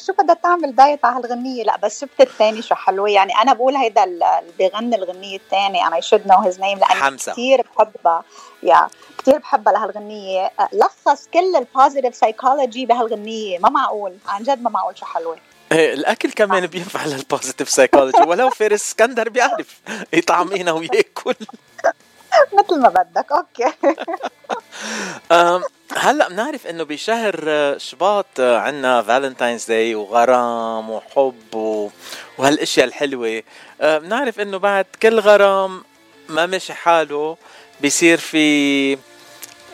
شو 0.07 0.12
بدها 0.12 0.35
تعمل 0.35 0.75
دايت 0.75 1.05
على 1.05 1.16
هالغنية 1.16 1.62
لا 1.64 1.77
بس 1.77 2.01
شفت 2.01 2.20
الثاني 2.20 2.62
شو 2.62 2.75
حلوة؟ 2.75 3.11
يعني 3.11 3.33
أنا 3.43 3.53
بقول 3.53 3.77
هيدا 3.77 4.05
ال- 4.05 4.22
اللي 4.22 4.53
بيغني 4.59 4.97
الغنية 4.97 5.37
الثانية 5.37 5.87
أنا 5.87 6.01
should 6.01 6.26
know 6.26 6.39
his 6.39 6.61
name 6.61 6.85
حمزة. 6.85 7.33
كثير 7.33 7.62
بحبها. 7.77 8.25
يا 8.62 8.89
كثير 9.18 9.39
بحبها 9.39 9.72
لهالغنية. 9.72 10.45
أه، 10.61 10.68
لخص 10.72 11.29
كل 11.35 11.57
ال 11.57 11.63
positive 11.63 12.14
psychology 12.14 12.87
بهالغنية. 12.87 13.59
ما 13.59 13.68
معقول. 13.68 14.16
عن 14.29 14.43
جد 14.43 14.62
ما 14.62 14.70
معقول 14.70 14.99
شو 14.99 15.07
حلوة. 15.07 15.37
إيه 15.72 15.95
الأكل 15.95 16.31
كمان 16.33 16.66
بينفع 16.66 17.05
لل 17.07 17.19
positive 17.19 17.70
psychology 17.70 18.22
ولو 18.22 18.51
فارس 18.51 18.83
اسكندر 18.83 19.29
بيعرف 19.29 19.81
يطعمينا 20.12 20.72
وياكل. 20.72 21.35
مثل 22.59 22.81
ما 22.81 22.89
بدك. 22.89 23.33
okay. 23.32 23.72
أم، 25.33 25.62
هلأ 25.97 26.28
بنعرف 26.28 26.66
إنه 26.66 26.84
بشهر 26.84 27.40
آه، 27.49 27.78
شباط 27.78 28.26
عنا 28.40 29.03
Valentine's 29.03 29.64
Day 29.64 29.95
وغرام 29.95 30.90
وحب 30.90 31.55
و... 31.55 31.90
وهالأشياء 32.38 32.86
الحلوة. 32.86 33.42
آه، 33.80 33.99
بنعرف 33.99 34.40
إنه 34.40 34.57
بعد 34.59 34.86
كل 35.03 35.20
غرام 35.20 35.84
ما 36.28 36.47
مشي 36.47 36.74
حاله 36.74 37.36
بيصير 37.80 38.18
في 38.18 38.99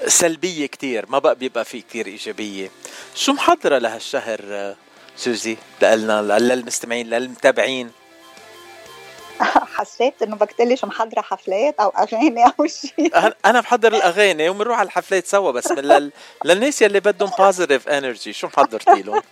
سلبية 0.06 0.66
كتير 0.66 1.06
ما 1.08 1.18
بقى 1.18 1.34
بيبقى 1.34 1.64
في 1.64 1.80
كتير 1.80 2.06
إيجابية. 2.06 2.70
شو 3.14 3.32
محضرة 3.32 3.78
لهالشهر 3.78 4.40
آه، 4.50 4.76
سوزي؟ 5.16 5.56
لنا 5.82 6.38
للمستمعين 6.38 7.10
للمتابعين. 7.10 7.90
حسيت 9.76 10.22
إنه 10.22 10.36
بدك 10.36 10.52
تقلي 10.52 10.76
شو 10.76 10.86
محضرة 10.86 11.20
حفلات 11.20 11.80
أو 11.80 11.88
أغاني 11.88 12.44
أو 12.46 12.66
شيء 12.66 13.12
أنا 13.46 13.60
بحضر 13.60 13.92
الأغاني 13.92 14.48
وبنروح 14.48 14.78
على 14.78 14.86
الحفلات 14.86 15.26
سوا 15.26 15.50
بس 15.50 15.70
من 15.70 15.78
لل... 15.84 16.12
للناس 16.44 16.82
يلي 16.82 17.00
بدهم 17.00 17.30
positive 17.38 17.88
energy 17.88 18.32
شو 18.32 18.46
محضرتي 18.46 19.02
لهم؟ 19.02 19.22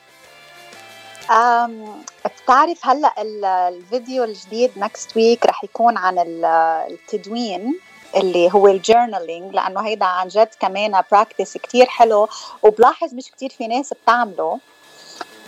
بتعرف 2.25 2.87
هلأ 2.87 3.23
ال- 3.23 3.45
الفيديو 3.45 4.25
الجديد 4.25 4.71
next 4.76 5.16
week 5.16 5.47
رح 5.47 5.65
يكون 5.65 5.97
عن 5.97 6.19
ال- 6.19 6.45
التدوين 6.91 7.79
اللي 8.17 8.51
هو 8.55 8.69
ال 8.68 8.76
journaling 8.76 9.55
لأنه 9.55 9.81
هيدا 9.81 10.07
عن 10.07 10.29
جد 10.29 10.49
كمان 10.61 11.03
practice 11.12 11.57
كتير 11.57 11.87
حلو 11.87 12.29
وبلاحظ 12.63 13.15
مش 13.15 13.31
كتير 13.31 13.51
في 13.51 13.67
ناس 13.67 13.93
بتعمله. 14.03 14.59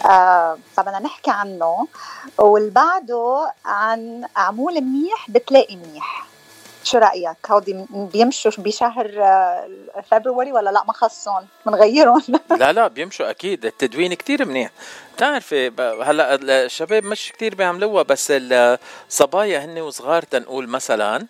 آه 0.04 0.58
فبدنا 0.76 0.98
نحكي 0.98 1.30
عنه. 1.30 1.86
واللي 2.38 2.95
بعده 2.95 3.52
عن 3.64 4.24
عمول 4.36 4.80
منيح 4.80 5.30
بتلاقي 5.30 5.76
منيح. 5.76 6.26
شو 6.84 6.98
رأيك؟ 6.98 7.36
هودي 7.50 7.84
بيمشوا 7.90 8.52
بشهر 8.58 9.12
آه، 9.18 9.68
February 10.10 10.52
ولا 10.52 10.70
لا؟ 10.70 10.84
ما 10.84 10.92
خصهم 10.92 11.46
بنغيرهم 11.66 12.22
لا 12.60 12.72
لا 12.72 12.88
بيمشوا 12.88 13.30
أكيد. 13.30 13.66
التدوين 13.66 14.14
كتير 14.14 14.44
منيح. 14.44 14.70
بتعرفي 15.16 15.68
هلأ 16.02 16.34
الشباب 16.34 17.04
مش 17.04 17.32
كتير 17.32 17.54
بيعملوها 17.54 18.02
بس 18.02 18.26
الصبايا 18.30 19.64
هن 19.64 19.78
وصغار 19.78 20.22
تنقول 20.22 20.68
مثلا 20.68 21.26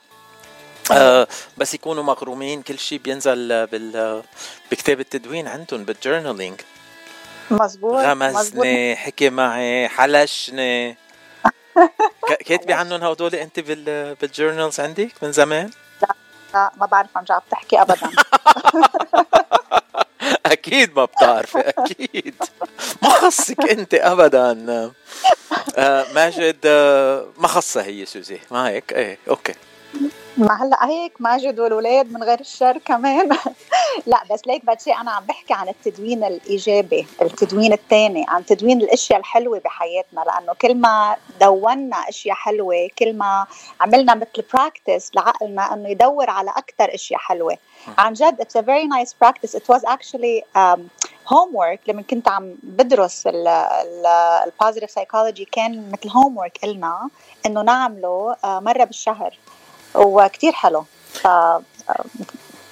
آه 0.92 1.26
بس 1.58 1.74
يكونوا 1.74 2.02
مغرومين 2.02 2.62
كل 2.62 2.78
شيء 2.78 2.98
بينزل 2.98 3.66
بال 3.66 4.22
بكتاب 4.70 5.00
التدوين 5.00 5.48
عندهم 5.48 5.84
بالجورنالينج 5.84 6.60
مزبوط 7.50 7.94
غمزني 7.94 8.96
حكي 8.96 9.30
معي 9.30 9.88
حلشني. 9.88 10.96
كاتبي 12.46 12.72
عنهم 12.72 13.04
هدول 13.04 13.34
أنت 13.34 13.60
بال 13.60 14.14
بالجورنالز 14.14 14.80
عندك 14.80 15.12
من 15.22 15.32
زمان؟ 15.32 15.70
لا 16.54 16.70
ما 16.76 16.86
بعرف 16.86 17.16
عن 17.16 17.24
عم 17.30 17.40
تحكي 17.50 17.80
ابدا. 17.82 18.10
أكيد 20.46 20.96
ما 20.96 21.04
بتعرفي 21.04 21.58
أكيد. 21.78 22.34
ما 23.02 23.08
خصك 23.08 23.70
أنت 23.70 23.94
ابدا. 23.94 24.92
آه، 25.76 26.06
ماجد 26.14 26.58
آه، 26.64 27.26
ما 27.38 27.48
خصها 27.48 27.82
هي 27.82 28.06
سوزي. 28.06 28.40
ما 28.50 28.68
هيك؟ 28.68 28.92
إيه 28.92 29.18
أوكي. 29.28 29.54
ما 30.40 30.62
هلا 30.62 30.88
هيك 30.88 31.12
ماجد 31.20 31.60
والولاد 31.60 32.12
من 32.12 32.22
غير 32.22 32.40
الشر 32.40 32.78
كمان. 32.78 33.28
لا 34.06 34.22
بس 34.30 34.46
ليك 34.46 34.64
باتشي 34.64 34.92
أنا 34.92 35.10
عم 35.10 35.24
بحكي 35.24 35.54
عن 35.54 35.68
التدوين 35.68 36.24
الإيجابي 36.24 37.06
التدوين 37.22 37.72
الثاني 37.72 38.26
عن 38.28 38.46
تدوين 38.46 38.80
الأشياء 38.80 39.18
الحلوة 39.18 39.58
بحياتنا 39.58 40.20
لأنه 40.20 40.52
كل 40.54 40.74
ما 40.74 41.16
دونا 41.40 41.96
أشياء 41.96 42.34
حلوة 42.34 42.88
كل 42.98 43.16
ما 43.16 43.46
عملنا 43.80 44.14
مثل 44.14 44.44
practice 44.54 45.10
لعقلنا 45.14 45.74
إنه 45.74 45.88
يدور 45.88 46.30
على 46.30 46.50
أكثر 46.50 46.94
أشياء 46.94 47.20
حلوة. 47.20 47.58
عن 47.98 48.12
جد 48.12 48.40
it's 48.40 48.58
a 48.58 48.62
very 48.62 48.86
nice 48.86 49.12
practice. 49.12 49.54
It 49.54 49.68
was 49.68 49.84
actually 49.84 50.42
um, 50.54 50.90
homework. 51.24 51.88
لما 51.88 52.02
كنت 52.02 52.28
عم 52.28 52.54
بدرس 52.62 53.28
ال 54.46 54.51
positive 54.51 54.90
psychology 54.90 55.44
كان 55.44 55.92
مثل 55.92 56.10
homework 56.10 56.64
إلنا 56.64 57.08
إنه 57.46 57.62
نعمله 57.62 58.36
آه، 58.44 58.60
مرة 58.60 58.84
بالشهر. 58.84 59.34
وكتير 59.94 60.52
حلو. 60.52 60.84
ف 61.12 61.26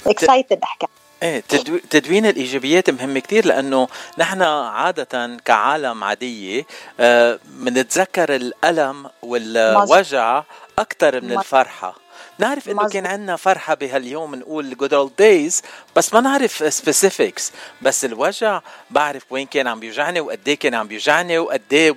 excited 0.06 0.62
أحكي. 0.62 0.86
إيه 1.22 1.42
تدو- 1.48 1.80
تدوين 1.90 2.26
الإيجابيات 2.26 2.90
مهم 2.90 3.18
كثير 3.18 3.46
لأنه 3.46 3.88
نحن 4.18 4.42
عادة 4.42 5.36
كعالم 5.44 6.04
عادية 6.04 6.66
آه، 7.00 7.38
بنتذكر 7.44 8.34
الألم 8.34 9.10
والوجع 9.22 10.42
أكثر 10.78 11.20
من. 11.20 11.32
الفرحة. 11.38 11.94
نعرف 12.38 12.68
إنه 12.68 12.88
كان. 12.88 13.06
عندنا 13.06 13.36
فرحة 13.36 13.74
بهاليوم 13.74 14.34
نقول 14.34 14.76
good 14.82 14.92
old 14.92 15.12
days 15.24 15.62
بس 15.96 16.14
ما 16.14 16.20
نعرف 16.20 16.80
specifics. 16.82 17.42
بس 17.82 18.04
الوجع 18.04 18.60
بعرف 18.90 19.22
وين 19.30 19.46
كان 19.46 19.66
عم 19.66 19.80
بيوجعني 19.80 20.20
وقد 20.20 20.40
إيه 20.48 20.58
كان 20.58 20.74
عم 20.74 20.88
بيوجعني 20.88 21.38
وقد 21.38 21.62
إيه 21.72 21.92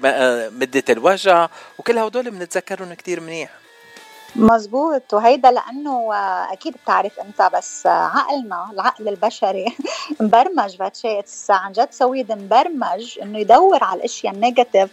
مدة 0.49 0.83
الوجع 0.89 1.47
وكل 1.77 1.97
هدول 1.97 2.31
بنتذكرهم 2.31 2.93
كثير 2.93 3.19
منيح. 3.19 3.49
مزبوط 4.35 5.13
وهيدا 5.13 5.51
لأنه 5.51 6.13
آه، 6.13 6.53
أكيد 6.53 6.75
بتعرف 6.83 7.19
انت 7.19 7.49
بس 7.53 7.85
آه، 7.85 7.89
عقلنا 7.89 8.67
العقل 8.71 9.07
البشري 9.07 9.65
مبرمج 10.21 10.75
باتشي 10.75 11.21
عن 11.49 11.71
جد 11.71 11.91
سويد 11.91 12.31
مبرمج 12.31 13.19
إنه 13.21 13.39
يدور 13.39 13.83
على 13.83 13.99
الأشياء 13.99 14.33
ال 14.33 14.40
negative 14.40 14.89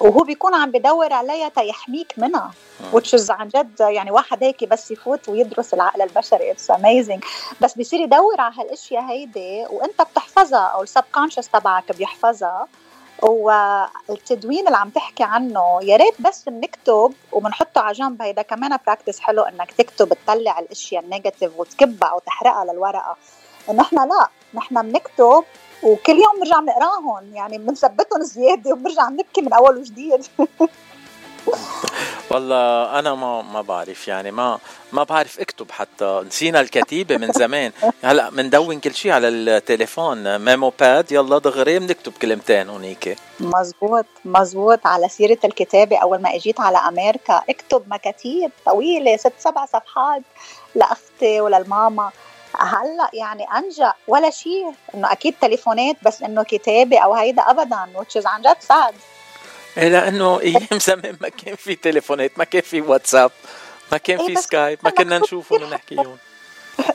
وهو 0.00 0.24
بيكون 0.24 0.54
عم 0.54 0.70
بدور 0.70 1.12
عليها 1.12 1.48
تيحميك 1.48 2.14
منها 2.16 2.50
which 2.92 3.18
is 3.18 3.30
عن 3.30 3.48
جد 3.48 3.80
يعني 3.80 4.10
واحد 4.10 4.44
هيك 4.44 4.64
بس 4.64 4.90
يفوت 4.90 5.28
ويدرس 5.28 5.74
العقل 5.74 6.02
البشري. 6.02 6.50
it's 6.50 6.72
amazing. 6.72 7.20
بس 7.60 7.74
بيصير 7.74 8.00
يدور 8.00 8.40
على 8.40 8.54
هالأشياء 8.58 9.02
هيدي 9.02 9.66
وإنت 9.70 10.02
بتحفظها 10.02 10.60
أو 10.66 10.82
ال 10.82 11.04
subconscious 11.14 11.48
تبعك 11.48 11.96
بيحفظها. 11.96 12.66
والتدوين 13.22 14.66
اللي 14.66 14.78
عم 14.78 14.90
تحكي 14.90 15.22
عنه 15.24 15.78
يا 15.82 15.96
ريت 15.96 16.22
بس 16.22 16.44
بنكتب 16.48 17.12
وبنحطه 17.32 17.80
على 17.80 17.92
جنب. 17.94 18.22
هيدا 18.22 18.42
كمان 18.42 18.78
practice 18.86 19.20
حلو 19.20 19.42
إنك 19.42 19.72
تكتب 19.72 20.08
تطلع 20.08 20.58
الأشياء 20.58 21.04
ال 21.04 21.09
negative 21.09 21.52
وتكبها 21.58 22.08
أو 22.08 22.18
تحرقها 22.18 22.64
للورقة. 22.64 23.16
نحن 23.74 23.96
لا 23.96 24.28
نحن 24.54 24.82
بنكتب 24.82 25.44
وكل 25.82 26.12
يوم 26.12 26.40
بنرجع 26.40 26.60
بنقراهم 26.60 27.34
يعني 27.34 27.58
بنثبتهم 27.58 28.22
زيادة 28.22 28.72
وبنرجع 28.72 29.08
نبكي 29.08 29.40
من 29.40 29.52
أول 29.52 29.78
وجديد. 29.78 30.26
والله 32.30 32.98
أنا 32.98 33.14
ما 33.14 33.42
ما 33.42 33.62
بعرف 33.62 34.08
يعني 34.08 34.30
ما 34.30 34.58
ما 34.92 35.02
بعرف 35.02 35.40
أكتب 35.40 35.70
حتى. 35.70 36.22
نسينا 36.26 36.60
الكتيبة 36.60 37.16
من 37.16 37.32
زمان. 37.32 37.72
هلا 38.04 38.30
بندون 38.30 38.80
كل 38.80 38.94
شيء 38.94 39.12
على 39.12 39.28
التليفون. 39.28 40.38
ميمو 40.38 40.72
باد. 40.80 41.12
يلا 41.12 41.38
دغري 41.38 41.78
بنكتب 41.78 42.12
كلمتين 42.22 42.68
هونيك. 42.68 43.18
مزبوط 43.40 44.06
مزبوط 44.24 44.86
على 44.86 45.08
سيرة 45.08 45.38
الكتابة. 45.44 45.96
أول 45.98 46.22
ما 46.22 46.34
إجيت 46.34 46.60
على 46.60 46.78
أمريكا 46.78 47.42
أكتب 47.48 47.82
مكاتيب 47.86 48.50
طويلة 48.66 49.16
ست 49.16 49.32
سبع 49.38 49.66
صفحات 49.66 50.22
لأختي 50.74 51.40
وللماما 51.40 52.10
هلا 52.58 53.10
يعني 53.12 53.44
أنجأ 53.58 53.92
ولا 54.08 54.30
شيء 54.30 54.72
إنه 54.94 55.12
أكيد 55.12 55.34
تليفونات 55.40 55.96
بس 56.02 56.22
إنه 56.22 56.42
كتابة 56.42 56.98
أو 56.98 57.14
هيدا 57.14 57.42
which 57.42 58.22
is 58.22 58.26
عن 58.26 58.42
جد 58.42 58.56
إيه 58.72 58.92
لأنه 59.76 60.40
أيام 60.40 60.78
زمان 60.80 61.16
ما 61.20 61.28
كان 61.28 61.56
في 61.56 61.74
تليفونات 61.74 62.38
ما 62.38 62.44
كان 62.44 62.62
في 62.62 62.80
واتساب 62.80 63.30
ما 63.92 63.98
كان 63.98 64.20
إيه 64.20 64.26
في 64.26 64.36
سكايب 64.42 64.78
ما 64.82 64.90
كنا 64.90 65.18
نشوفهم 65.18 65.62
ونحكيهم 65.62 66.16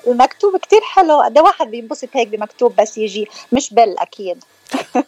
المكتوب 0.07 0.57
كتير 0.63 0.81
حلو. 0.81 1.21
قد 1.21 1.39
واحد 1.39 1.67
بينبسط 1.71 2.09
هيك 2.13 2.27
بمكتوب 2.27 2.75
بس 2.75 2.97
يجي 2.97 3.27
مش 3.51 3.73
بل 3.73 3.95
أكيد. 3.99 4.43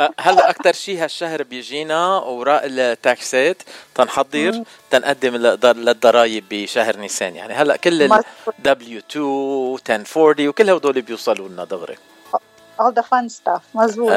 أه، 0.00 0.10
هلأ 0.20 0.50
أكثر 0.50 0.72
شيء 0.72 1.04
هالشهر 1.04 1.42
بيجينا 1.42 2.18
أوراق 2.18 2.60
التاكسات 2.64 3.62
تنحضر 3.94 4.62
تنقدم 4.90 5.32
للض- 5.36 5.64
للضرايب 5.76 6.44
بشهر 6.50 6.96
نيسان. 6.96 7.36
يعني 7.36 7.54
هلأ 7.54 7.76
كل 7.76 8.02
ال 8.02 8.08
مزبوط. 8.08 8.54
W2 8.68 9.16
1040 9.90 10.48
وكل 10.48 10.70
هدول 10.70 11.02
بيوصلوا 11.02 11.48
لنا 11.48 11.64
دغري. 11.64 11.96
All 12.80 12.92
the 12.94 13.02
fun 13.02 13.28
stuff. 13.32 13.60
مزبوط 13.74 14.12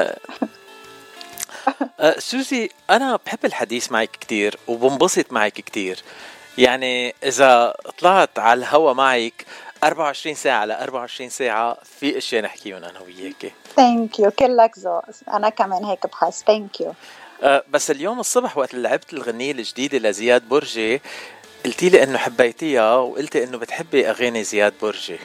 أه، 2.00 2.20
سوزي 2.20 2.70
أنا 2.90 3.20
بحب 3.26 3.46
الحديث 3.46 3.92
معك 3.92 4.12
كتير 4.12 4.58
وبنبسط 4.68 5.32
معك 5.32 5.54
كتير. 5.54 6.04
يعني 6.58 7.16
إذا 7.24 7.74
طلعت 8.00 8.40
على 8.40 8.58
الهوا 8.60 8.94
معك 8.94 9.46
24 9.84 10.36
ساعة 10.36 10.58
على 10.60 10.84
24 10.84 11.30
ساعة 11.30 11.78
في 12.00 12.18
أشياء 12.18 12.44
نحكيهم 12.44 12.78
أنا 12.78 13.00
وياكي. 13.00 13.52
thank 13.76 14.20
you 14.20 14.32
كلك 14.32 14.72
ذوق 14.80 15.04
أنا 15.34 15.50
كمان 15.50 15.84
هيك 15.86 16.08
بحس. 16.08 16.44
thank 16.48 16.82
you 16.82 16.94
أه، 17.44 17.64
بس 17.70 17.92
اليوم 17.92 18.20
الصبح 18.20 18.58
وقت 18.58 18.74
لعبت 18.74 19.14
الغنية 19.14 19.52
الجديدة 19.52 20.10
لزياد 20.10 20.50
برجي 20.50 21.02
قلتي 21.66 21.90
لي 21.90 22.04
إنه 22.04 22.18
حبيتيها 22.18 22.96
وقلتي 22.96 23.44
إنه 23.44 23.58
بتحبي 23.58 24.10
أغاني 24.10 24.44
زياد 24.44 24.74
برجي. 24.82 25.20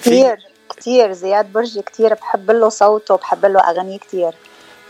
كثير 0.00 0.36
كثير 0.76 1.12
زياد 1.12 1.52
برجي 1.52 1.82
كثير 1.82 2.14
بحب 2.14 2.50
له 2.50 2.68
صوته 2.68 3.16
بحب 3.16 3.44
له 3.46 3.60
أغانيه 3.60 3.98
كثير 3.98 4.34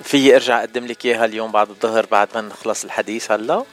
في 0.03 0.35
ارجع 0.35 0.61
اقدم 0.61 0.87
لك 0.87 1.07
اياها 1.07 1.25
اليوم 1.25 1.53
بعد 1.53 1.71
الظهر 1.71 2.07
بعد 2.07 2.29
ما 2.35 2.41
نخلص 2.41 2.85
الحديث 2.85 3.33
هلا؟ 3.33 3.65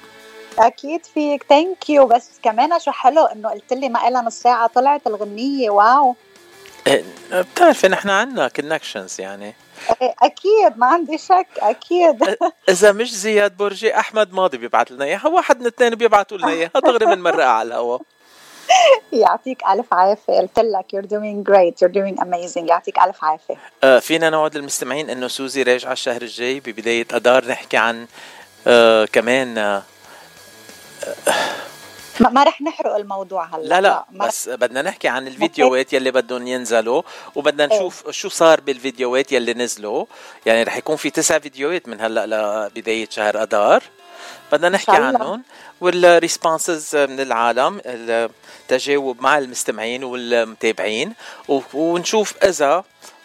أكيد 0.60 1.06
فيك. 1.06 1.46
thank 1.50 1.90
you 1.90 2.06
بس 2.06 2.30
كمان 2.44 2.80
شو 2.80 2.92
حلو 2.92 3.26
إنه 3.26 3.50
قلت 3.50 3.74
لي 3.74 3.90
ما 3.90 4.10
لها 4.10 4.22
نص 4.22 4.36
ساعة 4.40 4.68
طلعت 4.68 5.08
الغنية. 5.08 5.70
wow 5.70 6.16
إيه، 6.88 7.04
بتعرفي 7.32 7.88
نحن 7.88 8.10
عنا 8.10 8.48
connections 8.48 9.22
يعني. 9.22 9.56
إيه، 10.02 10.14
أكيد. 10.22 10.78
ما 10.78 10.86
عندي 10.86 11.18
شك. 11.18 11.48
أكيد. 11.58 12.38
إذا 12.70 12.92
مش 12.92 13.16
زياد 13.16 13.58
برجي 13.58 14.00
أحمد 14.00 14.34
ماضي 14.34 14.58
بيبعت 14.58 14.92
لنا 14.92 15.06
إياها 15.06 15.28
واحد 15.28 15.56
من 15.56 15.62
الاثنين 15.62 15.96
بيبعتوا 15.96 16.38
لنا 16.38 16.50
إياها. 16.50 16.72
دغري 16.86 17.06
بنمرقها 17.06 17.46
على 17.48 17.68
الهوا. 17.68 18.00
يعطيك 19.14 19.62
ألف 19.70 19.94
عافية. 19.94 20.34
قلت 20.34 20.60
لك 20.60 20.86
you're 20.96 21.08
doing 21.10 21.44
great. 21.52 21.82
You're 21.82 21.94
doing 21.94 22.24
amazing. 22.26 22.70
يعطيك 22.70 23.00
ألف 23.00 23.24
عافية. 23.24 23.56
آه، 23.84 24.00
فينا 24.00 24.30
نوعد 24.30 24.56
المستمعين 24.56 25.10
إنه 25.10 25.28
سوزي 25.28 25.64
راجعة 25.64 25.92
الشهر 25.92 26.22
الجاي 26.22 26.60
ببداية 26.60 27.08
اذار 27.14 27.48
نحكي 27.48 27.78
عن 27.78 28.08
آه 28.68 29.06
كمان 29.06 29.58
آه 29.58 29.84
ما, 32.20 32.30
ما 32.30 32.44
رح 32.44 32.62
نحرق 32.62 32.96
الموضوع 32.96 33.46
هلا. 33.46 33.64
لا 33.64 33.82
لا 33.82 34.06
بس 34.12 34.50
بدنا 34.50 34.82
نحكي 34.82 35.08
عن 35.08 35.28
الفيديوهات 35.28 35.94
يلي 35.94 36.12
بدهم 36.12 36.48
ينزلوا 36.48 37.02
وبدنا 37.36 37.64
إيه. 37.72 37.78
نشوف 37.78 38.10
شو 38.10 38.30
صار 38.30 38.62
بالفيديوهات 38.62 39.32
يلي 39.32 39.54
نزلوا. 39.54 40.06
يعني 40.46 40.64
رح 40.64 40.78
يكون 40.78 40.96
في 40.96 41.10
تسع 41.10 41.40
فيديوهات 41.40 41.88
من 41.88 42.02
هلا 42.02 42.26
لبداية 42.68 43.08
شهر 43.10 43.44
اذار 43.44 43.84
بدنا 44.52 44.70
نحكي. 44.70 44.92
عنهم 44.92 45.44
وال 45.82 46.03
responses 46.03 46.96
من 46.96 47.20
العالم 47.20 47.82
التجاوب 47.86 49.22
مع 49.22 49.38
المستمعين 49.38 50.04
والمتابعين 50.04 51.14
ونشوف 51.74 52.34
إذا 52.44 52.84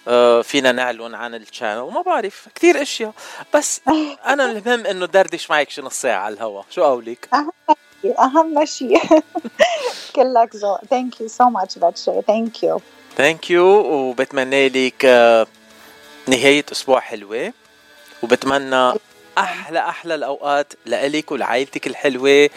آه، 0.09 0.43
فينا 0.43 0.73
نعلن 0.73 1.15
عن 1.15 1.35
ال 1.35 1.40
channel 1.40 1.81
وما 1.81 2.03
بعرف 2.03 2.49
كثير 2.55 2.83
أشياء. 2.83 3.13
بس 3.55 3.81
أنا 4.33 4.45
المهم 4.45 4.87
إنه 4.87 5.07
دردش 5.07 5.51
معك 5.51 5.71
شي 5.71 5.83
نص 5.83 5.95
ساعة 5.95 6.21
على 6.21 6.35
الهوا. 6.35 6.63
شو 6.71 6.83
قولك؟ 6.83 7.29
أهم 8.19 8.65
شيء 8.65 9.01
كلك 10.17 10.57
ذوق 10.57 10.85
thank 10.91 11.21
you 11.21 11.29
so 11.29 11.45
much 11.45 11.79
باتشي 11.79 12.23
ثانك 12.27 12.63
يو 12.63 12.81
ثانك 13.17 13.51
يو 13.51 13.67
وبتمنى 13.67 14.69
لك 14.69 15.05
آه، 15.05 15.47
نهاية 16.27 16.65
أسبوع 16.73 17.01
حلوة. 17.01 17.53
وبتمنى 18.23 18.93
أحلى 19.39 19.79
أحلى 19.79 20.15
الأوقات 20.15 20.73
لإلك 20.87 21.33
ولعائلتك 21.33 21.87
الحلوة. 21.87 22.51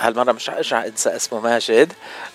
هالمرة 0.00 0.32
مش 0.32 0.48
رح 0.50 0.54
أرجع 0.56 0.86
أنسى 0.86 1.16
اسمه 1.16 1.40
ماجد. 1.40 1.92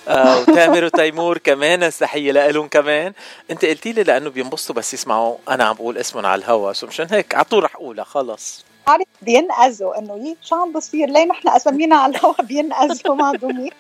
آه 0.08 0.40
وتامر 0.42 0.84
وتيمور 0.84 1.38
كمان 1.38 1.92
تحية 1.92 2.32
لإلهم 2.32 2.68
كمان. 2.68 3.14
أنت 3.52 3.66
قلتي 3.66 3.92
لي 3.94 4.04
لأنه 4.04 4.30
بينبسطوا 4.30 4.76
بس 4.76 4.94
يسمعوا 4.94 5.38
أنا 5.50 5.64
عم 5.64 5.76
بقول 5.76 5.98
اسمهم 5.98 6.26
على 6.26 6.40
الهوا. 6.40 6.74
so 6.74 6.88
مشان 6.88 7.08
هيك؟ 7.12 7.36
على 7.36 7.44
طول 7.44 7.64
رح 7.64 7.76
أقولها 7.76 8.04
خلص. 8.04 8.66
عارف 8.88 9.08
بينقذوا 9.22 9.98
إنه 10.00 10.28
يي 10.28 10.38
شو 10.42 10.56
عم 10.56 10.72
بصير؟ 10.72 11.10
ليه 11.10 11.26
نحن 11.26 11.50
اسامينا 11.50 11.96
على 11.96 12.18
الهواء 12.18 12.42
بينقذوا 12.52 13.16
معدومين 13.16 13.72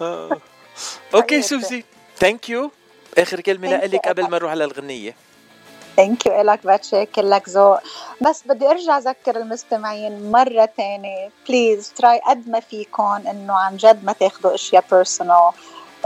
okay 1.14 1.42
سوزي. 1.42 1.84
thank 2.18 2.48
you 2.48 2.70
آخر 3.18 3.40
كلمة 3.40 3.76
لك 3.76 4.08
قبل. 4.08 4.22
ما 4.22 4.38
نروح 4.38 4.50
على 4.50 4.64
الغنيه 4.64 5.14
thank 5.96 6.26
you 6.26 6.40
لك 6.42 6.66
باتشي 6.66 7.06
كلك 7.06 7.48
ذوق 7.48 7.78
بس 8.20 8.42
بدي 8.46 8.68
أرجع 8.70 8.98
أذكر 8.98 9.36
المستمعين 9.36 10.30
مرة 10.32 10.64
تانية. 10.76 11.30
please 11.48 11.92
try 11.96 12.20
قد 12.26 12.48
ما 12.48 12.60
فيكم 12.60 13.02
إنه 13.30 13.54
عن 13.54 13.76
جد 13.76 14.04
ما 14.04 14.12
تاخذوا 14.12 14.54
أشياء 14.54 14.84
personal 14.90 15.50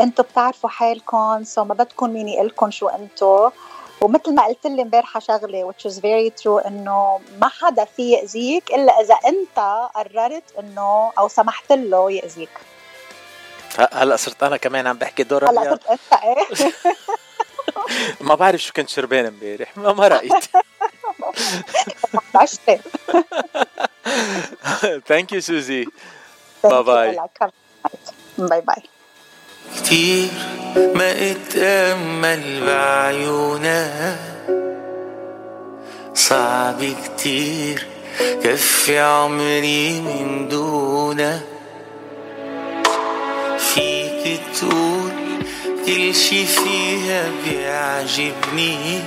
إنتوا 0.00 0.24
بتعرفوا 0.24 0.70
حالكم 0.70 1.44
so 1.44 1.64
ما 1.64 1.74
بدكم 1.74 2.10
مين 2.10 2.28
يقول 2.28 2.46
لكم 2.46 2.70
شو 2.70 2.88
إنتوا. 2.88 3.50
ومثل 4.00 4.34
ما 4.34 4.44
قلت 4.46 4.66
لي 4.66 4.82
إمبارحة 4.82 5.20
شغلة 5.20 5.72
which 5.72 5.90
is 5.90 5.94
very 5.94 6.42
true 6.42 6.66
إنه 6.66 7.20
ما 7.40 7.48
حدا 7.48 7.84
فيه 7.84 8.10
يأذيك 8.12 8.70
إلا 8.74 9.00
إذا 9.00 9.14
إنت 9.14 9.88
قررت 9.94 10.44
إنه 10.58 11.12
أو 11.18 11.28
سمحت 11.28 11.72
له 11.72 12.10
يأذيك. 12.12 12.50
ه- 13.78 13.88
هلا 13.92 14.16
صرت 14.16 14.42
أنا 14.42 14.56
كمان 14.56 14.86
عم 14.86 14.96
بحكي 14.98 15.22
دور 15.22 15.50
هلا. 15.50 15.64
صرت 15.70 15.86
أنت 15.86 16.22
إيه؟ 16.24 16.72
ما 18.20 18.34
بعرف 18.34 18.60
شو 18.60 18.72
كنت 18.72 18.88
شربان 18.88 19.26
امبارح 19.26 19.76
ما 19.76 19.92
مرقت 19.92 20.50
علي 22.34 22.53
شتي 22.53 22.78
thank 25.08 25.32
you 25.32 25.40
سوزي 25.40 25.86
باي 26.64 26.82
باي 26.82 27.20
باي 28.38 28.60
باي 28.60 28.82
كتير 29.76 30.28
ما 30.76 31.30
اتأمل 31.30 32.66
بعيونك 32.66 34.18
صعب 36.14 36.84
كتير 37.04 37.86
كفي 38.20 38.98
عمري 38.98 40.00
من 40.00 40.48
دونك 40.48 41.42
فيك 43.58 44.03
تقول 44.03 44.03
كل 45.86 46.14
شي 46.14 46.46
فيها 46.46 47.30
بيعجبني. 47.44 49.00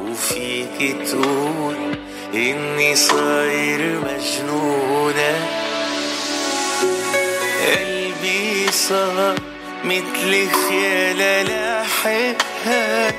وفيك 0.00 0.96
تقول 1.08 1.76
إني 2.34 2.96
صاير 2.96 4.00
مجنونة. 4.00 5.48
قلبي 7.66 8.72
صار 8.72 9.34
مثل 9.84 10.48
خيالة 10.68 11.42
لاحقها 11.42 13.12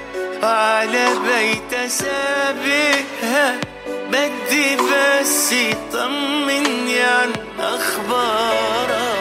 وعلى 0.44 1.08
بيت 1.28 1.92
سابقها 1.92 3.58
بدي 4.12 4.76
بس 4.76 5.52
يطمني 5.52 7.00
عن 7.02 7.32
أخبارها 7.60 9.14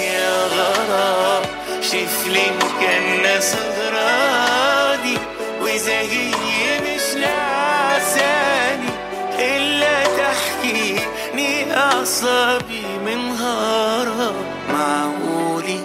يا 0.00 0.46
غرام 0.46 1.59
شفلين 1.92 2.58
كان 2.80 3.40
صغراني 3.40 5.16
وإذا 5.62 6.00
هي 6.00 6.80
مش 6.80 7.14
نعساني 7.20 8.90
إلا 9.38 10.04
تحكيني 10.04 11.76
أعصابي 11.76 12.82
منهارها 13.06 14.32
معقولي 14.72 15.80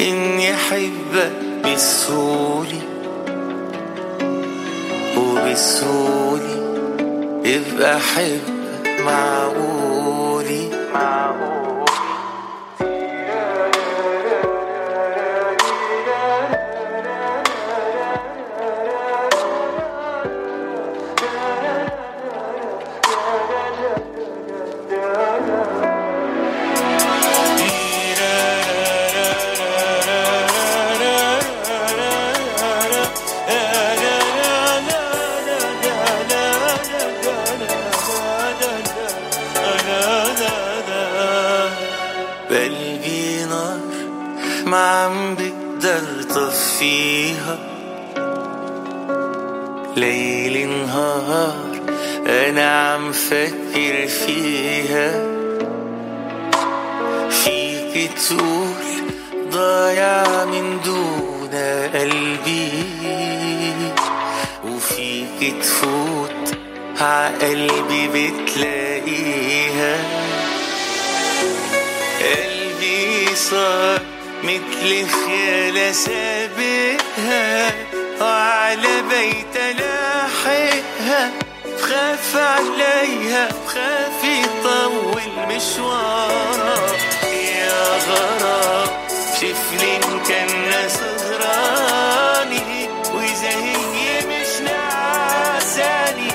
إني 0.00 0.54
أحبك 0.54 1.32
بسهولي 1.64 2.80
وبسهولي 5.16 6.62
يبقى 7.44 7.96
أحبك 7.96 9.00
معقولي 9.00 10.70
معقولي 10.94 11.61
أنا 52.52 52.92
عم 52.92 53.12
فكر 53.12 54.06
فيها. 54.26 55.26
فيك 57.30 58.10
تقول 58.12 58.74
ضايع 59.50 60.44
من 60.44 60.80
دون 60.84 61.50
قلبي. 61.94 62.72
وفيك 64.64 65.54
تفوت 65.62 66.56
عقلبي 67.00 68.08
بتلاقيها. 68.08 69.96
قلبي 72.20 73.34
صار 73.34 74.00
مثل 74.44 75.06
خيالة 75.08 75.92
سابقها. 75.92 77.72
وعلى 78.20 79.02
بيت 79.10 79.56
لاحقها 79.56 80.21
بخاف 82.32 82.36
عليها 82.36 83.48
بخاف 83.48 84.24
يطول 84.24 85.22
مشوارها 85.48 86.76
يا 87.32 87.98
غرام 88.08 88.88
شفلين 89.36 90.20
كان 90.28 90.88
صغراني 90.88 92.88
وإذا 93.14 93.50
هي 93.50 94.26
مش 94.26 94.60
نعساني. 94.64 96.28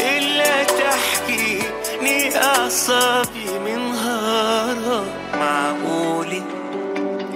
إلا 0.00 0.64
تحكيني 0.64 2.36
أعصابي 2.36 3.46
منهارها 3.64 5.04
معقولي 5.34 6.42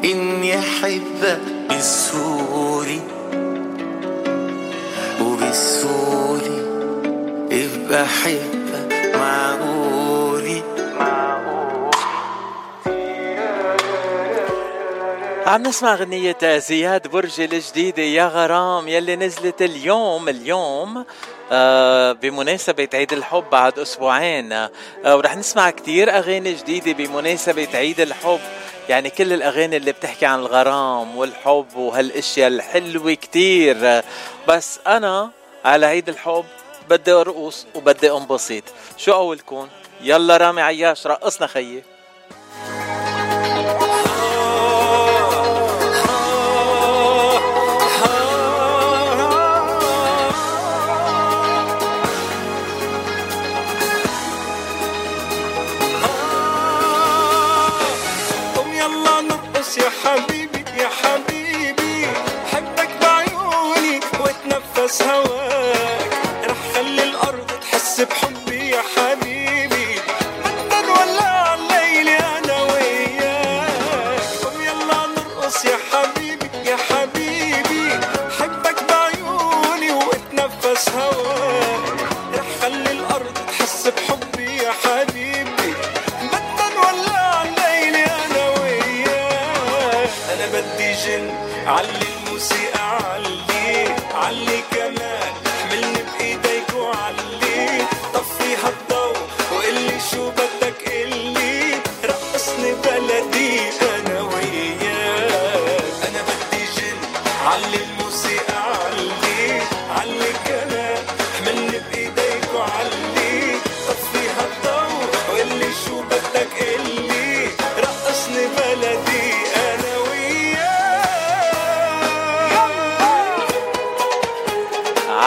إني 0.04 0.58
أحبك 0.58 1.40
بالسوري 1.68 1.68
وبالسوري 1.68 3.00
أحبك 7.92 9.16
معقولي 9.16 10.62
عم 15.46 15.62
نسمع 15.62 15.94
غنية 15.94 16.58
زياد 16.58 17.08
برج 17.08 17.40
الجديدة 17.40 18.02
يا 18.02 18.26
غرام 18.26 18.88
يلي 18.88 19.16
نزلت 19.16 19.62
اليوم 19.62 20.28
اليوم 20.28 21.04
آه 21.52 22.12
بمناسبة 22.12 22.88
عيد 22.94 23.12
الحب 23.12 23.44
بعد 23.52 23.78
أسبوعين. 23.78 24.52
آه 24.52 24.70
ورح 25.04 25.36
نسمع 25.36 25.70
كتير 25.70 26.10
أغاني 26.10 26.52
جديدة 26.52 26.92
بمناسبة 26.92 27.68
عيد 27.74 28.00
الحب. 28.00 28.40
يعني 28.88 29.10
كل 29.10 29.32
الأغاني 29.32 29.76
اللي 29.76 29.92
بتحكي 29.92 30.26
عن 30.26 30.38
الغرام 30.38 31.16
والحب 31.16 31.76
وهالأشياء 31.76 32.48
الحلوة 32.48 33.14
كتير. 33.14 34.02
بس 34.48 34.80
أنا 34.86 35.30
على 35.64 35.86
عيد 35.86 36.08
الحب 36.08 36.44
بدي 36.90 37.12
أرقص 37.12 37.66
وبدي 37.74 38.12
أنبسط. 38.12 38.62
شو 38.96 39.12
أولكم 39.12 39.68
يلا 40.00 40.36
رامي 40.36 40.62
عياش 40.62 41.06
رقصنا 41.06 41.46
خيي. 41.46 41.82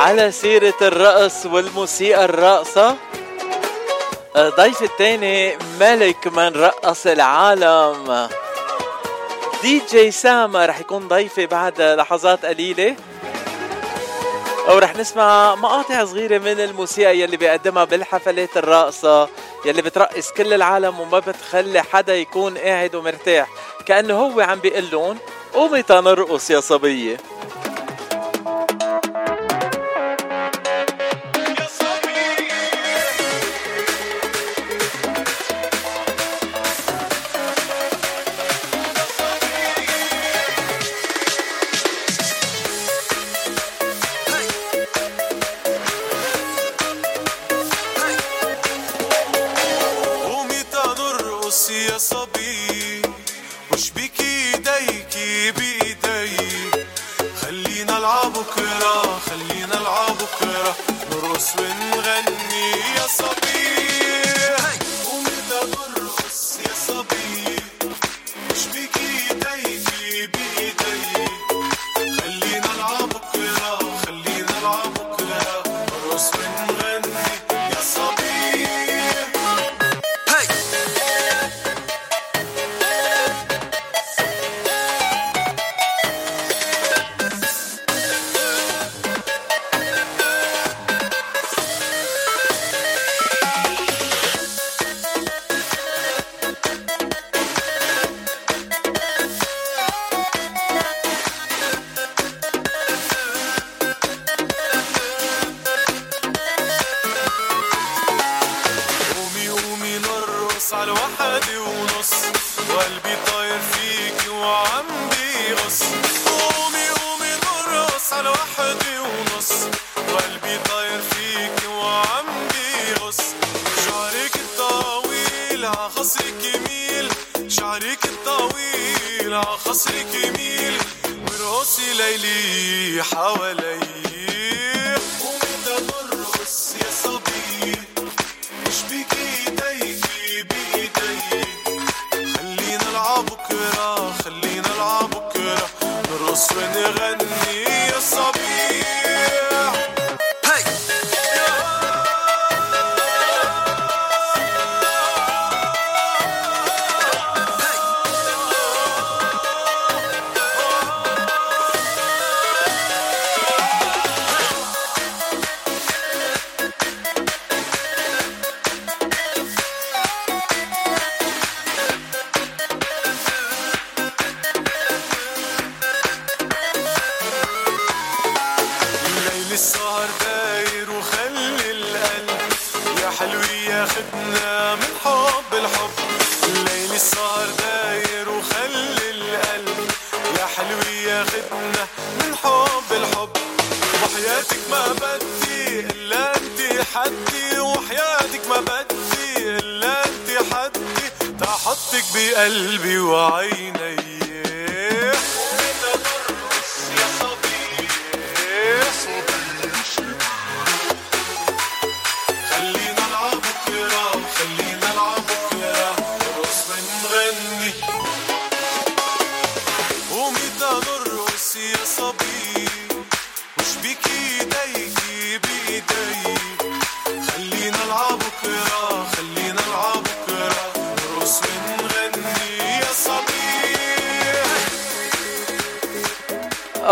على 0.02 0.32
سيرة 0.32 0.74
الرقص 0.82 1.46
والموسيقى 1.46 2.26
الراقصة 2.26 2.98
آه، 4.36 4.50
ضيف 4.50 4.82
الثاني 4.84 5.58
ملك 5.80 6.28
من 6.28 6.48
رقص 6.48 7.08
العالم. 7.08 8.30
دي 9.62 9.82
جي 9.92 10.12
سام 10.12 10.58
رح 10.58 10.80
يكون 10.80 11.08
ضيفي 11.08 11.46
بعد 11.46 11.82
لحظات 11.82 12.46
قليلة. 12.46 12.96
ورح 14.70 14.96
نسمع 14.96 15.56
مقاطع 15.56 16.06
صغيرة 16.06 16.38
من 16.38 16.60
الموسيقى 16.60 17.20
يلي 17.20 17.38
بيقدمها 17.38 17.84
بالحفلات 17.84 18.58
الراقصة 18.58 19.30
يلي 19.66 19.82
بترقص 19.82 20.32
كل 20.32 20.54
العالم 20.54 21.00
وما 21.00 21.20
بتخلي 21.20 21.82
حدا 21.82 22.16
يكون 22.16 22.58
قاعد 22.58 22.96
ومرتاح. 22.96 23.48
كأنه 23.86 24.14
هو 24.14 24.42
عم 24.42 24.60
بيقلون 24.60 25.18
قومي 25.54 25.84
تنرقص 25.84 26.50
يا 26.52 26.60
صبية. 26.60 27.18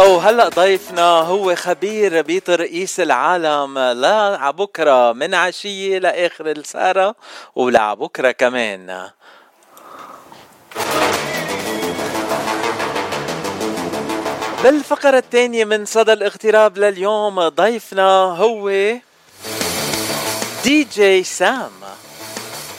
وهلا 0.10 0.50
ضيفنا 0.50 1.20
هو 1.20 1.56
خبير 1.56 2.22
بترقيص 2.22 3.00
العالم. 3.00 3.80
لا 3.80 4.38
عبكرة 4.40 5.14
من 5.14 5.34
عشية 5.34 5.98
لآخر 5.98 6.52
السهرة 6.52 7.16
ولعبكرة 7.56 8.32
كمان. 8.32 9.10
بالفقرة 14.64 15.18
الثانية 15.18 15.66
من 15.66 15.86
صدى 15.86 16.14
الاغتراب 16.14 16.78
لليوم 16.78 17.48
ضيفنا 17.48 18.22
هو 18.22 18.70
دي 20.64 20.84
جي 20.84 21.24
سام. 21.24 21.72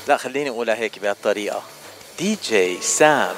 لا 0.09 0.17
خليني 0.17 0.51
أقولها 0.51 0.75
هيك 0.75 0.99
بهالطريقة. 0.99 1.63
دي 2.19 2.39
جي 2.45 2.81
سام. 2.81 3.37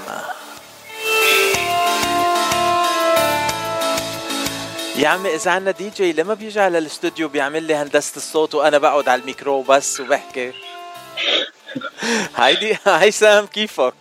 يا 4.97 5.09
عمي 5.09 5.35
إذا 5.35 5.51
عنا 5.51 5.71
دي 5.71 5.91
جي 5.97 6.13
لما 6.13 6.35
بيجي 6.35 6.61
على 6.61 6.79
الاستوديو 6.79 7.29
بيعمل 7.29 7.63
لي 7.63 7.75
هندسة 7.75 8.17
الصوت 8.17 8.55
وأنا 8.55 8.79
بقعد 8.79 9.09
على 9.09 9.21
الميكرو 9.21 9.63
بس 9.63 10.01
وبحكي. 10.01 10.53
هايدي 12.37 12.77
هي. 12.87 13.01
Hi 13.01 13.11
سام 13.11 13.47
كيفك؟ 13.47 13.95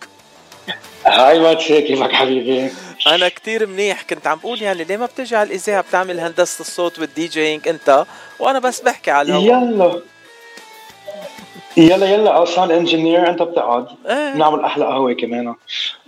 Hi 1.06 1.38
باتشي 1.38 1.82
كيفك 1.82 2.12
حبيبي؟ 2.12 2.70
أنا 3.06 3.28
كتير 3.28 3.66
منيح. 3.66 4.02
كنت 4.02 4.26
عم 4.26 4.38
بقول 4.38 4.62
يعني 4.62 4.84
ليه 4.84 4.96
ما 4.96 5.06
بتجي 5.06 5.36
على 5.36 5.46
الإذاعة 5.46 5.80
بتعمل 5.82 6.20
هندسة 6.20 6.60
الصوت 6.60 6.98
وال 6.98 7.26
DJing 7.26 7.68
أنت؟ 7.68 8.06
وأنا 8.38 8.58
بس 8.58 8.80
بحكي 8.80 9.10
على 9.10 9.28
الهوا. 9.28 9.44
يلا. 9.44 10.02
يلا 11.76 12.06
يلا 12.06 12.30
عشان 12.30 12.70
engineer 12.70 13.30
أنت 13.30 13.42
بتقعد. 13.42 13.86
إيه. 14.06 14.32
بنعمل 14.34 14.64
أحلى 14.64 14.84
قهوة 14.84 15.12
كمان. 15.12 15.54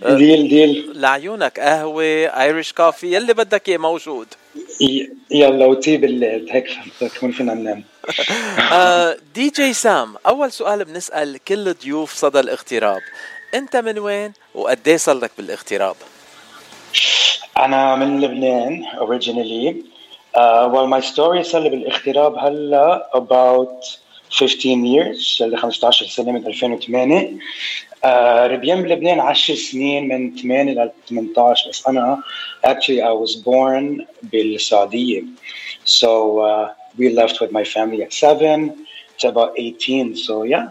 أه. 0.03 0.15
deal 0.15 0.49
deal. 0.49 0.91
لعيونك 0.95 1.59
قهوة 1.59 2.03
ايريش 2.03 2.73
كافي 2.73 3.15
يلي 3.15 3.33
بدك 3.33 3.69
إياه 3.69 3.77
موجود. 3.77 4.27
يلا 5.31 5.65
وتي 5.65 5.97
بالليل 5.97 6.49
هيك 6.51 6.67
فهمتك 6.67 7.23
وين 7.23 7.31
فينا 7.31 7.53
ننام. 7.53 7.83
آه، 8.73 9.17
دي 9.35 9.49
جي 9.49 9.73
سام 9.73 10.15
أول 10.27 10.51
سؤال 10.51 10.85
بنسأل 10.85 11.39
كل 11.47 11.73
ضيوف 11.73 12.13
صدى 12.13 12.39
الاغتراب. 12.39 13.01
أنت 13.53 13.75
من 13.75 13.99
وين؟ 13.99 14.33
وقد 14.55 14.87
إيه 14.87 14.97
صار 14.97 15.15
لك 15.15 15.31
بالاغتراب؟ 15.37 15.95
أنا 17.57 17.95
من 17.95 18.21
لبنان 18.21 18.85
originally. 18.99 19.75
uh, 20.35 20.69
well 20.73 20.87
my 20.87 20.99
story 20.99 21.41
صار 21.41 21.61
لي 21.61 21.69
بالاغتراب 21.69 22.35
هلا 22.37 23.09
about 23.15 24.04
15 24.34 24.84
years 24.84 25.38
صار 25.38 25.48
لي 25.48 25.56
15 25.56 26.06
سنه 26.06 26.32
من 26.32 26.46
2008 26.46 27.38
uh, 28.04 28.06
ربيان 28.52 28.82
بلبنان 28.82 29.20
10 29.20 29.54
سنين 29.54 30.08
من 30.08 30.36
8 30.36 30.72
ل 30.72 30.90
18 31.08 31.68
بس 31.70 31.88
انا 31.88 32.22
actually 32.66 33.00
I 33.00 33.12
was 33.24 33.36
born 33.36 34.04
بالسعوديه 34.22 35.22
so 35.84 36.38
uh, 36.40 36.68
we 36.98 37.08
left 37.08 37.40
with 37.40 37.52
my 37.52 37.64
family 37.64 38.02
at 38.02 38.12
7 38.12 38.74
to 39.18 39.28
about 39.28 39.52
18 39.58 40.14
so 40.14 40.44
yeah 40.44 40.70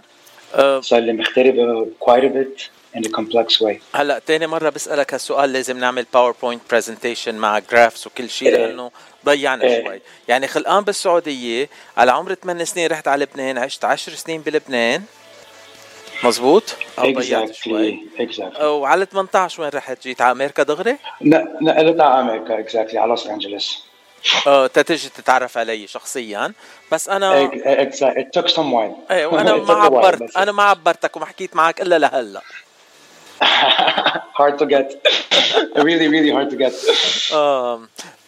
صار 0.80 1.00
لي 1.00 1.14
مغتربه 1.14 1.88
quite 2.00 2.24
a 2.24 2.30
bit 2.30 2.70
In 2.97 3.05
a 3.07 3.11
complex 3.11 3.61
way. 3.61 3.81
هلا 3.95 4.19
تاني 4.19 4.47
مرة 4.47 4.69
بسألك 4.69 5.15
هالسؤال 5.15 5.53
لازم 5.53 5.79
نعمل 5.79 6.07
PowerPoint 6.15 6.63
presentation 6.71 7.35
مع 7.35 7.59
graphs 7.59 8.07
وكل 8.07 8.31
شيء 8.31 8.49
إيه. 8.49 8.67
لأنه 8.67 8.91
ضيعنا 9.25 9.65
إيه. 9.65 9.85
شوي. 9.85 10.01
يعني 10.29 10.47
خلقان 10.49 10.85
بالسعودية 10.85 11.69
على 11.97 12.13
عمر 12.13 12.35
8 12.35 12.65
سنين 12.65 12.91
رحت 12.91 13.09
على 13.09 13.25
لبنان 13.25 13.59
عشت 13.59 13.85
10 13.85 14.15
سنين 14.15 14.41
بلبنان. 14.41 15.03
مزبوط 16.25 16.77
أو 16.99 17.13
ضيعت 17.13 17.55
شوي. 17.55 17.99
exactly. 18.19 18.21
exactly 18.21 18.61
وعلى 18.61 19.07
18 19.07 19.63
وين 19.63 19.71
رحت؟ 19.75 20.03
جيت 20.03 20.21
على 20.21 20.33
أمريكا 20.33 20.63
دغري؟ 20.63 20.97
نقلت 21.63 22.01
على 22.01 22.21
أمريكا 22.21 22.65
exactly 22.69 22.95
على 22.97 23.09
لوس 23.11 23.27
انجلوس 23.27 23.85
آه 24.47 24.67
تتجي 24.67 25.09
تتعرف 25.09 25.59
علي 25.59 25.87
شخصيا. 25.87 26.53
بس 26.93 27.09
أنا 27.09 27.51
exactly 27.51 28.19
it 28.19 28.41
took 28.41 28.49
some 28.49 28.73
while. 28.73 29.11
إيه 29.11 29.27
وأنا 29.27 29.57
ما 29.69 29.75
عبرت 29.75 30.37
أنا 30.37 30.53
ما 30.53 30.63
عبرتك 30.63 31.17
وما 31.17 31.27
حكيت 31.27 31.57
معك 31.57 31.81
إلا 31.81 31.99
لهلأ. 31.99 32.41
hard 34.39 34.59
to 34.59 34.67
get. 34.67 34.89
Really 35.77 36.09
really 36.09 36.31
hard 36.31 36.51
to 36.51 36.57
get. 36.57 36.75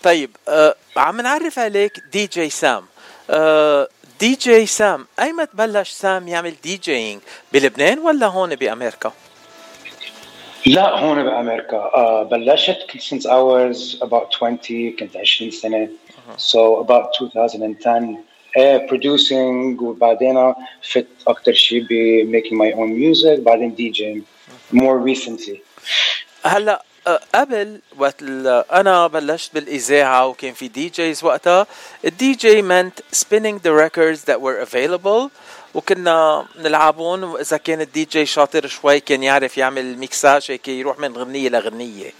طيب 0.02 0.30
آه 0.48 0.74
عم 0.96 1.20
نعرف 1.20 1.58
عليك 1.58 1.92
دي 2.12 2.26
جي 2.26 2.50
سام. 2.50 2.84
آه 3.30 3.88
دي 4.20 4.34
جي 4.34 4.66
سام 4.66 5.06
ايمت 5.20 5.48
بلش 5.54 5.90
سام 5.90 6.28
يعمل 6.28 6.54
DJing 6.62 7.20
بلبنان 7.52 7.98
ولا 7.98 8.26
هون 8.26 8.54
بأمريكا؟ 8.54 9.12
لا 10.66 10.98
هون 10.98 11.22
بأمريكا. 11.24 11.76
آه 11.76 12.22
بلشت 12.22 12.86
since 12.98 13.26
I 13.26 13.38
was 13.40 14.00
about 14.02 14.30
20 14.30 14.96
كنت 14.98 15.16
20 15.16 15.50
سنة. 15.50 15.88
so 16.38 16.80
about 16.84 17.22
2010 17.22 18.18
إيه 18.56 18.86
producing 18.86 19.82
وبعدين 19.82 20.54
فت 20.82 21.06
أكثر 21.28 21.52
شيء 21.52 21.86
ب 21.90 21.92
making 22.32 22.54
my 22.54 22.72
own 22.76 22.90
music 23.00 23.40
بعدين 23.40 23.76
DJing 23.76 24.35
more 24.72 24.98
recently. 25.14 25.56
هلا 26.44 26.82
آه، 27.06 27.20
قبل 27.34 27.80
وقت 27.98 28.22
ال- 28.22 28.64
أنا 28.72 29.06
بلشت 29.06 29.54
بالاذاعه 29.54 30.26
وكان 30.26 30.54
في 30.54 30.68
DJs 30.68 31.24
وقتها. 31.24 31.66
ال 32.04 32.32
DJ 32.34 32.62
meant 32.62 33.16
spinning 33.18 33.58
the 33.58 33.72
records 33.72 34.20
that 34.26 34.40
were 34.40 34.68
available 34.70 35.30
وكنا 35.74 36.46
نلعبون 36.58 37.24
وإذا 37.24 37.56
كان 37.56 37.80
الدي 37.80 38.04
جي 38.04 38.26
شاطر 38.26 38.66
شوي 38.66 39.00
كان 39.00 39.22
يعرف 39.22 39.58
يعمل 39.58 39.98
ميكساج 39.98 40.46
هيك 40.50 40.68
يروح 40.68 40.98
من 40.98 41.16
غنية 41.16 41.48
لغنية. 41.48 42.12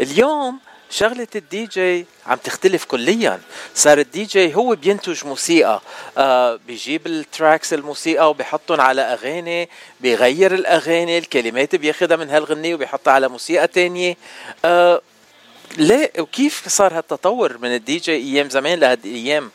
اليوم 0.00 0.58
شغلة 0.90 1.26
الدي 1.36 1.66
جي 1.66 2.06
عم 2.26 2.36
تختلف 2.44 2.84
كليا 2.84 3.40
صار 3.74 3.98
الدي 3.98 4.24
جي 4.24 4.54
هو 4.54 4.74
بينتج 4.74 5.26
موسيقى 5.26 5.80
آه 6.18 6.58
بيجيب 6.66 7.06
ال 7.06 7.15
tracks 7.15 7.72
الموسيقى 7.74 8.30
وبيحطهم 8.30 8.80
على 8.80 9.02
أغاني 9.02 9.68
بيغير 10.00 10.54
الأغاني 10.54 11.18
الكلمات 11.18 11.74
بياخدها 11.76 12.16
من 12.16 12.30
هالغنية 12.30 12.74
وبيحطها 12.74 13.12
على 13.12 13.28
موسيقى 13.28 13.66
تانية 13.66 14.16
آه 14.64 15.00
ليه 15.78 16.12
وكيف 16.18 16.68
صار 16.68 16.98
هالتطور 16.98 17.58
من 17.58 17.74
الدي 17.74 17.96
جي 17.98 18.12
أيام 18.16 18.48
زمان 18.50 18.78
لهاد 18.78 19.06
الأيام 19.06 19.50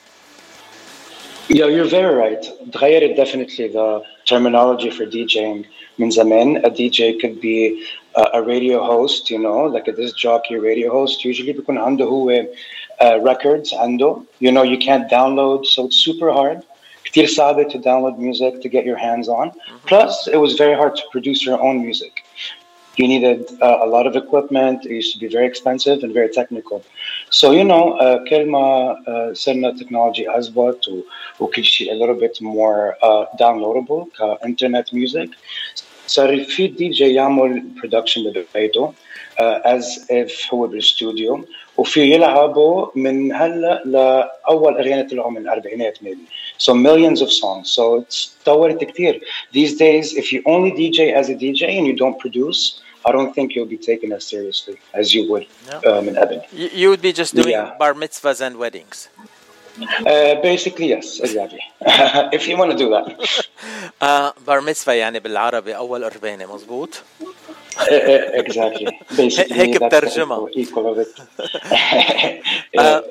Yeah, 1.50 1.68
you're 1.68 1.90
very 1.90 2.16
right. 2.16 2.46
تغيرت 2.74 3.18
definitely 3.18 3.68
the 3.68 4.02
terminology 4.26 4.90
for 4.90 5.06
DJing. 5.06 5.66
من 5.99 6.11
زمان, 6.11 6.63
a 6.67 6.71
DJ 6.71 7.19
could 7.21 7.41
be 7.41 7.83
uh, 8.17 8.29
a 8.35 8.43
radio 8.43 8.85
host, 8.85 9.31
you 9.31 9.39
know, 9.39 9.61
like 9.75 9.89
a 9.89 9.93
disc 9.93 10.17
jockey 10.17 10.57
radio 10.57 10.91
host. 10.93 11.25
Usually 11.25 11.53
بيكون 11.53 11.79
عنده 11.79 12.05
هو 12.05 12.43
uh, 13.01 13.19
records 13.21 13.75
عنده. 13.75 14.17
You 14.41 14.53
know, 14.53 14.63
you 14.63 14.79
can't 14.79 15.09
download, 15.11 15.67
so 15.67 15.87
it's 15.87 15.97
super 15.97 16.33
hard. 16.33 16.63
كتير 17.05 17.27
صعبة 17.27 17.65
to 17.69 17.79
download 17.79 18.19
music 18.19 18.61
to 18.63 18.69
get 18.69 18.85
your 18.85 18.97
hands 18.97 19.29
on. 19.29 19.51
Plus, 19.87 20.29
it 20.33 20.37
was 20.37 20.53
very 20.55 20.75
hard 20.75 20.95
to 20.97 21.03
produce 21.13 21.45
your 21.47 21.61
own 21.61 21.83
music. 21.83 22.13
You 23.01 23.07
needed 23.07 23.41
uh, 23.63 23.79
a 23.87 23.89
lot 23.95 24.05
of 24.09 24.17
equipment. 24.17 24.79
It 24.85 24.91
used 25.01 25.13
to 25.15 25.21
be 25.25 25.29
very 25.37 25.47
expensive 25.53 25.99
and 26.05 26.13
very 26.13 26.31
technical. 26.41 26.79
So 27.31 27.47
you 27.59 27.65
know, 27.73 27.85
uh, 28.05 28.19
كل 28.31 28.45
ما 28.47 28.97
uh, 29.07 29.33
صرنا 29.35 29.73
technology 29.79 30.25
أزبط 30.29 30.89
و- 30.89 31.03
وكل 31.41 31.65
شيء 31.65 31.93
a 31.93 31.95
little 31.95 32.15
bit 32.25 32.41
more 32.43 32.97
uh, 33.03 33.25
downloadable 33.41 34.07
كإنترنت 34.19 34.95
music 34.95 35.29
صار 36.13 36.45
في 36.45 36.67
دي 36.67 36.89
جي 36.89 37.15
يعمل 37.15 37.63
production 37.83 38.19
ببيته 38.19 38.93
uh, 39.41 39.77
as 39.77 39.85
if 40.11 40.55
هو 40.55 40.67
بالاستوديو 40.67 41.45
وفي 41.77 42.01
يلعبوا 42.01 42.87
من 42.95 43.33
هلا 43.35 43.83
لأول 43.85 44.75
أغاني 44.79 45.03
طلعوا 45.03 45.31
من 45.31 45.37
الأربعينات 45.37 45.99
maybe. 46.03 46.27
So 46.59 46.75
millions 46.75 47.21
of 47.23 47.31
songs. 47.33 47.71
So 47.71 48.01
it's 48.01 48.31
تطورت 48.45 48.85
كتير. 48.85 49.21
These 49.53 49.77
days, 49.77 50.17
if 50.17 50.33
you 50.33 50.43
only 50.47 50.71
DJ 50.73 51.13
as 51.13 51.29
a 51.29 51.35
DJ 51.35 51.63
and 51.79 51.87
you 51.87 51.95
don't 51.97 52.19
produce, 52.19 52.81
I 53.07 53.13
don't 53.13 53.33
think 53.35 53.55
you'll 53.55 53.73
be 53.79 53.83
taken 53.91 54.13
as 54.13 54.25
seriously 54.27 54.77
as 54.95 55.15
you 55.15 55.31
would 55.31 55.47
uh, 55.73 56.01
من 56.03 56.19
قبل. 56.19 56.41
You, 56.53 56.69
you 56.75 56.89
would 56.91 57.03
be 57.03 57.13
just 57.13 57.35
doing 57.35 57.51
Yeah. 57.51 57.77
bar 57.79 57.95
mitzvahs 57.95 58.41
and 58.47 58.57
weddings 58.57 59.09
Uh, 59.82 60.36
basically, 60.42 60.90
yes, 60.90 61.20
exactly. 61.20 61.62
if 62.38 62.48
you 62.48 62.58
want 62.58 62.72
to 62.72 62.78
do 62.78 62.90
that. 62.90 63.06
بار 64.48 64.62
ميتزفا 64.62 64.92
يعني 64.92 65.20
بالعربي 65.20 65.76
أول 65.76 66.06
قربانة 66.06 66.54
مزبوط 66.56 66.90
Uh, 67.74 67.82
uh, 67.82 68.42
exactly. 68.42 68.86
Basically, 69.18 69.54
هيك 69.54 69.84
بترجمها. 69.84 70.48
آه، 72.80 73.04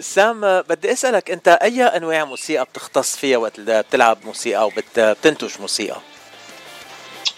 سام 0.00 0.60
بدي 0.60 0.92
أسألك 0.92 1.30
أنت 1.30 1.48
أي 1.48 1.82
أنواع 1.82 2.24
موسيقى 2.24 2.64
بتختص 2.64 3.16
فيها 3.16 3.38
وقت 3.38 3.60
بتلعب 3.60 4.18
موسيقى 4.24 4.66
وبتنتج 4.66 5.60
موسيقى 5.60 5.96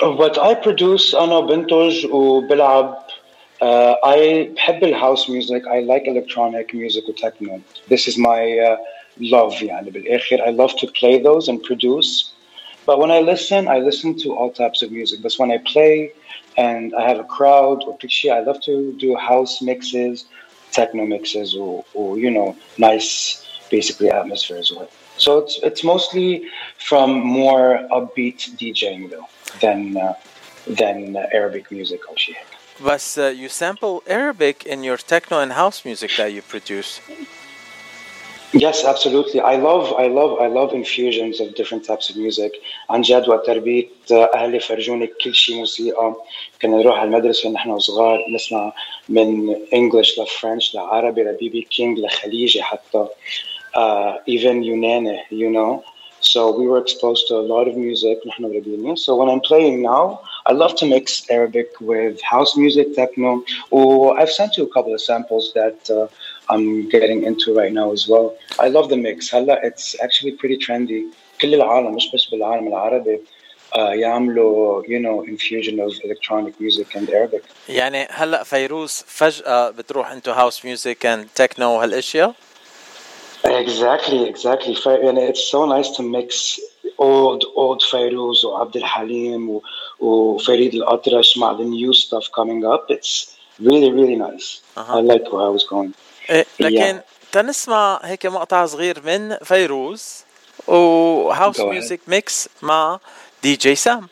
What 0.02 0.38
I 0.38 0.54
produce 0.54 1.14
أنا 1.14 1.40
بنتج 1.40 2.06
وبلعب 2.06 3.02
uh, 3.61 3.95
I 4.03 4.49
بحب 4.55 4.83
الهاوس 4.83 5.29
music 5.29 5.63
I 5.67 5.79
like 5.79 6.07
electronic 6.07 6.73
music 6.73 7.09
وتكنو 7.09 7.59
This 7.89 8.07
is 8.07 8.17
my 8.17 8.59
uh, 8.59 8.77
love 9.19 9.61
يعني 9.61 9.91
بالآخر 9.91 10.37
I 10.37 10.49
love 10.49 10.75
to 10.77 10.87
play 10.87 11.17
those 11.19 11.47
and 11.47 11.63
produce 11.63 12.31
But 12.85 12.99
when 12.99 13.11
I 13.11 13.19
listen 13.19 13.67
I 13.67 13.79
listen 13.79 14.17
to 14.23 14.35
all 14.37 14.51
types 14.51 14.81
of 14.81 14.91
music 14.91 15.21
But 15.21 15.33
when 15.37 15.51
I 15.51 15.57
play 15.73 16.11
and 16.57 16.93
I 16.95 17.07
have 17.09 17.19
a 17.19 17.27
crowd 17.37 17.83
or 17.87 17.97
شيء 18.07 18.33
I 18.33 18.39
love 18.39 18.61
to 18.61 18.93
do 18.93 19.15
house 19.15 19.61
mixes 19.61 20.25
techno 20.71 21.05
mixes 21.05 21.55
or, 21.55 21.85
or 21.93 22.17
you 22.17 22.29
know 22.29 22.55
nice 22.77 23.09
basically 23.71 24.09
atmosphere 24.09 24.57
as 24.57 24.71
well 24.71 24.89
so 25.17 25.39
it's 25.39 25.59
it's 25.63 25.83
mostly 25.83 26.45
from 26.77 27.09
more 27.19 27.67
upbeat 27.97 28.39
DJing 28.59 29.09
though 29.09 29.27
than 29.63 29.97
uh, 29.97 30.13
than 30.67 31.15
uh, 31.15 31.27
Arabic 31.31 31.71
music 31.71 32.01
or 32.09 32.17
shit. 32.17 32.35
بس 32.85 33.19
uh, 33.19 33.21
you 33.21 33.49
sample 33.49 34.03
Arabic 34.07 34.65
in 34.65 34.83
your 34.83 34.97
techno 34.97 35.39
and 35.39 35.53
house 35.53 35.85
music 35.85 36.11
that 36.17 36.31
you 36.31 36.41
produce 36.41 37.01
Yes, 38.53 38.85
absolutely. 38.85 39.41
I 39.41 39.57
love, 39.57 39.93
I 39.99 40.07
love, 40.07 40.39
I 40.39 40.47
love 40.47 40.71
infusions 40.73 41.41
of 41.41 41.53
different 41.53 41.83
types 41.85 42.09
of 42.09 42.15
music. 42.15 42.51
عن 42.89 43.01
جد 43.01 43.29
وقت 43.29 43.45
تربية 43.45 43.87
أهلي 44.11 44.59
فرجوني 44.59 45.07
كل 45.07 45.35
شيء 45.35 45.55
موسيقى 45.55 46.15
كنا 46.61 46.77
نروح 46.77 46.99
على 46.99 47.07
المدرسة 47.07 47.49
ونحن 47.49 47.69
وصغار 47.69 48.25
نسمع 48.29 48.73
من 49.09 49.55
English 49.55 50.19
لفرنش 50.19 50.75
لعربي 50.75 51.23
لبيبي 51.23 51.61
كينج 51.61 51.99
لخليجي 51.99 52.61
حتى 52.61 53.07
uh, 53.75 54.13
even 54.29 54.63
يوناني 54.63 55.19
you 55.31 55.49
know 55.55 55.90
so 56.21 56.39
we 56.59 56.65
were 56.67 56.79
exposed 56.85 57.27
to 57.27 57.35
a 57.35 57.45
lot 57.53 57.67
of 57.67 57.75
music 57.77 58.17
نحن 58.27 58.45
وربيني 58.45 58.95
so 58.97 59.15
when 59.15 59.29
I'm 59.29 59.41
playing 59.41 59.81
now 59.81 60.19
I 60.49 60.53
love 60.53 60.73
to 60.75 60.85
mix 60.85 61.29
Arabic 61.29 61.69
with 61.81 62.21
house 62.21 62.57
music 62.57 62.87
techno 62.95 63.43
or 63.71 64.19
I've 64.19 64.31
sent 64.31 64.57
you 64.57 64.63
a 64.63 64.73
couple 64.75 64.93
of 64.93 65.01
samples 65.01 65.45
that 65.53 65.79
uh, 65.89 66.07
I'm 66.53 66.89
getting 66.89 67.23
into 67.29 67.47
right 67.59 67.73
now 67.73 67.91
as 67.91 68.07
well 68.07 68.27
I 68.59 68.67
love 68.69 68.89
the 68.89 68.97
mix 69.07 69.33
هلا 69.35 69.61
it's 69.69 69.95
actually 70.05 70.31
pretty 70.41 70.57
trendy 70.65 71.03
كل 71.41 71.53
العالم 71.53 71.95
مش 71.95 72.11
بس 72.13 72.25
بالعالم 72.25 72.67
العربي 72.67 73.19
uh, 73.73 73.77
يعملوا 73.77 74.83
you 74.83 74.99
know 75.05 75.23
infusion 75.33 75.79
of 75.79 75.91
electronic 76.05 76.53
music 76.59 76.95
and 76.95 77.09
Arabic 77.09 77.43
يعني 77.69 78.07
هلا 78.11 78.43
فيروز 78.43 79.03
فجأة 79.07 79.69
بتروح 79.69 80.11
انتو 80.11 80.31
هاوس 80.31 80.65
ميوزك 80.65 81.05
اند 81.05 81.27
تكنو 81.35 81.71
وهالاشياء 81.71 82.33
Exactly, 83.43 84.27
exactly. 84.27 84.73
Fa- 84.75 85.01
And 85.09 85.17
it's 85.17 85.43
so 85.53 85.65
nice 85.65 85.89
to 85.97 86.01
mix 86.03 86.59
old, 86.97 87.41
old 87.55 87.81
Fairuz 87.91 88.43
or 88.43 88.61
Abdul 88.63 88.83
Halim 88.93 89.49
or, 89.49 89.61
or 89.99 90.39
Farid 90.39 90.73
Al 90.75 90.97
Atrash 90.97 91.37
مع 91.37 91.57
the 91.57 91.63
new 91.63 91.93
stuff 91.93 92.25
coming 92.35 92.65
up. 92.65 92.85
It's 92.89 93.37
really, 93.59 93.91
really 93.91 94.15
nice. 94.15 94.61
I 94.75 94.99
like 95.11 95.31
where 95.31 95.43
I 95.49 95.51
was 95.57 95.63
going. 95.63 95.93
إيه 96.29 96.45
لكن 96.59 96.97
Yeah. 96.97 97.03
تنسمع 97.31 97.99
هيك 98.03 98.25
مقطع 98.25 98.65
صغير 98.65 99.01
من 99.05 99.35
فيروز 99.43 100.23
وهاوس 100.67 101.57
Go 101.57 101.59
ahead. 101.59 101.65
ميوزك 101.65 101.99
ميكس 102.07 102.49
مع 102.61 102.99
دي 103.43 103.55
جي 103.55 103.75
سام 103.75 104.07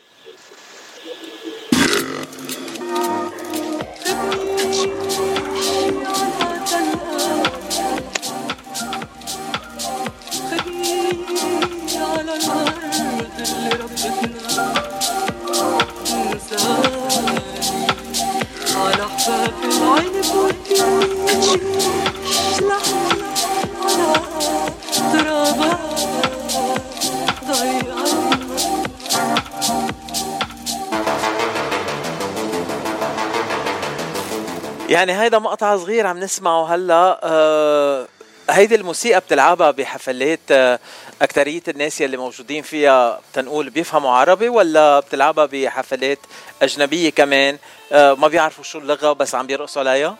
يعني 34.91 35.21
هيدا 35.21 35.39
مقطع 35.39 35.77
صغير 35.77 36.07
عم 36.07 36.19
نسمعه 36.19 36.75
هلا 36.75 37.21
آه 37.23 38.07
هيدي 38.51 38.75
الموسيقى 38.75 39.21
بتلعبها 39.21 39.71
بحفلات 39.71 40.41
آه 40.51 40.79
أكترية 41.23 41.63
الناس 41.69 42.01
يلي 42.01 42.17
موجودين 42.17 42.63
فيها 42.63 43.21
تنقول 43.33 43.71
بيفهموا 43.71 44.11
عربي 44.11 44.49
ولا 44.49 45.01
بتلعبها 45.01 45.47
بحفلات 45.47 46.19
أجنبية 46.63 47.11
كمان؟ 47.11 47.59
آه 47.93 48.15
ما 48.15 48.29
بيعرفوا 48.29 48.65
شو 48.65 48.79
اللغة 48.79 49.13
بس 49.13 49.35
عم 49.35 49.47
بيرقصوا 49.47 49.83
عليها؟ 49.83 50.17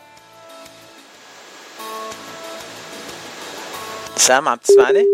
سام 4.17 4.49
عم 4.49 4.57
تسمعني؟ 4.59 5.07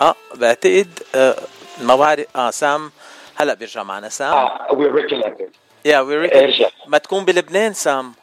آه 0.00 0.14
بعتقد 0.34 1.00
آه 1.14 1.36
ما 1.80 1.96
بعرف. 1.96 2.26
آه 2.36 2.50
سام 2.50 2.92
هلأ 3.36 3.54
بيرجع 3.54 3.82
معنا. 3.82 4.08
سام؟ 4.08 4.48
Ah, 4.48 4.50
we're 4.70 4.94
reconnected. 5.00 5.48
يا 5.84 6.00
وي 6.00 6.44
إرجع. 6.44 6.68
ما 6.86 6.98
تكون 6.98 7.24
بلبنان 7.24 7.72
سام. 7.72 8.14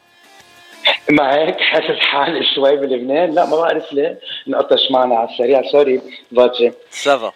مع 1.10 1.34
هيك 1.34 1.60
حاسس 1.60 1.98
حالي 1.98 2.40
شوي 2.54 2.76
بلبنان. 2.76 3.34
لا 3.34 3.46
ما 3.46 3.56
بعرف 3.56 3.92
ليه 3.92 4.18
انقطش 4.48 4.90
معنا 4.90 5.16
على 5.16 5.28
السريع. 5.28 5.62
sorry 5.72 6.00
باتشي 6.36 6.72
ça 6.90 7.11
va 7.11 7.32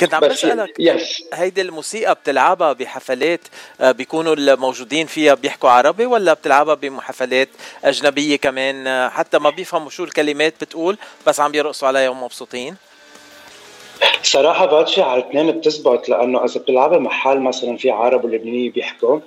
كنت 0.00 0.14
عم 0.14 0.20
بس 0.20 0.32
بسألك 0.32 0.74
yes 0.78 1.22
هيدي 1.34 1.60
الموسيقى 1.60 2.14
بتلعبها 2.14 2.72
بحفلات 2.72 3.40
آه، 3.80 3.92
بيكونوا 3.92 4.34
الموجودين 4.34 5.06
فيها 5.06 5.34
بيحكوا 5.34 5.70
عربي 5.70 6.06
ولا 6.06 6.32
بتلعبها 6.32 6.74
بحفلات 6.74 7.48
أجنبية 7.84 8.36
كمان؟ 8.36 8.86
آه، 8.86 9.08
حتى 9.08 9.38
ما 9.38 9.50
بيفهموا 9.50 9.90
شو 9.90 10.04
الكلمات 10.04 10.54
بتقول 10.60 10.98
بس 11.26 11.40
عم 11.40 11.52
بيرقصوا 11.52 11.88
عليها 11.88 12.08
ومبسوطين. 12.08 12.76
صراحة 14.22 14.66
باتشي 14.66 15.02
على 15.02 15.22
الاثنين 15.22 15.50
بتزبط 15.50 16.08
لأنه 16.08 16.44
إذا 16.44 16.60
بتلعبها 16.60 16.98
محل 16.98 17.40
مثلا 17.40 17.76
في 17.76 17.90
عرب 17.90 18.24
ولبنانية 18.24 18.70
بيحكوا 18.70 19.20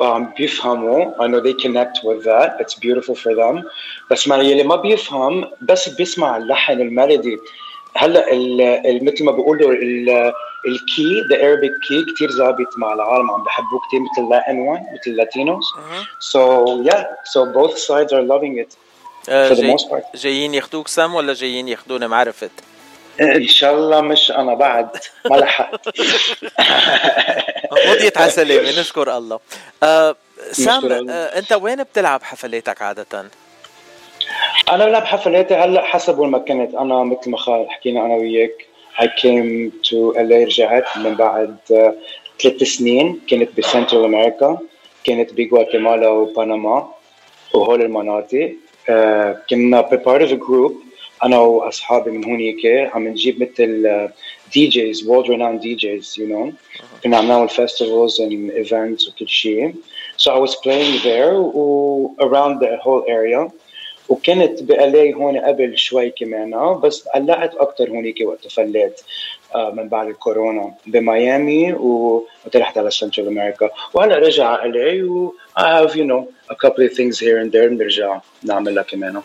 وعم 0.00 0.32
بيفهموا 0.38 1.12
I 1.14 1.28
know 1.28 1.40
they 1.40 1.54
connect 1.66 2.04
with 2.04 2.24
that 2.24 2.50
it's 2.60 2.74
beautiful 2.74 3.14
for 3.14 3.34
them. 3.34 3.64
بس 4.10 4.28
مع 4.28 4.36
يلي 4.36 4.62
ما 4.62 4.76
بيفهم 4.76 5.50
بس 5.62 5.88
بيسمع 5.88 6.36
اللحن 6.36 6.72
ال 6.80 6.87
melody. 6.87 7.36
هلأ 7.96 8.26
مثل 9.02 9.24
ما 9.24 9.32
بيقولوا 9.32 9.72
ال- 9.72 10.32
ال 10.68 10.81
key 10.81 11.22
the 11.30 11.36
Arabic 11.36 11.88
key 11.88 12.04
كثير 12.14 12.30
ظابط 12.32 12.78
مع 12.78 12.92
العالم 12.92 13.30
عم 13.30 13.44
بحبوه 13.44 13.80
كثير 13.88 14.00
مثل 14.00 14.22
مثل 14.94 15.16
yeah 16.90 17.04
so 17.32 17.40
both 17.54 17.78
sides 17.78 18.12
are 18.12 18.22
loving 18.32 18.64
it 18.66 18.76
آه، 19.28 19.48
for 19.48 19.52
the 19.56 19.60
جاي- 19.60 19.76
most 19.76 19.82
part. 19.90 20.16
جايين 20.16 20.54
ياخدوك 20.54 20.88
سم 20.88 21.14
ولا 21.14 21.32
جايين 21.32 21.68
ياخدونا 21.68 22.06
معرفة؟ 22.06 22.50
إن 23.20 23.46
شاء 23.46 23.74
الله 23.74 24.00
مش 24.00 24.30
أنا 24.30 24.54
بعد 24.54 24.88
ما 25.30 25.36
لحقت. 25.36 25.88
مضيت 27.90 28.18
على 28.18 28.30
سلامة 28.30 28.80
نشكر 28.80 29.16
الله. 29.16 29.40
آه، 29.82 30.16
سام. 30.52 30.92
آه، 31.10 31.38
أنت 31.38 31.52
وين 31.52 31.82
بتلعب 31.82 32.22
حفلاتك 32.22 32.82
عادة؟ 32.82 33.24
أنا 34.72 34.86
بلعب 34.86 35.04
حفلاتي 35.04 35.54
هلأ 35.54 35.82
حسب 35.84 36.18
وين 36.18 36.30
ما 36.30 36.38
كنت 36.38 36.74
أنا 36.74 37.04
مثل 37.04 37.30
ما 37.30 37.36
خال 37.38 37.66
حكينا 37.70 38.06
أنا 38.06 38.14
وياك 38.14 38.66
I 38.98 39.04
came 39.04 39.70
to 39.88 40.14
LA 40.16 40.46
رجعت 40.46 40.96
من 40.96 41.14
بعد 41.14 41.56
آه، 41.72 41.94
ثلاث 42.42 42.62
سنين. 42.62 43.20
كنت 43.30 43.48
ب 43.58 43.64
Central 43.64 44.04
America 44.04 44.58
كنت 45.06 45.32
بغواتيمالا 45.32 46.08
وبنما 46.08 46.88
وهول 47.54 47.82
المناطق. 47.82 48.52
آه، 48.88 49.36
كنا 49.50 49.80
part 49.80 50.30
of 50.30 50.40
group 50.40 50.82
أنا 51.24 51.38
وأصحابي 51.38 52.10
من 52.10 52.24
هونيك 52.24 52.66
عم 52.66 53.08
نجيب 53.08 53.42
مثل 53.42 54.08
DJs 54.52 55.08
world 55.08 55.30
renowned 55.30 55.58
DJs 55.58 56.14
you 56.18 56.26
know 56.26 56.52
كنا 57.04 57.16
عم 57.16 57.28
نعمل 57.28 57.50
festivals 57.50 58.14
and 58.18 58.66
events 58.66 59.08
وكل 59.08 59.28
شيء. 59.28 59.74
So 60.18 60.30
I 60.30 60.38
was 60.38 60.54
playing 60.56 61.02
there 61.04 61.34
و 61.34 62.16
around 62.20 62.60
the 62.60 62.76
whole 62.84 63.04
area. 63.08 63.50
وكنت 64.08 64.62
ب 64.62 64.79
LA 64.79 65.14
هون 65.14 65.38
قبل 65.38 65.78
شوي 65.78 66.10
كمان 66.10 66.80
بس 66.80 67.08
قلعت 67.08 67.54
أكتر 67.54 67.90
هونيك 67.90 68.20
وقت 68.20 68.48
فليت 68.48 69.00
آه، 69.54 69.70
من 69.70 69.88
بعد 69.88 70.08
الكورونا. 70.08 70.74
بميامي 70.86 71.72
وقت 71.72 72.56
رحت 72.56 72.78
على 72.78 72.90
Central 72.90 73.28
America. 73.28 73.70
وهلأ 73.94 74.16
رجع 74.18 74.46
على 74.46 74.70
LA 74.70 75.02
و 75.02 75.34
I 75.58 75.62
have 75.62 75.96
you 75.96 76.04
know 76.04 76.28
a 76.50 76.54
couple 76.54 76.84
of 76.84 76.92
things 76.92 77.18
here 77.18 77.38
and 77.38 77.52
there 77.52 77.68
بنرجع 77.68 78.20
نعملها 78.42 78.82
كمان. 78.82 79.22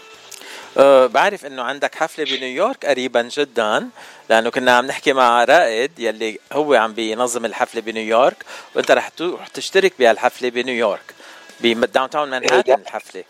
أه 0.78 1.08
بعرف 1.08 1.46
إنه 1.46 1.62
عندك 1.62 1.96
حفلة 1.96 2.26
بنيويورك 2.26 2.86
قريبا 2.86 3.22
جدا 3.22 3.90
لأنه 4.30 4.50
كنا 4.50 4.72
عم 4.72 4.86
نحكي 4.86 5.14
مع 5.14 5.44
رائد 5.44 6.00
يلي 6.00 6.40
هو 6.54 6.74
عم 6.74 6.94
بينظم 6.94 7.46
الحفلة 7.46 7.82
بنيويورك 7.82 8.46
وأنت 8.76 8.92
رح 8.92 9.10
تروح 9.10 9.48
تشترك 9.48 9.94
بهالحفلة 10.00 10.50
بنيويورك 10.50 11.14
ب 11.62 12.10
downtown 12.10 12.30
مانهاتن 12.30 12.74
الحفلة. 12.74 13.24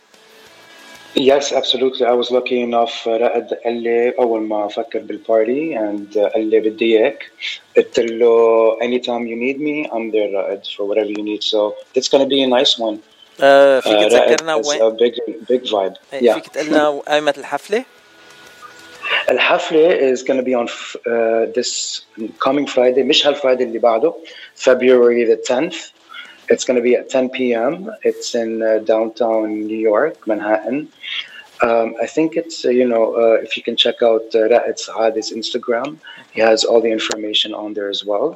Yes, 1.14 1.52
absolutely. 1.52 2.06
I 2.06 2.14
was 2.14 2.32
lucky 2.32 2.62
enough 2.62 3.08
رائد 3.08 3.54
قال 3.66 3.84
لي 3.84 4.14
أول 4.20 4.42
ما 4.42 4.68
فكر 4.68 5.00
بال 5.00 5.21
party 5.21 5.76
and 5.76 6.18
قال 6.18 6.50
لي 6.50 6.60
بدي 6.60 6.98
إياك. 6.98 7.32
قلت 7.78 8.00
له 8.00 8.78
anytime 8.82 9.28
you 9.28 9.36
need 9.36 9.60
me 9.60 9.90
I'm 9.92 10.12
there 10.12 10.34
رائد 10.34 10.62
for 10.66 10.86
whatever 10.86 11.10
you 11.10 11.24
need. 11.24 11.44
So 11.44 11.76
it's 11.96 12.08
gonna 12.08 12.26
be 12.26 12.44
a 12.44 12.48
nice 12.48 12.80
one. 12.80 13.00
فيك 13.37 13.43
Uh, 13.87 14.09
تذكرنا 14.09 14.57
Ra'ed 14.57 14.65
is 14.65 14.69
وين 14.69 14.81
a 14.81 14.91
big 14.95 15.15
big 15.49 15.71
vibe 15.71 15.95
إيه، 16.13 16.31
yeah 16.31 16.35
فيك 16.35 16.49
تقلنا 16.49 16.91
قائمه 16.91 17.35
الحفله 17.39 17.85
الحفلة 19.31 20.15
is 20.15 20.23
gonna 20.23 20.43
be 20.43 20.55
on 20.55 20.67
f- 20.69 20.97
uh, 21.07 21.47
this 21.59 22.01
coming 22.47 22.67
Friday 22.67 22.99
مش 22.99 23.27
هالفرايدي 23.27 23.65
اللي 23.65 23.79
بعده 23.79 24.15
February 24.57 25.25
the 25.31 25.53
10th 25.53 25.77
it's 26.53 26.65
gonna 26.65 26.81
be 26.81 26.95
at 26.95 27.11
10 27.11 27.29
p.m. 27.31 27.91
It's 28.05 28.35
in 28.35 28.63
uh, 28.63 28.79
downtown 28.93 29.67
New 29.67 29.81
York 29.93 30.27
Manhattan 30.27 30.89
um, 31.63 31.89
I 32.01 32.07
think 32.07 32.37
it's 32.37 32.65
uh, 32.65 32.69
you 32.81 32.87
know 32.93 33.05
uh, 33.23 33.45
if 33.47 33.57
you 33.57 33.63
can 33.69 33.77
check 33.85 33.99
out 34.03 34.27
uh, 34.35 34.39
Ra'ed 34.53 34.79
Saad's 34.87 35.29
Instagram 35.39 35.89
he 36.35 36.41
has 36.41 36.59
all 36.65 36.81
the 36.87 36.93
information 37.01 37.51
on 37.63 37.69
there 37.77 37.91
as 37.97 38.03
well 38.11 38.29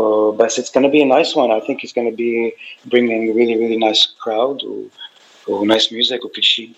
uh, 0.00 0.30
but 0.32 0.58
it's 0.58 0.70
gonna 0.70 0.88
be 0.88 1.02
a 1.02 1.10
nice 1.18 1.34
one 1.34 1.50
I 1.50 1.60
think 1.60 1.80
he's 1.82 1.92
gonna 1.92 2.18
be 2.26 2.54
bringing 2.86 3.30
a 3.30 3.32
really 3.32 3.56
really 3.62 3.78
nice 3.88 4.02
crowd 4.22 4.58
و, 4.64 4.90
و 5.48 5.64
nice 5.64 5.90
music 5.90 6.24
وكل 6.24 6.42
شيء 6.42 6.70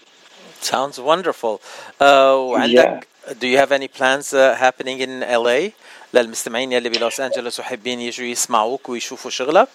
sounds 0.62 0.98
wonderful 0.98 1.60
uh, 2.00 2.04
وعندك 2.36 3.06
do 3.38 3.46
you 3.46 3.58
have 3.58 3.72
any 3.72 3.88
plans 3.88 4.32
uh, 4.32 4.54
happening 4.54 5.00
in 5.00 5.20
LA 5.20 5.70
للمستمعين 6.14 6.72
يلي 6.72 6.88
بلوس 6.88 7.20
أنجلوس 7.20 7.60
وحابين 7.60 8.00
يجوا 8.00 8.26
يسمعوك 8.26 8.88
ويشوفوا 8.88 9.30
شغلك؟ 9.30 9.68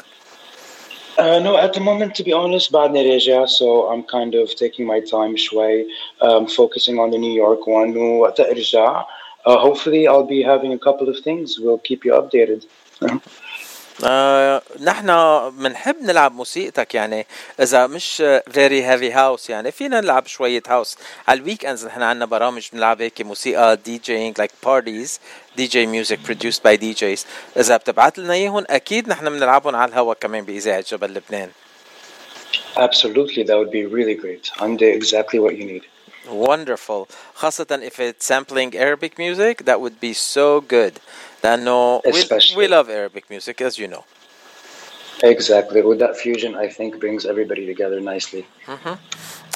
Uh, 1.17 1.39
no, 1.39 1.55
at 1.55 1.71
the 1.71 1.79
moment, 1.79 2.13
to 2.15 2.23
be 2.23 2.33
honest, 2.33 2.71
بعدني 2.71 3.11
راجع, 3.11 3.45
so 3.45 3.89
I'm 3.89 4.03
kind 4.03 4.35
of 4.35 4.53
taking 4.55 4.85
my 4.85 4.99
time 4.99 5.37
شوي, 5.37 5.85
um, 6.21 6.45
focusing 6.47 6.99
on 6.99 7.11
the 7.11 7.17
New 7.17 7.31
York 7.31 7.67
one. 7.67 7.95
وقت 7.95 8.39
ارجع, 8.39 9.05
uh, 9.45 9.57
hopefully 9.57 10.07
I'll 10.07 10.27
be 10.27 10.43
having 10.43 10.73
a 10.73 10.77
couple 10.77 11.07
of 11.07 11.17
things. 11.23 11.57
We'll 11.57 11.77
keep 11.77 12.03
you 12.03 12.11
updated. 12.11 12.65
آه 14.04 14.62
نحن 14.80 15.06
بنحب 15.50 16.02
نلعب 16.02 16.34
موسيقتك 16.34 16.94
يعني. 16.94 17.26
إذا 17.60 17.86
مش 17.86 18.16
very 18.50 18.86
heavy 18.86 19.12
house 19.12 19.50
يعني 19.50 19.72
فينا 19.72 20.00
نلعب 20.00 20.26
شوية 20.26 20.62
house 20.68 20.96
على 21.28 21.40
ال 21.40 21.66
weekends 21.66 21.86
نحن 21.86 22.02
عندنا 22.02 22.24
برامج 22.24 22.68
بنلعب 22.72 23.02
هيك 23.02 23.20
موسيقى 23.20 23.76
DJing 23.76 24.38
like 24.38 24.50
parties 24.64 25.20
DJ 25.56 25.86
music 25.86 26.18
produced 26.18 26.62
by 26.62 26.76
DJs 26.76 27.26
إذا 27.56 27.76
بتبعت 27.76 28.18
لنا 28.18 28.34
إياهم 28.34 28.64
أكيد 28.70 29.08
نحن 29.08 29.30
بنلعبهم 29.30 29.76
على 29.76 29.88
الهوا 29.88 30.14
كمان 30.14 30.44
بإذاعة 30.44 30.84
جبل 30.90 31.14
لبنان. 31.14 31.50
Absolutely, 32.76 33.42
that 33.42 33.56
would 33.58 33.70
be 33.70 33.84
really 33.84 34.14
great. 34.14 34.50
I'm 34.60 34.76
the, 34.76 34.86
exactly 34.86 35.38
what 35.38 35.56
you 35.56 35.64
need. 35.64 35.84
Wonderful. 36.28 37.08
خاصة 37.34 37.80
if 37.82 38.00
it's 38.00 38.24
sampling 38.24 38.74
Arabic 38.76 39.18
music 39.18 39.64
that 39.64 39.80
would 39.80 40.00
be 40.00 40.12
so 40.12 40.60
good. 40.60 41.00
And 41.42 41.64
no, 41.64 42.02
we, 42.04 42.24
we 42.56 42.68
love 42.68 42.88
Arabic 42.90 43.30
music, 43.30 43.60
as 43.60 43.78
you 43.78 43.88
know. 43.88 44.04
Exactly. 45.22 45.82
With 45.82 45.98
that 45.98 46.16
fusion, 46.16 46.54
I 46.54 46.68
think 46.68 46.98
brings 46.98 47.26
everybody 47.26 47.66
together 47.66 48.00
nicely. 48.00 48.46
Mm-hmm. 48.66 48.94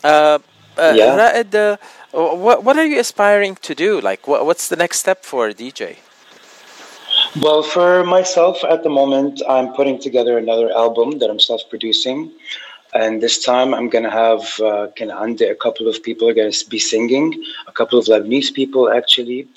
Uh, 0.02 0.38
uh, 0.76 0.92
yeah. 0.94 1.16
Raed, 1.16 1.54
uh, 1.54 1.76
what, 2.12 2.64
what 2.64 2.76
are 2.76 2.86
you 2.86 2.98
aspiring 3.00 3.56
to 3.62 3.74
do? 3.74 4.00
Like, 4.00 4.26
what, 4.26 4.44
what's 4.44 4.68
the 4.68 4.76
next 4.76 5.00
step 5.00 5.24
for 5.24 5.50
DJ? 5.50 5.98
Well, 7.40 7.62
for 7.62 8.04
myself 8.04 8.62
at 8.64 8.82
the 8.82 8.90
moment, 8.90 9.42
I'm 9.48 9.72
putting 9.72 9.98
together 10.00 10.38
another 10.38 10.70
album 10.72 11.18
that 11.18 11.30
I'm 11.30 11.40
self 11.40 11.62
producing. 11.68 12.30
and 12.93 13.21
this 13.21 13.43
time 13.43 13.73
I'm 13.73 13.89
gonna 13.89 14.09
have 14.09 14.59
uh, 14.59 14.87
can 14.95 15.11
ande 15.11 15.41
a 15.41 15.55
couple 15.55 15.87
of 15.87 16.01
people 16.01 16.27
are 16.27 16.33
gonna 16.33 16.51
be 16.69 16.79
singing, 16.79 17.43
a 17.67 17.71
couple 17.71 17.99
of 17.99 18.05
Lebanese 18.05 18.53
people 18.53 18.89
actually. 18.89 19.47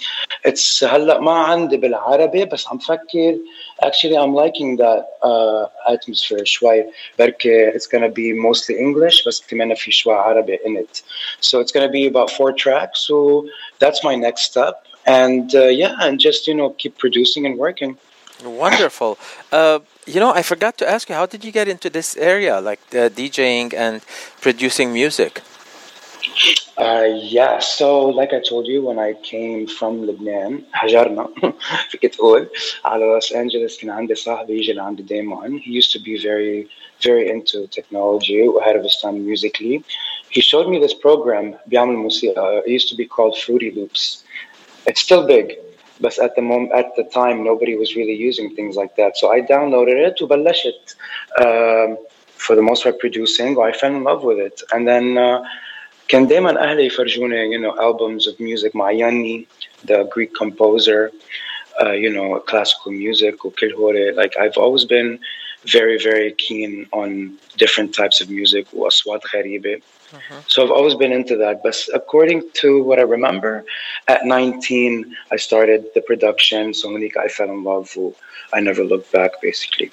It's 0.45 0.85
هلا 0.85 1.21
ما 1.21 1.33
عندي 1.33 1.77
بالعربي 1.77 2.45
بس 2.45 2.69
عم 2.69 2.79
فكر 2.79 3.39
actually 3.85 4.17
I'm 4.17 4.35
liking 4.35 4.77
that 4.77 5.07
uh, 5.23 5.67
atmosphere 5.89 6.45
شوي 6.45 6.85
بركي 7.19 7.71
it's 7.71 7.87
gonna 7.87 8.09
be 8.09 8.33
mostly 8.33 8.79
English 8.79 9.27
بس 9.27 9.47
كمان 9.47 9.75
في 9.75 9.93
شوي 9.93 10.15
عربي 10.15 10.59
in 10.59 10.77
it. 10.77 11.03
So 11.41 11.61
it's 11.61 11.73
gonna 11.73 11.93
be 11.93 12.07
about 12.07 12.31
four 12.31 12.53
tracks. 12.53 13.01
So 13.09 13.47
that's 13.79 14.05
my 14.05 14.15
next 14.15 14.43
step. 14.43 14.75
And 15.07 15.55
uh, 15.55 15.67
yeah, 15.83 15.95
and 16.01 16.21
just 16.21 16.47
you 16.47 16.55
know 16.55 16.71
keep 16.71 16.99
producing 16.99 17.47
and 17.47 17.59
working. 17.59 17.97
Wonderful. 18.45 19.19
Uh, 19.53 19.79
you 20.07 20.19
know, 20.19 20.33
I 20.33 20.43
forgot 20.43 20.77
to 20.79 20.89
ask 20.89 21.09
you, 21.09 21.15
how 21.15 21.27
did 21.27 21.45
you 21.45 21.53
get 21.53 21.69
into 21.69 21.89
this 21.89 22.17
area, 22.17 22.61
like 22.61 22.81
uh, 22.93 23.09
DJing 23.09 23.73
and 23.75 24.03
producing 24.41 24.93
music? 24.93 25.43
Uh, 26.77 27.07
yeah, 27.07 27.59
so 27.59 28.07
like 28.07 28.33
I 28.33 28.41
told 28.41 28.67
you, 28.67 28.83
when 28.83 28.99
I 28.99 29.13
came 29.23 29.67
from 29.67 30.07
Lebanon, 30.07 30.65
هجرنا 30.75 31.29
فيك 31.91 32.07
تقول 32.15 32.49
على 32.85 33.05
لوس 33.05 33.33
أنجلوس 33.33 33.81
كان 33.81 33.91
عندي 33.91 34.15
صاحبي 34.15 34.59
يجي 34.59 34.73
لعندي 34.73 35.03
دايما. 35.03 35.61
He 35.63 35.71
used 35.71 35.93
to 35.93 36.01
be 36.01 36.17
very, 36.19 36.69
very 37.03 37.29
into 37.29 37.67
technology 37.69 38.49
ahead 38.61 38.77
of 38.77 38.83
his 38.83 38.97
time 39.03 39.27
musically. 39.27 39.85
He 40.31 40.41
showed 40.41 40.69
me 40.69 40.79
this 40.81 40.95
program 40.95 41.55
بيعمل 41.67 41.97
موسيقى. 41.97 42.63
It 42.67 42.71
used 42.71 42.89
to 42.89 42.97
be 42.97 43.07
called 43.07 43.37
Fruity 43.39 43.71
Loops. 43.71 44.25
It's 44.87 45.01
still 45.01 45.27
big, 45.27 45.59
but 46.01 46.19
at 46.19 46.35
the 46.37 46.43
moment, 46.43 46.73
at 46.73 46.95
the 46.97 47.05
time, 47.05 47.45
nobody 47.45 47.77
was 47.77 47.97
really 47.97 48.15
using 48.15 48.55
things 48.57 48.77
like 48.77 48.97
that. 48.97 49.17
So 49.17 49.33
I 49.33 49.41
downloaded 49.41 49.99
it 50.09 50.17
وبلشت 50.21 50.95
um, 51.41 51.99
for 52.37 52.57
the 52.57 52.63
most 52.63 52.83
part 52.83 52.99
producing. 52.99 53.59
I 53.61 53.73
fell 53.73 53.95
in 53.95 54.03
love 54.03 54.23
with 54.25 54.39
it, 54.39 54.63
and 54.73 54.87
then. 54.87 55.19
Uh, 55.19 55.43
كان 56.09 56.27
دايما 56.27 56.71
اهلي 56.71 56.87
يفرجوني 56.87 57.57
you 57.57 57.61
know 57.61 57.75
albums 57.81 58.27
of 58.27 58.41
music 58.41 58.75
مع 58.75 58.91
ياني 58.91 59.47
the 59.85 60.05
Greek 60.15 60.35
composer 60.35 61.11
uh, 61.81 61.93
you 61.93 62.11
know 62.11 62.39
classical 62.41 62.93
music 62.93 63.45
وكل 63.45 63.75
هوري 63.75 64.13
like 64.13 64.37
I've 64.37 64.59
always 64.59 64.85
been 64.85 65.19
very 65.65 65.99
very 65.99 66.33
keen 66.33 66.87
on 66.93 67.39
different 67.57 67.95
types 67.95 68.21
of 68.21 68.29
music 68.31 68.67
واصوات 68.73 69.21
غريبه 69.35 69.81
so 70.47 70.63
I've 70.63 70.71
always 70.71 70.95
been 70.95 71.13
into 71.13 71.37
that 71.39 71.63
but 71.63 71.77
according 71.95 72.43
to 72.61 72.83
what 72.83 72.99
I 72.99 73.03
remember 73.03 73.65
at 74.09 74.25
19 74.25 75.17
I 75.31 75.37
started 75.37 75.87
the 75.95 76.03
production 76.03 76.75
so 76.75 76.89
هنيك 76.89 77.17
I 77.17 77.29
fell 77.29 77.51
in 77.51 77.65
love 77.65 77.97
I 78.53 78.61
never 78.61 78.85
looked 78.85 79.11
back 79.13 79.41
basically 79.41 79.91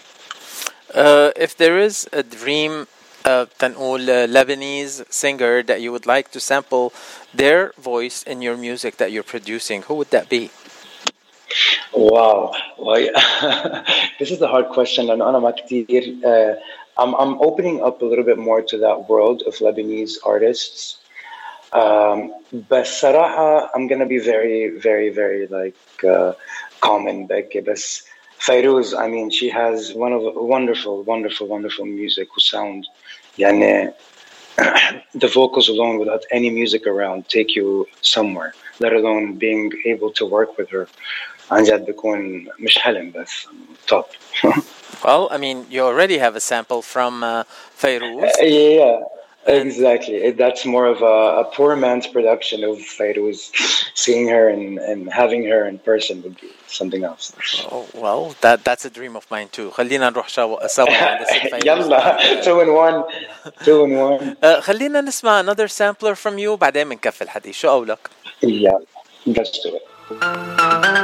Uh, 0.93 1.29
if 1.35 1.55
there 1.55 1.77
is 1.77 2.09
a 2.11 2.23
dream 2.23 2.87
uh, 3.25 3.45
تنقول 3.59 4.09
uh, 4.09 4.27
Lebanese 4.27 5.05
singer 5.11 5.61
that 5.61 5.81
you 5.81 5.91
would 5.91 6.05
like 6.05 6.31
to 6.31 6.39
sample 6.39 6.91
their 7.33 7.73
voice 7.77 8.23
in 8.23 8.41
your 8.41 8.57
music 8.57 8.97
that 8.97 9.11
you're 9.11 9.23
producing, 9.35 9.83
who 9.83 9.93
would 9.95 10.09
that 10.09 10.29
be? 10.29 10.49
Wow. 11.93 12.53
Well, 12.77 13.09
this 14.19 14.31
is 14.31 14.41
a 14.41 14.47
hard 14.47 14.69
question. 14.69 15.09
And 15.09 15.21
أنا 15.21 15.39
ما 15.39 15.51
كتير, 15.51 16.17
uh, 16.25 16.55
I'm, 16.97 17.13
I'm 17.15 17.41
opening 17.41 17.81
up 17.81 18.01
a 18.01 18.05
little 18.05 18.25
bit 18.25 18.37
more 18.37 18.61
to 18.61 18.77
that 18.79 19.09
world 19.09 19.43
of 19.47 19.55
Lebanese 19.55 20.17
artists. 20.25 20.97
Um, 21.71 22.33
but 22.51 22.85
صراحة, 22.85 23.69
I'm 23.75 23.87
going 23.87 23.99
to 23.99 24.05
be 24.05 24.19
very, 24.19 24.69
very, 24.69 25.09
very 25.09 25.47
like 25.47 25.75
uh, 26.03 26.33
common. 26.81 27.27
Becky. 27.27 27.59
بس 27.59 28.03
Fairuz, 28.39 28.97
I 28.97 29.07
mean, 29.09 29.29
she 29.29 29.49
has 29.49 29.93
one 29.93 30.13
of 30.13 30.21
wonderful, 30.35 31.03
wonderful, 31.03 31.45
wonderful 31.47 31.85
music 31.85 32.29
sound. 32.39 32.87
يعني 33.37 33.93
the 35.15 35.27
vocals 35.27 35.69
alone 35.69 35.99
without 35.99 36.23
any 36.31 36.49
music 36.49 36.85
around 36.87 37.27
take 37.29 37.55
you 37.55 37.87
somewhere 38.01 38.53
let 38.79 38.93
alone 38.93 39.35
being 39.35 39.71
able 39.85 40.11
to 40.11 40.25
work 40.25 40.57
with 40.57 40.69
her 40.69 40.87
عن 41.51 41.63
جد 41.63 41.85
بكون 41.85 42.47
مش 42.59 42.77
حلم 42.79 43.11
بس 43.11 43.47
top 43.91 44.05
Well, 45.05 45.23
I 45.35 45.37
mean, 45.45 45.57
you 45.73 45.81
already 45.91 46.17
have 46.25 46.35
a 46.35 46.43
sample 46.51 46.81
from 46.93 47.13
uh, 47.23 47.43
Fairuz. 47.81 48.31
yeah 48.41 48.97
exactly 49.61 50.17
It- 50.27 50.37
that's 50.43 50.63
more 50.75 50.87
of 50.93 50.99
a, 51.15 51.17
a 51.43 51.45
poor 51.57 51.71
man's 51.85 52.07
production 52.15 52.59
of 52.69 52.75
Fairuz 52.97 53.39
seeing 54.03 54.25
her 54.35 54.43
and, 54.55 54.65
and 54.89 54.99
having 55.21 55.41
her 55.51 55.61
in 55.71 55.75
person 55.91 56.15
would 56.23 56.37
be 56.45 56.49
something 56.79 57.01
else 57.09 57.23
Oh, 57.75 57.85
well, 58.03 58.21
that 58.43 58.57
that's 58.67 58.83
a 58.89 58.91
dream 58.97 59.13
of 59.19 59.25
mine 59.33 59.49
too. 59.57 59.67
خلينا 59.71 60.09
نروح 60.09 60.29
شو- 60.29 60.67
سوا 60.67 60.93
عند 60.93 61.23
ست 61.27 61.33
فيروز. 61.55 61.65
يلا 61.67 62.17
two 62.45 62.57
in 62.65 62.69
one 62.85 62.97
two 63.65 63.79
in 63.85 63.91
one 64.07 64.35
Uh, 64.45 64.59
خلينا 64.59 65.01
نسمع 65.01 65.39
another 65.43 65.67
sampler 65.67 66.15
from 66.15 66.37
you 66.37 66.57
بعدين 66.57 66.89
بنكفي 66.89 67.21
الحديث 67.21 67.55
شو 67.57 67.69
قولك؟ 67.69 68.09
yeah 68.43 68.77
let's 69.27 69.59
do 69.63 69.69
it 69.77 71.02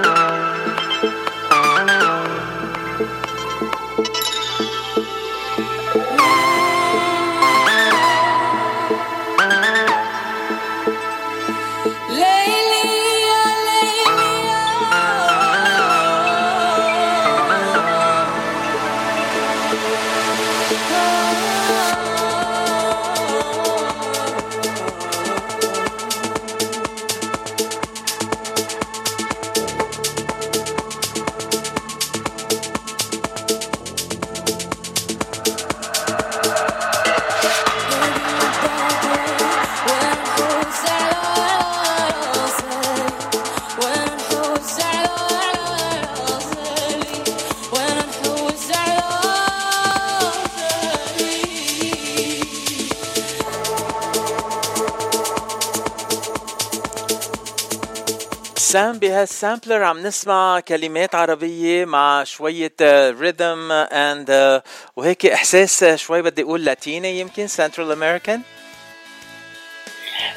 سام 58.81 58.98
بهال 58.98 59.24
sampler 59.24 59.82
عم 59.82 59.98
نسمع 60.07 60.61
كلمات 60.61 61.15
عربية 61.15 61.85
مع 61.85 62.24
شوية 62.24 62.73
rhythm 63.20 63.73
and 63.73 64.62
وهيك 64.97 65.27
إحساس 65.27 65.85
شوي 65.85 66.23
بدي 66.23 66.43
أقول 66.43 66.65
لاتيني 66.65 67.20
يمكن 67.20 67.47
Central 67.47 67.93
American 67.93 68.40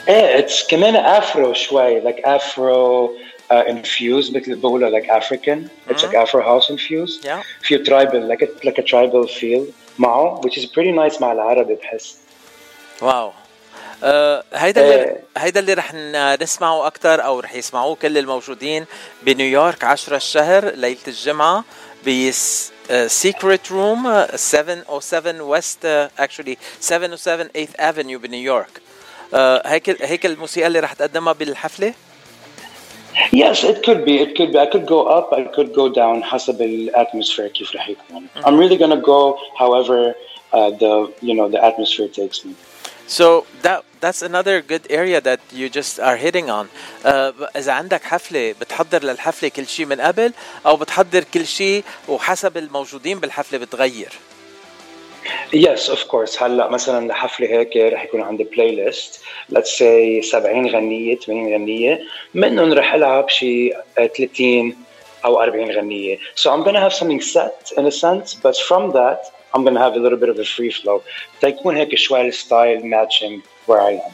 إيه 0.07 0.39
it's 0.39 0.67
كمان 0.67 0.95
afro 0.95 1.53
شوي 1.53 2.01
like 2.01 2.17
afro 2.17 3.09
uh, 3.51 3.67
infused 3.67 4.35
مثل 4.35 4.55
بقولها 4.55 5.19
African 5.19 5.69
it's 5.89 6.03
like 6.03 6.15
afro 6.15 6.41
house 6.41 6.69
infused. 6.69 7.25
Yeah. 7.25 7.41
في 7.61 7.83
tribal 7.83 8.27
like 8.27 8.41
a, 8.41 8.67
like 8.67 8.77
a 8.77 8.83
tribal 8.83 9.27
feel 9.27 9.73
معه 9.99 10.41
which 10.41 10.57
is 10.57 10.65
pretty 10.65 10.91
nice 10.91 11.21
مع 11.21 11.31
العربي 11.31 11.75
بحس. 11.75 12.17
wow. 13.01 13.31
آه، 14.03 14.43
هيدا 14.53 14.81
اللي 14.81 14.95
إيه. 14.95 15.23
هيدا 15.37 15.59
اللي 15.59 15.73
رح 15.73 15.93
نسمعه 16.41 16.87
أكثر 16.87 17.25
أو 17.25 17.39
رح 17.39 17.55
يسمعوه 17.55 17.95
كل 17.95 18.17
الموجودين 18.17 18.85
بنيويورك 19.23 19.83
10 19.83 20.15
الشهر 20.15 20.65
ليلة 20.65 20.97
الجمعة 21.07 21.63
ب 22.05 22.31
Secret 23.07 23.71
Room 23.71 24.25
707 24.35 25.41
West 25.41 25.85
actually 26.19 26.57
707 26.79 27.47
8th 27.47 27.69
Avenue 27.79 28.19
بنيويورك 28.19 28.81
آه، 29.33 29.61
هيك 29.65 30.03
هيك 30.03 30.25
الموسيقى 30.25 30.67
اللي 30.67 30.79
رح 30.79 30.93
تقدمها 30.93 31.33
بالحفلة 31.33 31.93
Yes, 33.31 33.63
it 33.63 33.83
could 33.83 34.05
be. 34.05 34.15
It 34.25 34.35
could 34.35 34.51
be. 34.53 34.59
I 34.59 34.65
could 34.65 34.87
go 34.87 35.05
up. 35.17 35.27
I 35.33 35.43
could 35.43 35.73
go 35.73 35.87
down. 35.87 36.23
حسب 36.23 36.61
ال 36.61 36.69
atmosphere 36.69 37.47
كيف 37.47 37.75
رح 37.75 37.89
يكون. 37.89 38.27
I'm 38.37 38.57
really 38.57 38.77
gonna 38.77 39.01
go 39.01 39.37
however 39.59 40.15
uh, 40.53 40.69
the 40.71 41.11
you 41.21 41.35
know 41.35 41.47
the 41.47 41.63
atmosphere 41.63 42.07
takes 42.07 42.45
me. 42.45 42.53
So 43.07 43.45
that 43.61 43.83
that's 43.99 44.21
another 44.21 44.61
good 44.61 44.87
area 44.89 45.21
that 45.21 45.39
you 45.51 45.69
just 45.69 45.99
are 45.99 46.17
hitting 46.17 46.49
on. 46.49 46.69
Uh, 47.03 47.31
إذا 47.55 47.71
عندك 47.71 48.03
حفلة 48.03 48.55
بتحضر 48.61 49.03
للحفلة 49.03 49.49
كل 49.49 49.67
شيء 49.67 49.85
من 49.85 50.01
قبل 50.01 50.33
أو 50.65 50.75
بتحضر 50.75 51.23
كل 51.33 51.47
شيء 51.47 51.83
وحسب 52.07 52.57
الموجودين 52.57 53.19
بالحفلة 53.19 53.59
بتغير. 53.59 54.09
Yes, 55.53 55.89
of 55.89 56.07
course. 56.07 56.43
هلأ 56.43 56.69
مثلا 56.69 57.07
لحفلة 57.07 57.47
هيك 57.47 57.77
رح 57.77 58.03
يكون 58.03 58.21
عندي 58.21 58.43
بلاي 58.43 58.75
ليست 58.75 59.21
let's 59.53 59.71
say 59.79 60.21
70 60.21 60.67
غنية 60.67 61.15
80 61.15 61.53
غنية 61.53 61.99
منهم 62.33 62.73
رح 62.73 62.93
ألعب 62.93 63.29
شي 63.29 63.73
30 63.97 64.75
أو 65.25 65.43
40 65.43 65.71
غنية. 65.71 66.17
So 66.35 66.51
I'm 66.51 66.63
gonna 66.63 66.79
have 66.79 66.93
something 66.93 67.21
set 67.21 67.71
in 67.77 67.85
a 67.85 67.91
sense, 67.91 68.33
but 68.33 68.57
from 68.57 68.91
that 68.91 69.32
I'm 69.55 69.63
gonna 69.63 69.79
have 69.79 69.95
a 69.95 69.99
little 69.99 70.17
bit 70.17 70.29
of 70.29 70.39
a 70.39 70.45
free 70.45 70.71
flow. 70.71 71.01
تيكون 71.41 71.77
هيك 71.77 71.95
شوي 71.95 72.27
ال 72.27 72.36
style 72.36 72.81
matching 72.81 73.41
where 73.69 73.81
I 73.81 74.07
am. 74.07 74.13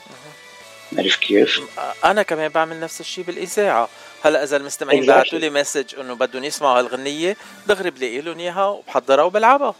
عرفت 0.98 1.20
كيف؟ 1.20 1.62
أنا 2.06 2.24
كمان 2.24 2.50
بعمل 2.52 2.80
نفس 2.80 3.00
الشيء 3.00 3.24
بالإذاعة. 3.24 3.90
هلا 4.24 4.44
إذا 4.44 4.58
المستمعين 4.58 5.04
Exactly. 5.04 5.08
بعثوا 5.08 5.40
لي 5.40 5.50
message 5.50 6.00
إنه 6.00 6.14
بدهم 6.16 6.44
يسمعوا 6.44 6.80
هالغنية 6.80 7.38
دغري 7.68 7.90
بلاقي 7.90 8.22
لهم 8.22 8.40
إياها 8.40 8.66
وبحضرها 8.66 9.24
وبلعبها. 9.24 9.76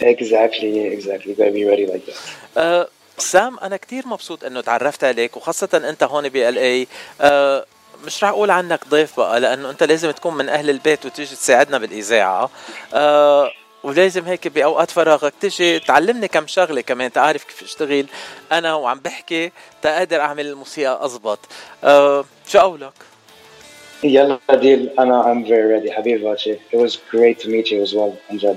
Exactly, 0.00 0.72
exactly. 0.96 1.30
You 1.30 1.36
gotta 1.36 1.52
be 1.52 1.64
ready 1.64 1.86
like 1.86 2.06
that. 2.06 2.88
سام 3.18 3.58
أنا 3.58 3.76
كتير 3.76 4.06
مبسوط 4.08 4.44
إنه 4.44 4.60
تعرفت 4.60 5.04
عليك 5.04 5.36
وخاصة 5.36 5.68
أنت 5.88 6.02
هون 6.02 6.28
ب 6.28 6.58
LA 6.58 6.86
أه 7.20 7.66
مش 8.04 8.24
رح 8.24 8.30
أقول 8.30 8.50
عنك 8.50 8.88
ضيف 8.88 9.16
بقى 9.16 9.40
لأنه 9.40 9.70
أنت 9.70 9.82
لازم 9.82 10.10
تكون 10.10 10.34
من 10.34 10.48
أهل 10.48 10.70
البيت 10.70 11.06
وتيجي 11.06 11.36
تساعدنا 11.36 11.78
بالإذاعة 11.78 12.50
أه 12.94 13.50
ولازم 13.84 14.24
هيك 14.24 14.48
بأوقات 14.48 14.90
فراغك 14.90 15.32
تيجي 15.40 15.78
تعلمني 15.78 16.28
كم 16.28 16.46
شغلة 16.46 16.80
كمان 16.80 17.12
تعرف 17.12 17.44
كيف 17.44 17.62
أشتغل 17.62 18.06
أنا 18.52 18.74
وعم 18.74 18.98
بحكي 18.98 19.52
تقدر 19.82 20.20
أعمل 20.20 20.46
الموسيقى 20.46 20.98
اضبط 21.04 21.38
أه 21.84 22.24
شو 22.48 22.58
قولك 22.58 22.92
يلا 24.04 24.38
ديل 24.50 24.90
أنا 24.98 25.22
I'm 25.22 25.48
very 25.48 25.66
ready 25.72 25.92
حبيبي 25.92 26.24
باتشي. 26.24 26.54
It 26.54 26.76
was 26.76 26.92
great 26.92 27.44
to 27.44 27.48
meet 27.48 27.70
you 27.70 27.88
as 27.88 27.94
well 27.94 28.12
عن 28.30 28.36
جد. 28.36 28.56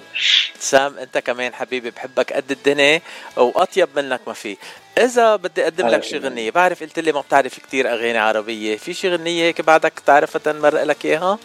سام 0.59 0.97
أنت 0.97 1.17
كمان 1.17 1.53
حبيبي 1.53 1.89
بحبك 1.89 2.33
قد 2.33 2.51
الدنيا 2.51 3.01
وأطيب 3.37 3.89
منك 3.95 4.21
ما 4.27 4.33
في 4.33 4.57
إذا 4.97 5.35
بدي 5.35 5.63
أقدم 5.63 5.87
لك 5.87 6.03
شي. 6.03 6.17
غنية 6.17 6.51
بعرف 6.51 6.83
قلت 6.83 6.99
لي 6.99 7.11
ما 7.11 7.21
بتعرف 7.21 7.59
كتير 7.59 7.93
أغاني 7.93 8.17
عربية 8.17 8.77
في 8.77 8.93
شي 8.93 9.09
غنية 9.09 9.43
هيك 9.43 9.61
بعدك 9.61 9.93
تعرفها 10.05 10.39
تنمرق 10.39 10.83
لك 10.83 11.05
إياها 11.05 11.39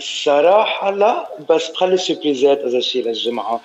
صراحة 0.00 0.90
لا 0.90 1.28
بس 1.50 1.68
بخلي 1.68 1.96
سربريزات 1.98 2.58
إذا 2.58 2.80
شيء 2.80 3.04
للجمعة 3.06 3.60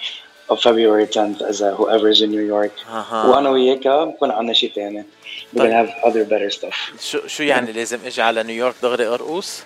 of 0.51 0.55
February 0.57 1.07
10th 1.15 1.43
إذا 1.49 1.75
whoever 1.77 2.09
is 2.15 2.21
in 2.21 2.29
New 2.31 2.45
York 2.55 2.87
أها. 2.89 3.25
وأنا 3.27 3.49
وياك 3.49 3.87
بكون 3.87 4.31
عنا 4.31 4.53
شيء 4.53 4.71
تاني. 4.75 5.03
We're 5.53 5.57
طيب. 5.59 5.69
gonna 5.71 5.89
have 5.89 6.05
other 6.05 6.23
better 6.31 6.59
stuff. 6.59 7.01
شو 7.03 7.27
شو 7.27 7.43
يعني 7.43 7.71
لازم 7.71 7.99
إجي 8.05 8.21
على 8.21 8.43
نيويورك 8.43 8.75
دغري 8.83 9.07
أرقص 9.07 9.63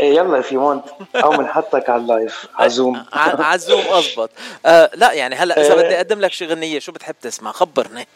إيه 0.00 0.14
يلا 0.16 0.42
if 0.42 0.46
you 0.46 0.56
want 0.58 1.06
أو 1.24 1.30
بنحطك 1.30 1.90
على 1.90 2.02
ال 2.02 2.11
live 2.11 2.46
ع 2.58 2.64
Zoom. 2.64 2.96
ع- 3.12 3.42
ع 3.42 3.50
Zoom 3.50 3.82
اضبط 3.90 4.30
آه 4.66 4.90
لا 4.94 5.12
يعني 5.12 5.34
هلا 5.34 5.60
إذا 5.60 5.74
إيه. 5.74 5.82
بدي 5.82 5.96
أقدم 5.96 6.20
لك 6.20 6.32
شي 6.32 6.46
غنية 6.46 6.78
شو 6.78 6.92
بتحب 6.92 7.14
تسمع 7.22 7.52
خبرني 7.52 8.06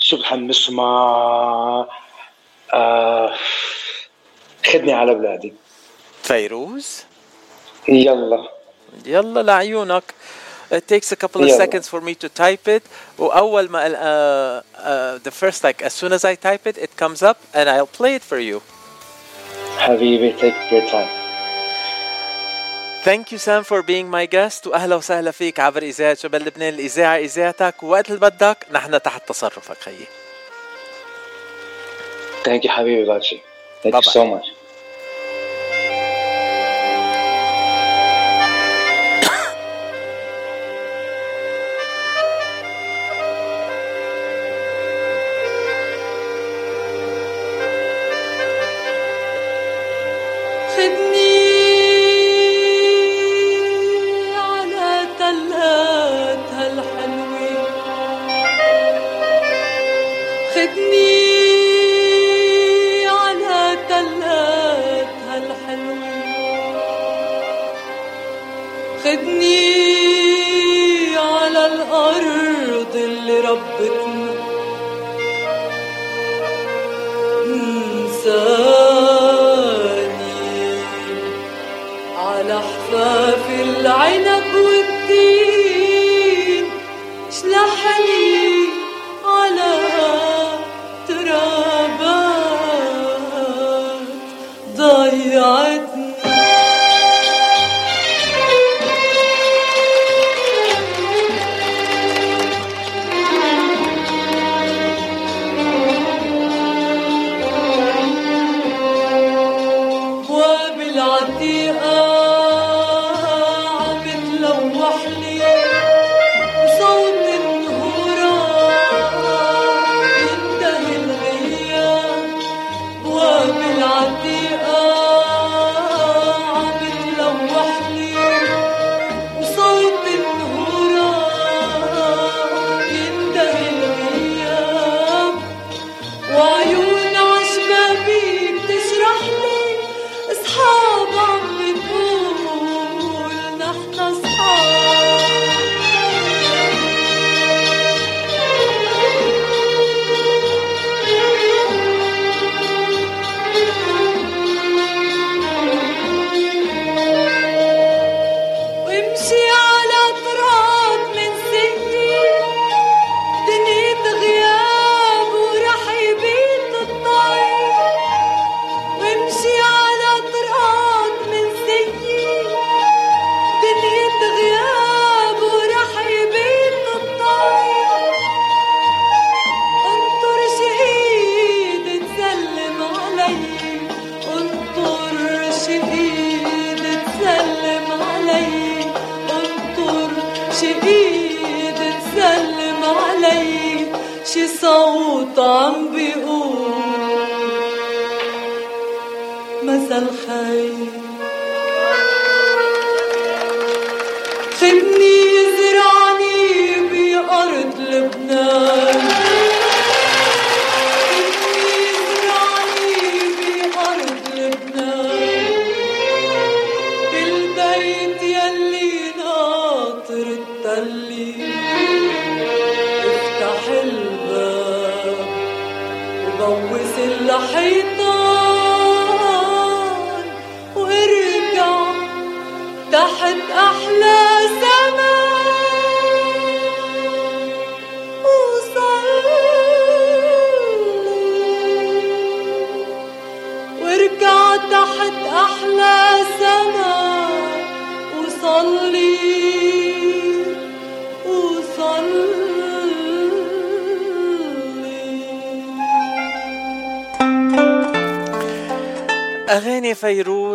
شو 0.00 0.16
بحب 0.16 0.38
نسمع؟ 0.38 1.86
آه 2.74 3.34
خدني 4.66 4.92
على 4.92 5.14
بلادي. 5.14 5.52
فيروز 6.22 7.02
يلا. 7.88 8.48
يلا 9.06 9.42
لعيونك 9.42 10.02
It 10.72 10.88
takes 10.88 11.12
a 11.12 11.16
couple 11.16 11.42
of 11.42 11.48
يلا. 11.48 11.58
seconds 11.58 11.88
for 11.88 12.00
me 12.00 12.14
to 12.14 12.28
type 12.28 12.66
it 12.68 12.82
وأول 13.18 13.68
ما 13.70 13.84
uh, 13.88 14.62
uh, 14.78 15.18
the 15.22 15.30
first 15.30 15.62
like 15.64 15.82
as 15.82 15.92
soon 15.92 16.12
as 16.12 16.24
I 16.24 16.34
type 16.34 16.66
it 16.66 16.78
it 16.78 16.96
comes 16.96 17.22
up 17.22 17.36
and 17.54 17.68
I'll 17.68 17.86
play 17.98 18.14
it 18.14 18.22
for 18.22 18.38
you 18.38 18.60
حبيبي 19.78 20.32
take 20.40 20.72
your 20.72 20.88
time. 20.90 21.08
Thank 23.04 23.32
you 23.32 23.38
Sam 23.38 23.62
for 23.64 23.82
being 23.82 24.08
my 24.10 24.26
guest 24.26 24.66
وأهلا 24.66 24.96
وسهلا 24.96 25.30
فيك 25.30 25.60
عبر 25.60 25.82
إذاعة 25.82 26.14
شباب 26.14 26.42
لبنان 26.42 26.74
الإذاعة 26.74 27.16
إذاعتك 27.18 27.82
ووقت 27.82 28.08
اللي 28.08 28.20
بدك 28.20 28.66
نحن 28.72 29.02
تحت 29.02 29.28
تصرفك 29.28 29.76
خيي 29.78 30.06
Thank 32.44 32.64
you 32.64 32.68
حبيبي 32.70 33.04
باتشي. 33.04 33.40
Thank 33.84 33.96
you 33.96 34.00
Bye-bye. 34.00 34.12
so 34.12 34.26
much. 34.26 34.46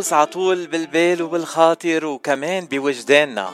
فيروز 0.09 0.21
عطول 0.21 0.67
بالبال 0.67 1.21
وبالخاطر 1.21 2.05
وكمان 2.05 2.65
بوجداننا. 2.65 3.49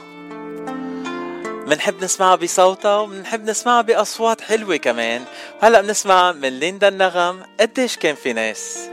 منحب 1.67 2.03
نسمعها 2.03 2.35
بصوتها 2.35 2.97
ومنحب 2.97 3.49
نسمعها 3.49 3.81
بأصوات 3.81 4.41
حلوة 4.41 4.77
كمان. 4.77 5.23
وهلأ 5.61 5.81
بنسمع 5.81 6.31
من 6.31 6.59
ليندا 6.59 6.87
النغم 6.87 7.43
قديش 7.59 7.97
كان 7.97 8.15
في 8.15 8.33
ناس. 8.33 8.89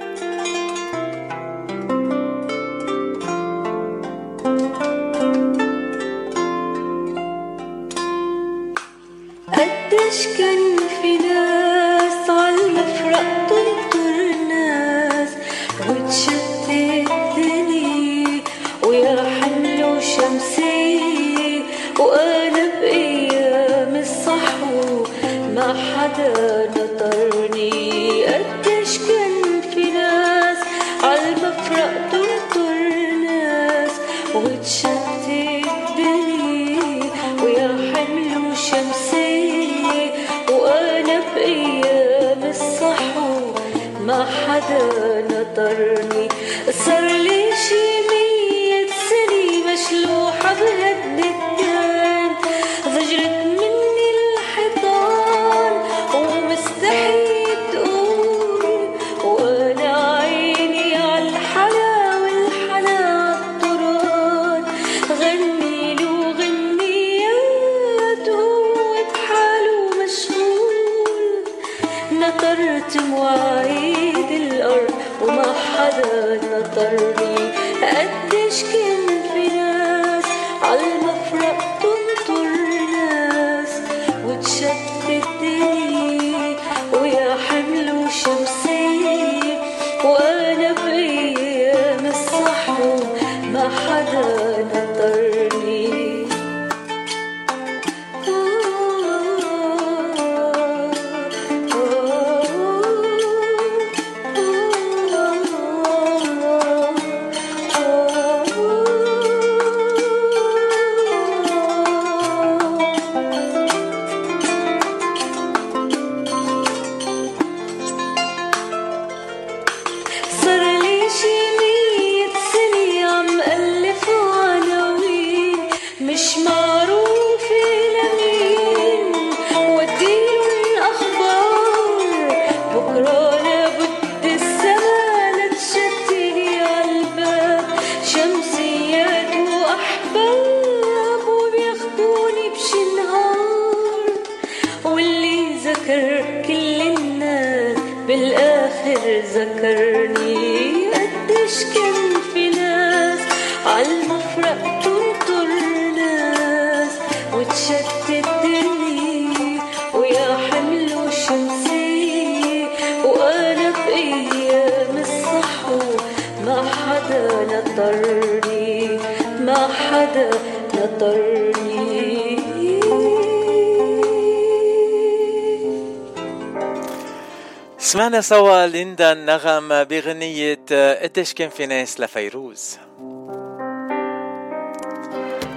سمعنا 178.13 178.23
سوا 178.23 178.67
ليندا 178.67 179.13
النغم 179.13 179.85
بغنية 179.85 180.59
قديش 181.03 181.35
كان 181.35 181.49
في 181.49 181.67
ناس 181.67 182.01
لفيروز. 182.01 182.79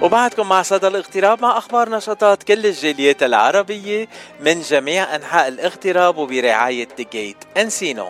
وبعدكم 0.02 0.48
مع 0.48 0.62
صدى 0.62 0.86
الاغتراب 0.86 1.42
مع 1.42 1.58
أخبار 1.58 1.90
نشاطات 1.90 2.42
كل 2.42 2.66
الجاليات 2.66 3.22
العربية 3.22 4.08
من 4.40 4.60
جميع 4.60 5.16
أنحاء 5.16 5.48
الاغتراب 5.48 6.16
وبرعاية 6.16 6.88
Gate 7.12 7.36
Encino 7.56 8.08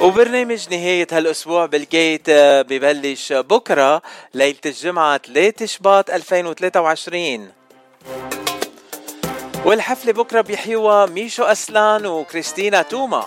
وبرنامج 0.00 0.68
نهاية 0.70 1.06
هالأسبوع 1.12 1.66
بال 1.66 1.87
Gate 1.87 2.28
آه، 2.28 2.62
ببلش 2.62 3.32
بكرة 3.32 4.02
ليلة 4.34 4.56
الجمعة 4.66 5.18
3 5.18 5.66
شباط 5.66 6.10
2023 6.10 7.52
والحفلة 9.64 10.12
بكرة 10.12 10.40
بيحيوا 10.40 11.06
ميشو 11.06 11.42
أسلان 11.42 12.06
وكريستينا 12.06 12.82
توما. 12.82 13.26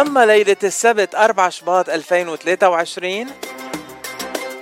أما 0.00 0.26
ليلة 0.26 0.56
السبت 0.64 1.14
4 1.14 1.50
شباط 1.50 1.88
2023 1.88 3.26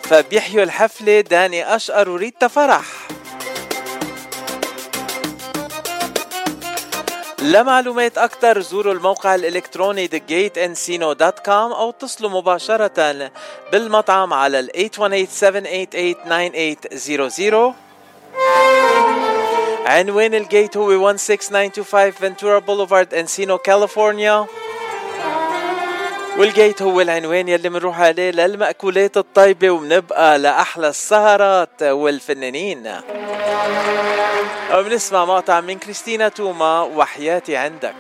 فبيحيوا 0.03 0.65
الحفلة 0.65 1.21
داني 1.21 1.77
أشقر 1.77 2.11
وريتا 2.11 2.49
فرح. 2.49 2.85
لمعلومات 7.47 8.19
أكثر 8.19 8.61
زوروا 8.61 8.93
الموقع 8.93 9.35
الإلكتروني 9.35 10.09
thegateandsino.com 10.09 11.49
أو 11.49 11.91
اتصلوا 11.91 12.31
مباشرة 12.31 13.31
بالمطعم 13.73 14.33
على 14.33 14.59
ال 14.61 14.71
818-788-9800 19.83 19.87
عنوان 19.87 20.35
الجيت 20.35 20.77
هو 20.77 21.17
16925 21.17 22.13
Ventura 22.13 22.61
Boulevard, 22.61 23.13
Encino, 23.15 23.59
California. 23.59 24.47
والجيت 26.39 26.83
هو 26.83 27.01
العنوان 27.01 27.49
يلي 27.49 27.69
منروح 27.69 28.01
عليه 28.01 28.31
للمأكولات 28.31 29.17
الطيبة 29.17 29.71
ومنبقى 29.71 30.39
لأحلى 30.39 30.89
السهرات 30.89 31.83
والفنانين. 31.83 32.93
وبنسمع 34.75 35.25
مقطع 35.25 35.61
من 35.61 35.79
كريستينا 35.79 36.29
توما 36.29 36.81
وحياتي 36.83 37.57
عندك. 37.57 37.95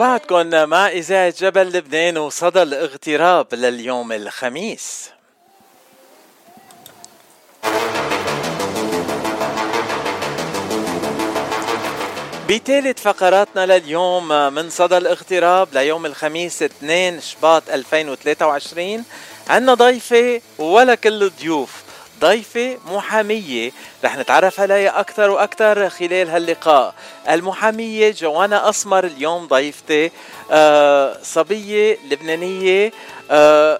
وبعدكم 0.00 0.68
مع 0.68 0.88
إذاعة 0.88 1.34
جبل 1.38 1.72
لبنان 1.72 2.18
وصدى 2.18 2.62
الاغتراب 2.62 3.46
لليوم 3.54 4.12
الخميس. 4.12 5.10
بثالث 12.48 13.02
فقراتنا 13.02 13.66
لليوم 13.66 14.28
من 14.28 14.70
صدى 14.70 14.96
الاغتراب 14.96 15.68
ليوم 15.72 16.06
الخميس 16.06 16.62
2 16.62 17.20
شباط 17.20 17.70
2023 17.70 19.04
عندنا 19.48 19.74
ضيفة 19.74 20.40
ولا 20.58 20.94
كل 20.94 21.22
الضيوف 21.22 21.89
ضيفة 22.20 22.78
محامية. 22.86 23.70
رح 24.04 24.16
نتعرف 24.16 24.60
عليها 24.60 25.00
أكثر 25.00 25.30
وأكثر 25.30 25.90
خلال 25.90 26.30
هاللقاء. 26.30 26.94
المحامية 27.28 28.10
جوانا 28.10 28.68
أسمر 28.68 29.04
اليوم 29.04 29.46
ضيفتي 29.46 30.10
آه 30.50 31.16
صبية 31.22 31.98
لبنانية 32.10 32.92
آه 33.30 33.78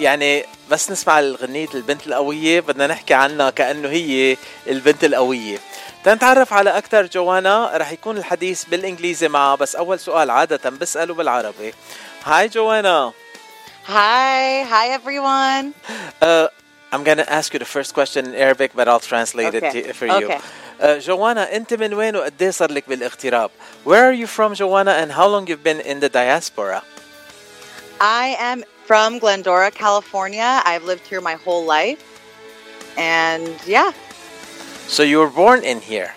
يعني 0.00 0.44
بس 0.70 0.90
نسمع 0.90 1.18
الغنية 1.18 1.68
البنت 1.74 2.06
القوية 2.06 2.60
بدنا 2.60 2.86
نحكي 2.86 3.14
عنها 3.14 3.50
كأنه 3.50 3.88
هي 3.88 4.36
البنت 4.66 5.04
القوية. 5.04 5.58
تنتعرف 6.04 6.52
على 6.52 6.70
أكثر 6.78 7.06
جوانا 7.06 7.70
رح 7.74 7.92
يكون 7.92 8.16
الحديث 8.16 8.64
بالإنجليزي 8.64 9.28
معها 9.28 9.54
بس 9.54 9.76
أول 9.76 10.00
سؤال 10.00 10.30
عادة 10.30 10.70
بسأله 10.70 11.14
بالعربي. 11.14 11.74
هاي 12.24 12.48
جوانا. 12.48 13.12
Hi, 13.88 14.64
hi 14.72 14.86
everyone. 14.98 15.64
Uh, 16.22 16.48
I'm 16.91 17.03
gonna 17.03 17.25
ask 17.27 17.51
you 17.53 17.59
the 17.59 17.65
first 17.65 17.93
question 17.93 18.25
in 18.25 18.35
Arabic 18.35 18.71
but 18.75 18.87
I'll 18.87 18.99
translate 18.99 19.53
Okay. 19.55 19.67
it 19.79 19.85
to, 19.87 19.93
for 19.93 20.05
you. 20.07 20.25
Okay. 20.25 20.39
Uh, 20.79 20.97
جوانا 20.99 21.55
أنت 21.55 21.73
من 21.73 21.93
وين 21.93 22.15
وقد 22.15 22.41
إيه 22.41 22.49
صار 22.51 22.71
لك 22.71 22.89
بالاغتراب؟ 22.89 23.49
Where 23.85 24.05
are 24.09 24.13
you 24.13 24.27
from 24.27 24.53
Joanna 24.55 24.91
and 24.91 25.11
how 25.11 25.27
long 25.27 25.47
you've 25.47 25.63
been 25.63 25.79
in 25.81 25.99
the 25.99 26.09
diaspora? 26.09 26.83
I 28.01 28.35
am 28.39 28.63
from 28.85 29.19
Glendora, 29.19 29.71
California. 29.71 30.61
I've 30.65 30.83
lived 30.83 31.07
here 31.07 31.21
my 31.21 31.35
whole 31.35 31.65
life. 31.65 32.03
And 32.97 33.49
yeah, 33.65 33.91
So 34.87 35.03
you 35.03 35.19
were 35.19 35.29
born 35.29 35.63
in 35.63 35.79
here. 35.81 36.13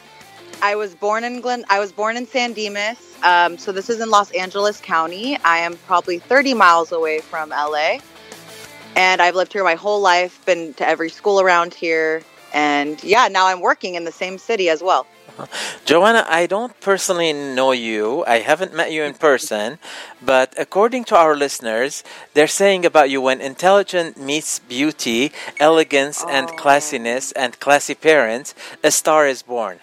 I 0.61 0.75
was 0.77 0.95
born 0.95 1.23
in 1.25 1.41
Glen 1.41 1.65
I 1.71 1.79
was 1.79 1.93
born 1.93 2.17
in 2.17 2.27
San 2.27 2.53
Dimas. 2.53 2.99
Um, 3.23 3.57
so 3.59 3.73
this 3.73 3.89
is 3.89 4.01
in 4.01 4.11
Los 4.11 4.31
Angeles 4.33 4.81
County. 4.81 5.37
I 5.45 5.59
am 5.59 5.77
probably 5.87 6.19
30 6.19 6.55
miles 6.55 6.93
away 6.93 7.21
from 7.21 7.51
LA. 7.51 7.99
And 8.96 9.22
I've 9.22 9.36
lived 9.36 9.54
here 9.54 9.64
my 9.64 9.76
whole 9.76 10.02
life, 10.02 10.44
been 10.46 10.74
to 10.76 10.88
every 10.88 11.10
school 11.10 11.42
around 11.42 11.74
here. 11.74 12.24
And 12.54 13.04
yeah, 13.04 13.28
now 13.28 13.48
I'm 13.48 13.62
working 13.62 13.96
in 13.96 14.04
the 14.04 14.12
same 14.12 14.38
city 14.38 14.70
as 14.70 14.84
well. 14.84 15.08
Joanna, 15.86 16.26
I 16.30 16.46
don't 16.46 16.80
personally 16.80 17.34
know 17.34 17.72
you. 17.72 18.24
I 18.28 18.40
haven't 18.40 18.74
met 18.74 18.92
you 18.92 19.04
in 19.04 19.16
person, 19.16 19.80
but 20.22 20.54
according 20.58 21.06
to 21.06 21.16
our 21.18 21.36
listeners, 21.36 22.04
they're 22.34 22.48
saying 22.48 22.86
about 22.86 23.10
you 23.10 23.22
when 23.22 23.42
intelligent 23.42 24.18
meets 24.18 24.60
beauty, 24.60 25.32
elegance 25.60 26.24
and 26.30 26.50
oh. 26.52 26.56
classiness 26.56 27.34
and 27.36 27.60
classy 27.60 27.96
parents, 27.96 28.54
a 28.84 28.92
star 28.92 29.28
is 29.28 29.42
born. 29.42 29.80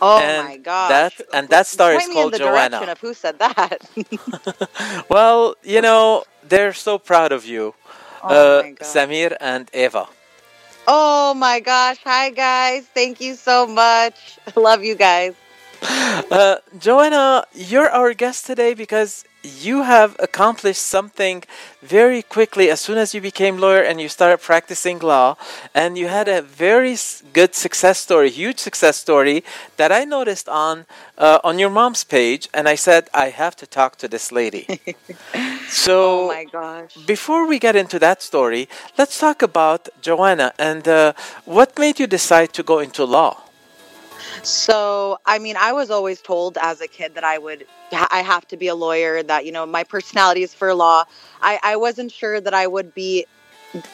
Oh 0.00 0.18
And 0.18 0.48
my 0.48 0.56
gosh. 0.58 0.88
That 0.88 1.12
and 1.32 1.48
that 1.48 1.66
star 1.66 1.92
Point 1.92 2.02
is 2.04 2.08
me 2.08 2.14
called 2.14 2.34
in 2.34 2.40
the 2.40 2.44
direction 2.44 2.80
Joanna. 2.80 2.92
of 2.92 3.00
who 3.00 3.14
said 3.14 3.38
that. 3.38 3.78
Well, 5.10 5.56
you 5.62 5.80
know, 5.80 6.24
they're 6.42 6.72
so 6.74 6.98
proud 6.98 7.32
of 7.32 7.44
you. 7.46 7.74
Oh 8.22 8.60
uh. 8.60 8.62
Samir 8.80 9.36
and 9.40 9.70
Eva. 9.74 10.08
Oh 10.86 11.34
my 11.34 11.60
gosh. 11.60 11.98
Hi, 12.04 12.30
guys. 12.30 12.86
Thank 12.94 13.20
you 13.20 13.34
so 13.34 13.66
much. 13.66 14.38
Love 14.56 14.84
you 14.84 14.94
guys. 14.94 15.34
Uh, 16.30 16.56
Joanna, 16.78 17.44
you're 17.54 17.90
our 17.90 18.14
guest 18.14 18.46
today 18.46 18.74
because 18.74 19.24
you 19.42 19.82
have 19.82 20.16
accomplished 20.18 20.82
something 20.82 21.44
very 21.82 22.22
quickly 22.22 22.70
as 22.70 22.80
soon 22.80 22.98
as 22.98 23.14
you 23.14 23.20
became 23.20 23.58
lawyer 23.58 23.80
and 23.82 24.00
you 24.00 24.08
started 24.08 24.38
practicing 24.38 24.98
law 24.98 25.36
and 25.74 25.96
you 25.96 26.08
had 26.08 26.26
a 26.26 26.42
very 26.42 26.96
good 27.32 27.54
success 27.54 27.98
story 27.98 28.28
huge 28.28 28.58
success 28.58 28.96
story 28.96 29.44
that 29.76 29.92
i 29.92 30.04
noticed 30.04 30.48
on 30.48 30.84
uh, 31.18 31.38
on 31.44 31.58
your 31.58 31.70
mom's 31.70 32.02
page 32.02 32.48
and 32.52 32.68
i 32.68 32.74
said 32.74 33.08
i 33.14 33.28
have 33.28 33.54
to 33.54 33.66
talk 33.66 33.94
to 33.96 34.08
this 34.08 34.32
lady 34.32 34.80
so 35.68 36.24
Oh 36.24 36.28
my 36.28 36.44
gosh. 36.44 36.94
before 37.06 37.46
we 37.46 37.58
get 37.58 37.76
into 37.76 37.98
that 37.98 38.22
story 38.22 38.68
let's 38.98 39.18
talk 39.18 39.42
about 39.42 39.88
joanna 40.00 40.52
and 40.58 40.86
uh, 40.88 41.12
what 41.44 41.78
made 41.78 41.98
you 42.00 42.06
decide 42.06 42.52
to 42.54 42.62
go 42.62 42.78
into 42.78 43.04
law 43.04 43.42
So, 44.42 45.18
I 45.26 45.38
mean, 45.38 45.56
I 45.56 45.72
was 45.72 45.90
always 45.90 46.20
told 46.20 46.58
as 46.58 46.80
a 46.80 46.88
kid 46.88 47.14
that 47.14 47.24
I 47.24 47.38
would, 47.38 47.66
I 47.92 48.22
have 48.22 48.46
to 48.48 48.56
be 48.56 48.68
a 48.68 48.74
lawyer, 48.74 49.22
that, 49.22 49.44
you 49.46 49.52
know, 49.52 49.66
my 49.66 49.84
personality 49.84 50.42
is 50.42 50.54
for 50.54 50.72
law. 50.74 51.04
I, 51.42 51.58
I 51.62 51.76
wasn't 51.76 52.12
sure 52.12 52.40
that 52.40 52.54
I 52.54 52.66
would 52.66 52.94
be 52.94 53.26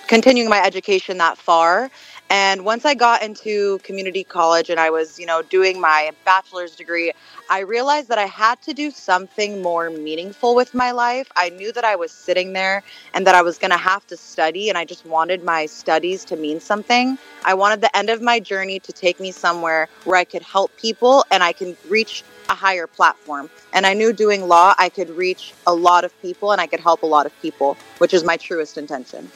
continuing 0.07 0.49
my 0.49 0.63
education 0.63 1.19
that 1.19 1.39
far. 1.39 1.91
And 2.33 2.65
once 2.65 2.87
I 2.87 2.95
got 2.95 3.23
into 3.23 3.79
community 3.81 4.25
college 4.25 4.71
and 4.71 4.81
I 4.81 4.89
was, 4.89 5.19
you 5.19 5.27
know, 5.27 5.43
doing 5.43 5.79
my 5.79 6.13
bachelor's 6.25 6.75
degree, 6.75 7.13
I 7.51 7.59
realized 7.59 8.09
that 8.09 8.17
I 8.17 8.25
had 8.25 8.63
to 8.63 8.73
do 8.73 8.91
something 8.91 9.61
more 9.61 9.91
meaningful 9.91 10.55
with 10.55 10.73
my 10.73 10.93
life. 10.93 11.31
I 11.37 11.51
knew 11.51 11.73
that 11.73 11.85
I 11.85 11.95
was 11.95 12.11
sitting 12.11 12.55
there 12.55 12.83
and 13.13 13.27
that 13.27 13.35
I 13.35 13.43
was 13.43 13.59
going 13.59 13.73
to 13.73 13.77
have 13.77 14.07
to 14.07 14.17
study, 14.17 14.71
and 14.71 14.79
I 14.79 14.87
just 14.87 15.05
wanted 15.05 15.45
my 15.45 15.67
studies 15.67 16.25
to 16.25 16.37
mean 16.37 16.59
something. 16.59 17.19
I 17.45 17.53
wanted 17.53 17.83
the 17.83 17.95
end 17.95 18.09
of 18.09 18.23
my 18.23 18.41
journey 18.41 18.81
to 18.81 18.93
take 18.95 19.21
me 19.21 19.31
somewhere 19.31 19.91
where 20.05 20.17
I 20.17 20.25
could 20.25 20.43
help 20.43 20.75
people 20.79 21.27
and 21.31 21.43
I 21.43 21.53
can 21.53 21.77
reach 21.91 22.25
a 22.49 22.55
higher 22.55 22.87
platform. 22.87 23.51
And 23.75 23.85
I 23.85 23.93
knew 23.93 24.11
doing 24.11 24.49
law, 24.49 24.75
I 24.79 24.89
could 24.89 25.11
reach 25.11 25.53
a 25.67 25.75
lot 25.75 26.03
of 26.03 26.19
people 26.23 26.51
and 26.51 26.63
I 26.63 26.67
could 26.67 26.81
help 26.81 27.03
a 27.03 27.07
lot 27.07 27.27
of 27.27 27.43
people, 27.43 27.77
which 27.99 28.15
is 28.15 28.25
my 28.25 28.39
truest 28.39 28.79
intention. 28.79 29.31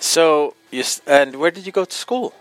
so 0.00 0.54
you 0.70 0.80
s- 0.80 1.00
and 1.06 1.36
where 1.36 1.50
did 1.50 1.66
you 1.66 1.72
go 1.72 1.84
to 1.84 1.94
school 1.94 2.34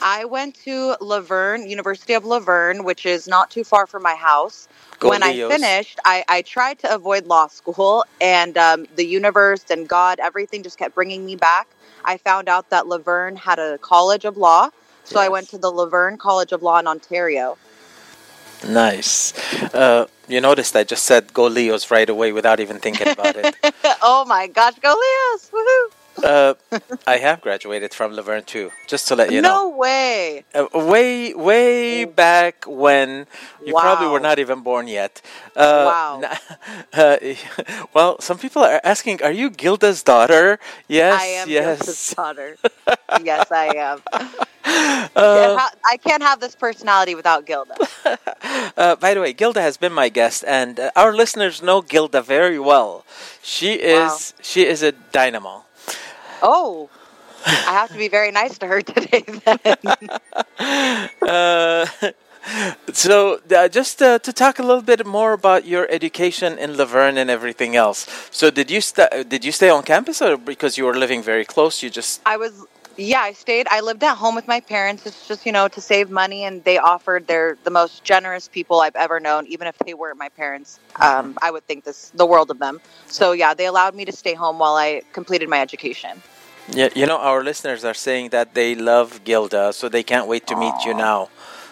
I 0.00 0.24
went 0.24 0.54
to 0.64 0.96
Laverne, 1.00 1.68
University 1.68 2.14
of 2.14 2.24
Laverne, 2.24 2.84
which 2.84 3.06
is 3.06 3.26
not 3.26 3.50
too 3.50 3.64
far 3.64 3.86
from 3.86 4.02
my 4.02 4.14
house. 4.14 4.68
Go 4.98 5.08
when 5.08 5.22
Leos. 5.22 5.50
I 5.50 5.56
finished, 5.56 5.98
I, 6.04 6.24
I 6.28 6.42
tried 6.42 6.78
to 6.80 6.94
avoid 6.94 7.26
law 7.26 7.48
school, 7.48 8.04
and 8.20 8.56
um, 8.56 8.86
the 8.96 9.04
universe 9.04 9.64
and 9.70 9.88
God, 9.88 10.20
everything 10.20 10.62
just 10.62 10.78
kept 10.78 10.94
bringing 10.94 11.24
me 11.24 11.36
back. 11.36 11.68
I 12.04 12.18
found 12.18 12.48
out 12.48 12.70
that 12.70 12.86
Laverne 12.86 13.36
had 13.36 13.58
a 13.58 13.78
college 13.78 14.24
of 14.24 14.36
law, 14.36 14.70
so 15.04 15.20
I 15.20 15.28
went 15.28 15.48
to 15.50 15.58
the 15.58 15.70
Laverne 15.70 16.18
College 16.18 16.52
of 16.52 16.62
Law 16.62 16.78
in 16.78 16.86
Ontario. 16.86 17.56
Nice. 18.66 19.32
Uh, 19.74 20.06
you 20.28 20.40
noticed 20.40 20.74
I 20.76 20.84
just 20.84 21.04
said 21.04 21.34
go 21.34 21.46
Leos 21.46 21.90
right 21.90 22.08
away 22.08 22.32
without 22.32 22.60
even 22.60 22.78
thinking 22.78 23.08
about 23.08 23.36
it. 23.36 23.54
oh 24.02 24.24
my 24.26 24.46
gosh, 24.46 24.78
go 24.80 24.88
Leos! 24.88 25.50
Woohoo! 25.50 26.03
Uh, 26.22 26.54
I 27.06 27.18
have 27.18 27.40
graduated 27.40 27.92
from 27.92 28.12
Laverne 28.12 28.44
too, 28.44 28.70
just 28.86 29.08
to 29.08 29.16
let 29.16 29.30
you 29.32 29.40
no 29.42 29.48
know. 29.48 29.70
No 29.70 29.76
way. 29.76 30.44
Uh, 30.54 30.66
way, 30.72 31.34
way 31.34 32.04
back 32.04 32.64
when 32.66 33.26
you 33.64 33.72
probably 33.74 34.06
were 34.08 34.20
not 34.20 34.38
even 34.38 34.60
born 34.60 34.86
yet. 34.88 35.20
Uh, 35.56 35.84
Wow. 35.86 36.22
uh, 36.92 37.16
well, 37.94 38.20
some 38.20 38.38
people 38.38 38.62
are 38.62 38.80
asking, 38.84 39.22
"Are 39.22 39.32
you 39.32 39.50
Gilda's 39.50 40.02
daughter?" 40.02 40.58
Yes, 40.88 41.20
I 41.20 41.26
am 41.42 41.48
yes. 41.48 41.78
Gilda's 41.80 42.14
daughter. 42.16 42.56
yes, 43.22 43.50
I 43.50 43.66
am. 43.76 44.02
Uh, 45.16 45.68
I 45.86 45.96
can't 45.98 46.22
have 46.22 46.40
this 46.40 46.54
personality 46.56 47.14
without 47.14 47.44
Gilda. 47.46 47.74
Uh, 48.76 48.96
by 48.96 49.14
the 49.14 49.20
way, 49.20 49.32
Gilda 49.32 49.60
has 49.60 49.76
been 49.76 49.92
my 49.92 50.08
guest, 50.08 50.44
and 50.46 50.80
uh, 50.80 50.90
our 50.96 51.14
listeners 51.14 51.62
know 51.62 51.82
Gilda 51.82 52.22
very 52.22 52.58
well. 52.58 53.04
She 53.42 53.74
is 53.74 54.34
she 54.40 54.66
is 54.66 54.82
a 54.82 54.92
dynamo. 54.92 55.63
Oh, 56.42 56.88
I 57.46 57.72
have 57.72 57.90
to 57.92 57.98
be 57.98 58.08
very 58.08 58.30
nice 58.30 58.58
to 58.58 58.66
her 58.66 58.80
today 58.92 59.24
then. 59.44 60.10
Uh, 61.26 61.86
so, 62.92 63.40
uh, 63.56 63.68
just 63.68 64.02
uh, 64.02 64.18
to 64.18 64.32
talk 64.32 64.58
a 64.58 64.62
little 64.62 64.82
bit 64.82 65.06
more 65.06 65.32
about 65.32 65.66
your 65.66 65.86
education 65.90 66.58
in 66.58 66.76
Laverne 66.76 67.16
and 67.16 67.30
everything 67.30 67.74
else. 67.74 68.06
So, 68.30 68.50
did 68.50 68.70
you 68.70 68.80
sta 68.80 69.08
did 69.26 69.44
you 69.44 69.52
stay 69.52 69.70
on 69.70 69.82
campus, 69.82 70.20
or 70.20 70.36
because 70.36 70.76
you 70.78 70.84
were 70.84 70.94
living 70.94 71.22
very 71.22 71.44
close, 71.44 71.82
you 71.82 71.90
just 71.90 72.20
I 72.26 72.36
was, 72.36 72.52
yeah, 72.96 73.20
I 73.20 73.32
stayed. 73.32 73.66
I 73.70 73.80
lived 73.80 74.02
at 74.04 74.16
home 74.16 74.34
with 74.34 74.46
my 74.48 74.60
parents. 74.60 75.06
It's 75.06 75.26
just, 75.26 75.44
you 75.46 75.52
know, 75.52 75.68
to 75.68 75.80
save 75.80 76.10
money, 76.10 76.44
and 76.44 76.62
they 76.64 76.78
offered. 76.78 77.26
They're 77.26 77.56
the 77.64 77.70
most 77.70 78.04
generous 78.04 78.48
people 78.48 78.80
I've 78.80 78.96
ever 78.96 79.20
known. 79.20 79.46
Even 79.46 79.66
if 79.66 79.76
they 79.78 79.94
weren't 79.94 80.18
my 80.18 80.28
parents, 80.30 80.78
um, 81.00 81.36
I 81.42 81.50
would 81.50 81.66
think 81.66 81.84
this 81.84 82.10
the 82.14 82.26
world 82.26 82.50
of 82.50 82.58
them. 82.58 82.80
So 83.06 83.32
yeah, 83.32 83.54
they 83.54 83.66
allowed 83.66 83.94
me 83.94 84.04
to 84.04 84.12
stay 84.12 84.34
home 84.34 84.58
while 84.58 84.76
I 84.76 85.02
completed 85.12 85.48
my 85.48 85.60
education. 85.60 86.22
yeah, 86.70 86.88
you 86.94 87.06
know, 87.06 87.18
our 87.18 87.42
listeners 87.44 87.84
are 87.84 87.94
saying 87.94 88.30
that 88.30 88.54
they 88.54 88.74
love 88.74 89.22
Gilda, 89.24 89.72
so 89.72 89.88
they 89.88 90.02
can't 90.02 90.26
wait 90.26 90.46
to 90.46 90.56
meet 90.56 90.84
you 90.86 90.94
now. 90.94 91.28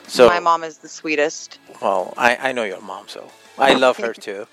So, 0.09 0.27
my 0.29 0.41
mom 0.41 0.65
is 0.65 0.79
the 0.79 0.89
sweetest. 0.89 1.59
well, 1.81 2.13
I 2.19 2.37
I 2.49 2.53
know 2.53 2.65
your 2.65 2.81
mom, 2.83 3.09
so 3.09 3.31
I 3.59 3.75
love 3.75 3.97
her 3.99 4.13
too. 4.27 4.47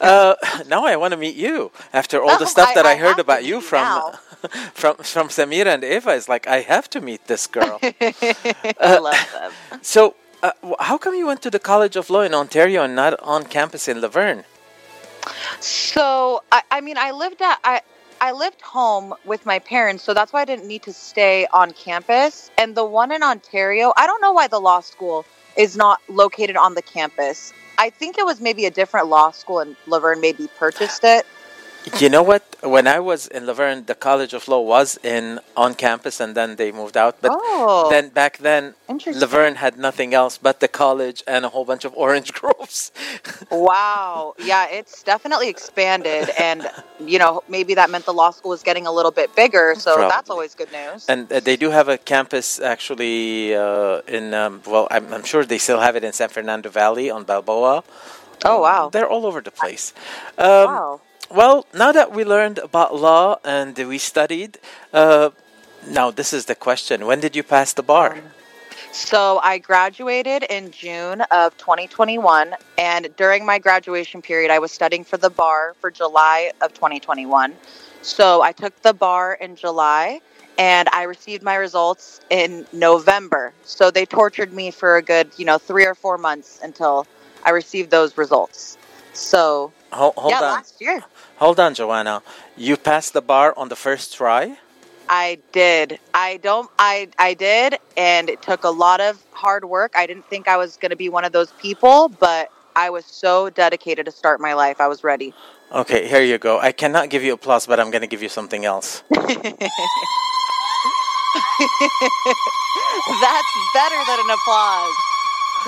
Uh, 0.00 0.34
now 0.66 0.84
I 0.84 0.96
want 0.96 1.12
to 1.12 1.16
meet 1.18 1.36
you 1.36 1.70
after 1.92 2.22
all 2.22 2.36
the 2.36 2.44
Oh, 2.44 2.56
stuff 2.56 2.70
I- 2.70 2.74
that 2.74 2.86
I, 2.86 2.92
I 2.92 2.96
heard 2.96 3.18
about 3.18 3.44
you 3.44 3.56
you 3.56 3.60
from 3.60 3.84
now. 3.88 4.12
from 4.74 4.96
from 4.96 5.28
Samira 5.28 5.74
and 5.74 5.84
Eva. 5.84 6.10
is 6.10 6.28
like 6.28 6.46
I 6.46 6.60
have 6.60 6.88
to 6.90 7.00
meet 7.00 7.26
this 7.26 7.46
girl. 7.46 7.78
I 7.82 8.98
love 8.98 9.28
them. 9.32 9.52
So, 9.82 10.14
uh, 10.42 10.52
how 10.80 10.98
come 10.98 11.14
you 11.14 11.26
went 11.26 11.42
to 11.42 11.50
the 11.50 11.58
College 11.58 11.96
of 11.96 12.10
Law 12.10 12.22
in 12.22 12.34
Ontario 12.34 12.84
and 12.84 12.94
not 12.94 13.18
on 13.20 13.44
campus 13.44 13.88
in 13.88 14.00
Laverne? 14.00 14.44
So 15.60 16.42
I, 16.52 16.62
I 16.70 16.80
mean, 16.80 16.98
I 16.98 17.10
lived 17.10 17.40
at 17.42 17.58
I 17.64 17.80
I 18.20 18.32
lived 18.32 18.62
home 18.62 19.14
with 19.24 19.44
my 19.44 19.58
parents, 19.58 20.02
so 20.02 20.14
that's 20.14 20.32
why 20.32 20.42
I 20.42 20.44
didn't 20.44 20.66
need 20.66 20.82
to 20.84 20.92
stay 20.92 21.46
on 21.52 21.72
campus. 21.72 22.50
And 22.58 22.74
the 22.74 22.84
one 22.84 23.12
in 23.12 23.22
Ontario, 23.22 23.92
I 23.96 24.06
don't 24.06 24.20
know 24.20 24.32
why 24.32 24.48
the 24.48 24.60
law 24.60 24.80
school 24.80 25.24
is 25.56 25.76
not 25.76 26.00
located 26.08 26.56
on 26.56 26.74
the 26.74 26.82
campus. 26.82 27.52
I 27.78 27.90
think 27.90 28.18
it 28.18 28.24
was 28.24 28.40
maybe 28.40 28.66
a 28.66 28.70
different 28.70 29.08
law 29.08 29.30
school 29.30 29.58
and 29.60 29.76
Laverne 29.86 30.20
maybe 30.20 30.48
purchased 30.58 31.04
it. 31.04 31.26
You 32.00 32.08
know 32.08 32.22
what? 32.22 32.42
When 32.62 32.86
I 32.86 32.98
was 32.98 33.26
in 33.26 33.44
Laverne, 33.44 33.84
the 33.84 33.94
College 33.94 34.32
of 34.32 34.48
Law 34.48 34.60
was 34.60 34.98
in 35.04 35.38
on 35.54 35.74
campus, 35.74 36.18
and 36.18 36.34
then 36.34 36.56
they 36.56 36.72
moved 36.72 36.96
out. 36.96 37.20
But 37.20 37.32
Oh. 37.34 37.90
then 37.90 38.08
back 38.08 38.38
then. 38.38 38.74
Laverne 39.06 39.56
had 39.56 39.76
nothing 39.78 40.14
else 40.14 40.38
but 40.38 40.60
the 40.60 40.68
college 40.68 41.22
and 41.26 41.44
a 41.44 41.48
whole 41.50 41.64
bunch 41.64 41.84
of 41.84 41.92
orange 41.94 42.32
groves. 42.38 42.90
Wow. 43.50 44.34
Yeah, 44.38 44.66
it's 44.68 45.02
definitely 45.02 45.48
expanded. 45.48 46.30
And, 46.38 46.70
you 47.00 47.18
know, 47.18 47.42
maybe 47.48 47.74
that 47.74 47.90
meant 47.90 48.04
the 48.06 48.14
law 48.14 48.30
school 48.30 48.50
was 48.50 48.62
getting 48.62 48.86
a 48.86 48.92
little 48.92 49.10
bit 49.12 49.34
bigger. 49.36 49.74
So 49.76 49.96
that's 50.08 50.30
always 50.30 50.54
good 50.54 50.72
news. 50.72 51.06
And 51.08 51.30
uh, 51.32 51.40
they 51.40 51.56
do 51.56 51.70
have 51.70 51.88
a 51.88 51.98
campus 51.98 52.60
actually 52.60 53.54
uh, 53.54 54.00
in, 54.08 54.32
um, 54.34 54.62
well, 54.66 54.88
I'm, 54.90 55.12
I'm 55.12 55.24
sure 55.24 55.44
they 55.44 55.58
still 55.58 55.80
have 55.80 55.96
it 55.96 56.04
in 56.04 56.12
San 56.12 56.28
Fernando 56.30 56.70
Valley 56.70 57.10
on 57.10 57.24
Balboa. 57.24 57.84
Oh, 58.44 58.60
wow. 58.60 58.88
They're 58.90 59.08
all 59.08 59.26
over 59.26 59.40
the 59.40 59.50
place. 59.50 59.92
Um, 60.38 60.46
wow. 60.48 61.00
Well, 61.30 61.66
now 61.72 61.90
that 61.92 62.12
we 62.12 62.24
learned 62.24 62.58
about 62.58 62.94
law 62.94 63.38
and 63.44 63.76
we 63.76 63.98
studied, 63.98 64.58
uh, 64.92 65.30
now 65.88 66.10
this 66.10 66.32
is 66.32 66.44
the 66.44 66.54
question 66.54 67.06
when 67.06 67.20
did 67.20 67.34
you 67.34 67.42
pass 67.42 67.72
the 67.72 67.82
bar? 67.82 68.18
So 68.92 69.40
I 69.42 69.58
graduated 69.58 70.44
in 70.44 70.70
June 70.70 71.22
of 71.32 71.56
2021, 71.58 72.54
and 72.78 73.08
during 73.16 73.44
my 73.44 73.58
graduation 73.58 74.22
period, 74.22 74.52
I 74.52 74.60
was 74.60 74.70
studying 74.70 75.02
for 75.02 75.16
the 75.16 75.30
bar 75.30 75.74
for 75.80 75.90
July 75.90 76.52
of 76.60 76.74
2021. 76.74 77.54
So 78.02 78.42
I 78.42 78.52
took 78.52 78.80
the 78.82 78.94
bar 78.94 79.34
in 79.34 79.56
July, 79.56 80.20
and 80.58 80.88
I 80.90 81.04
received 81.04 81.42
my 81.42 81.56
results 81.56 82.20
in 82.30 82.66
November. 82.72 83.52
So 83.64 83.90
they 83.90 84.06
tortured 84.06 84.52
me 84.52 84.70
for 84.70 84.96
a 84.96 85.02
good, 85.02 85.28
you 85.36 85.44
know, 85.44 85.58
three 85.58 85.86
or 85.86 85.96
four 85.96 86.16
months 86.16 86.60
until 86.62 87.06
I 87.44 87.50
received 87.50 87.90
those 87.90 88.16
results. 88.16 88.78
So 89.12 89.72
Hold, 89.90 90.14
hold 90.14 90.30
yeah, 90.30 90.36
on. 90.36 90.42
last 90.42 90.80
year 90.80 91.02
Hold 91.38 91.58
on, 91.58 91.74
Joanna. 91.74 92.22
You 92.56 92.76
passed 92.76 93.12
the 93.12 93.20
bar 93.20 93.54
on 93.56 93.68
the 93.68 93.76
first 93.76 94.14
try? 94.14 94.56
I 95.08 95.38
did. 95.52 95.98
I 96.14 96.38
don't. 96.38 96.70
I 96.78 97.08
I 97.18 97.34
did, 97.34 97.78
and 97.96 98.30
it 98.30 98.40
took 98.40 98.64
a 98.64 98.70
lot 98.70 99.00
of 99.00 99.22
hard 99.32 99.64
work. 99.64 99.92
I 99.96 100.06
didn't 100.06 100.26
think 100.26 100.48
I 100.48 100.56
was 100.56 100.76
going 100.76 100.90
to 100.90 100.96
be 100.96 101.08
one 101.08 101.24
of 101.24 101.32
those 101.32 101.52
people, 101.60 102.08
but 102.08 102.50
I 102.76 102.90
was 102.90 103.04
so 103.04 103.50
dedicated 103.50 104.06
to 104.06 104.12
start 104.12 104.40
my 104.40 104.54
life. 104.54 104.80
I 104.80 104.88
was 104.88 105.04
ready. 105.04 105.34
Okay, 105.72 106.08
here 106.08 106.22
you 106.22 106.38
go. 106.38 106.58
I 106.58 106.72
cannot 106.72 107.10
give 107.10 107.22
you 107.22 107.34
applause, 107.34 107.66
but 107.66 107.80
I'm 107.80 107.90
going 107.90 108.02
to 108.02 108.06
give 108.08 108.22
you 108.22 108.28
something 108.28 108.64
else. 108.64 109.02
That's 109.10 109.34
better 113.74 114.00
than 114.06 114.20
an 114.20 114.30
applause. 114.30 115.13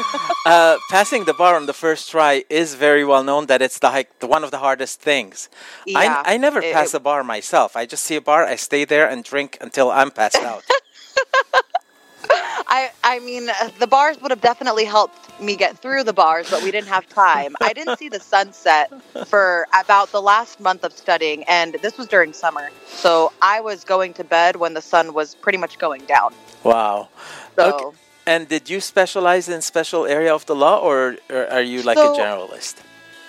uh, 0.47 0.79
passing 0.91 1.25
the 1.25 1.35
bar 1.35 1.57
on 1.57 1.67
the 1.67 1.73
first 1.73 2.11
try 2.11 2.45
is 2.51 2.75
very 2.75 3.05
well 3.05 3.25
known 3.25 3.47
that 3.47 3.63
it's 3.63 3.79
the, 3.79 3.89
like, 3.89 4.19
the 4.21 4.27
one 4.27 4.45
of 4.45 4.51
the 4.51 4.59
hardest 4.59 5.01
things. 5.01 5.49
Yeah, 5.87 6.23
I, 6.25 6.35
I 6.35 6.37
never 6.37 6.61
it- 6.61 6.73
pass 6.73 6.95
it- 6.95 6.99
a 6.99 7.01
bar 7.01 7.25
myself. 7.25 7.77
I 7.77 7.87
just 7.87 8.05
see 8.05 8.17
a 8.17 8.21
bar, 8.21 8.45
I 8.45 8.57
stay 8.57 8.85
there 8.85 9.09
and 9.09 9.25
drink 9.25 9.59
until 9.61 9.91
I'm 9.91 10.11
passed 10.11 10.37
out. 10.37 10.65
I 12.69 12.91
I 13.05 13.21
mean, 13.21 13.49
the 13.79 13.87
bars 13.87 14.21
would 14.21 14.31
have 14.33 14.41
definitely 14.41 14.85
helped 14.85 15.41
me 15.41 15.55
get 15.57 15.79
through 15.79 16.03
the 16.03 16.13
bars, 16.13 16.51
but 16.51 16.63
we 16.63 16.71
didn't 16.71 16.89
have 16.89 17.09
time. 17.09 17.55
I 17.63 17.73
didn't 17.73 17.99
see 17.99 18.09
the 18.09 18.19
sunset 18.19 18.91
for 19.27 19.67
about 19.79 20.11
the 20.11 20.21
last 20.21 20.59
month 20.59 20.83
of 20.83 20.93
studying, 20.93 21.45
and 21.45 21.77
this 21.83 21.97
was 21.97 22.09
during 22.09 22.33
summer. 22.33 22.71
So 22.87 23.33
I 23.41 23.61
was 23.61 23.85
going 23.85 24.15
to 24.15 24.25
bed 24.25 24.57
when 24.57 24.75
the 24.75 24.83
sun 24.83 25.15
was 25.15 25.35
pretty 25.37 25.59
much 25.59 25.79
going 25.79 26.05
down. 26.07 26.35
wow. 26.65 27.09
So. 27.57 27.95
And 28.27 28.49
did 28.49 28.69
you 28.69 28.81
specialize 28.81 29.49
in 29.49 29.63
special 29.63 30.05
area 30.05 30.35
of 30.35 30.45
the 30.47 30.57
law, 30.57 30.81
or, 30.81 31.17
or 31.31 31.47
are 31.49 31.63
you 31.63 31.83
like 31.83 31.97
So- 31.97 32.15
a 32.15 32.19
generalist? 32.19 32.75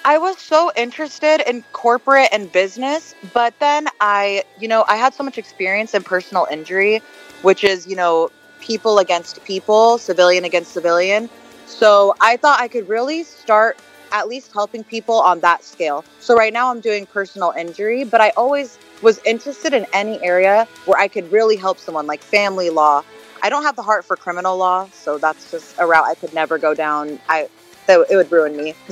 I 0.06 0.18
was 0.20 0.38
so 0.40 0.72
interested 0.78 1.42
in 1.50 1.66
corporate 1.74 2.30
and 2.32 2.50
business, 2.50 3.14
but 3.34 3.54
then 3.60 3.90
I, 4.00 4.44
you 4.58 4.70
know, 4.70 4.86
I 4.88 4.96
had 4.96 5.14
so 5.14 5.22
much 5.22 5.38
experience 5.38 5.94
in 5.94 6.02
personal 6.02 6.48
injury, 6.50 7.02
which 7.42 7.66
is, 7.66 7.86
you 7.86 7.98
know, 7.98 8.32
people 8.62 9.00
against 9.00 9.44
people, 9.44 9.98
civilian 9.98 10.46
against 10.46 10.72
civilian. 10.72 11.30
So 11.66 12.16
I 12.22 12.38
thought 12.38 12.62
I 12.62 12.70
could 12.70 12.88
really 12.88 13.24
start 13.24 13.78
at 14.14 14.30
least 14.30 14.54
helping 14.54 14.86
people 14.86 15.20
on 15.20 15.42
that 15.42 15.66
scale. 15.66 16.06
So 16.22 16.36
right 16.38 16.54
now 16.54 16.72
I'm 16.72 16.80
doing 16.80 17.06
personal 17.06 17.54
injury, 17.58 18.06
but 18.06 18.22
I 18.22 18.30
always 18.38 18.78
was 19.02 19.20
interested 19.26 19.74
in 19.74 19.86
any 19.92 20.24
area 20.24 20.70
where 20.86 20.98
I 20.98 21.10
could 21.10 21.30
really 21.34 21.58
help 21.58 21.80
someone, 21.80 22.08
like 22.08 22.22
family 22.22 22.70
law. 22.70 23.04
I 23.44 23.50
don't 23.50 23.64
have 23.64 23.76
the 23.76 23.84
heart 23.84 24.06
for 24.06 24.16
criminal 24.18 24.58
law, 24.58 24.88
so 24.94 25.18
that's 25.18 25.52
just 25.52 25.76
a 25.80 25.88
route 25.88 26.06
I 26.06 26.16
could 26.16 26.34
never 26.34 26.58
go 26.58 26.74
down. 26.74 27.20
I 27.30 27.50
that 27.88 28.06
it 28.10 28.16
would 28.16 28.32
ruin 28.32 28.56
me. 28.58 28.76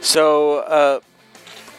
So, 0.00 0.58
uh, 0.60 1.00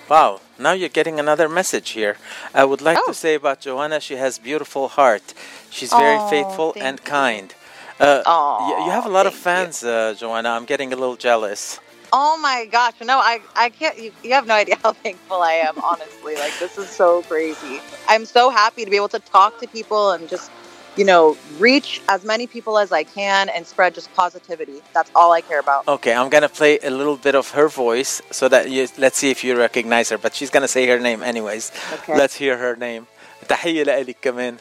wow, 0.09 0.41
now 0.59 0.73
you're 0.73 0.89
getting 0.89 1.19
another 1.19 1.49
message 1.49 1.91
here. 1.91 2.17
I 2.53 2.65
would 2.65 2.81
like 2.81 2.97
to 3.05 3.13
say 3.13 3.35
about 3.35 3.61
Joanna, 3.61 3.99
she 3.99 4.15
has 4.15 4.39
beautiful 4.39 4.87
heart. 4.89 5.33
She's 5.69 5.93
very 5.93 6.17
Oh, 6.17 6.19
faithful 6.19 6.75
and 6.81 7.03
kind. 7.03 7.53
Uh, 7.99 8.23
y- 8.59 8.79
you 8.85 8.91
have 8.91 9.05
a 9.05 9.09
lot 9.09 9.27
of 9.27 9.33
fans, 9.35 9.83
uh, 9.83 10.15
Joanna. 10.17 10.49
I'm 10.51 10.65
getting 10.65 10.93
a 10.93 10.95
little 10.95 11.17
jealous. 11.17 11.79
Oh 12.11 12.37
my 12.37 12.65
gosh! 12.71 12.93
No, 13.01 13.17
I 13.19 13.41
I 13.55 13.69
can't. 13.69 13.97
You, 13.99 14.11
you 14.23 14.33
have 14.33 14.47
no 14.47 14.53
idea 14.63 14.77
how 14.83 14.93
thankful 14.93 15.41
I 15.41 15.53
am. 15.53 15.75
Honestly, 15.79 16.37
like 16.37 16.57
this 16.59 16.77
is 16.77 16.89
so 16.89 17.23
crazy. 17.23 17.81
I'm 18.07 18.25
so 18.25 18.49
happy 18.49 18.85
to 18.85 18.91
be 18.91 18.97
able 18.97 19.09
to 19.09 19.19
talk 19.19 19.59
to 19.59 19.67
people 19.67 20.11
and 20.11 20.29
just, 20.29 20.51
you 20.96 21.04
know, 21.04 21.36
reach 21.58 22.00
as 22.08 22.24
many 22.24 22.46
people 22.46 22.76
as 22.78 22.90
I 22.90 23.04
can 23.04 23.48
and 23.48 23.64
spread 23.66 23.94
just 23.94 24.12
positivity. 24.14 24.82
That's 24.92 25.10
all 25.14 25.32
I 25.32 25.40
care 25.40 25.60
about. 25.60 25.86
Okay, 25.86 26.12
I'm 26.12 26.28
gonna 26.28 26.48
play 26.48 26.78
a 26.80 26.90
little 26.90 27.16
bit 27.16 27.34
of 27.34 27.50
her 27.50 27.68
voice 27.68 28.20
so 28.30 28.48
that 28.48 28.70
you 28.70 28.88
let's 28.98 29.18
see 29.18 29.30
if 29.30 29.44
you 29.44 29.56
recognize 29.56 30.08
her. 30.10 30.18
But 30.18 30.34
she's 30.34 30.50
gonna 30.50 30.68
say 30.76 30.86
her 30.88 30.98
name 30.98 31.22
anyways. 31.22 31.70
Okay. 31.94 32.16
Let's 32.16 32.34
hear 32.34 32.56
her 32.58 32.74
name. 32.76 33.06
تحية 33.48 33.82
لإلك 33.84 34.16
كمان. 34.22 34.56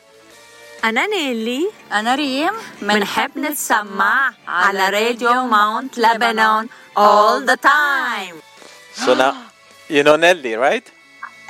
أنا 0.83 1.07
نيلي 1.07 1.71
أنا 1.91 2.15
ريم 2.15 2.53
منحب 2.81 3.37
نتسمع 3.37 4.33
على 4.47 4.89
راديو 4.89 5.45
ماونت 5.45 5.97
لبنان 5.97 6.69
all 6.97 7.41
the 7.41 7.57
time 7.57 8.35
So 8.93 9.13
now, 9.13 9.33
you 9.89 10.03
know 10.03 10.15
Nelly, 10.15 10.55
right? 10.55 10.85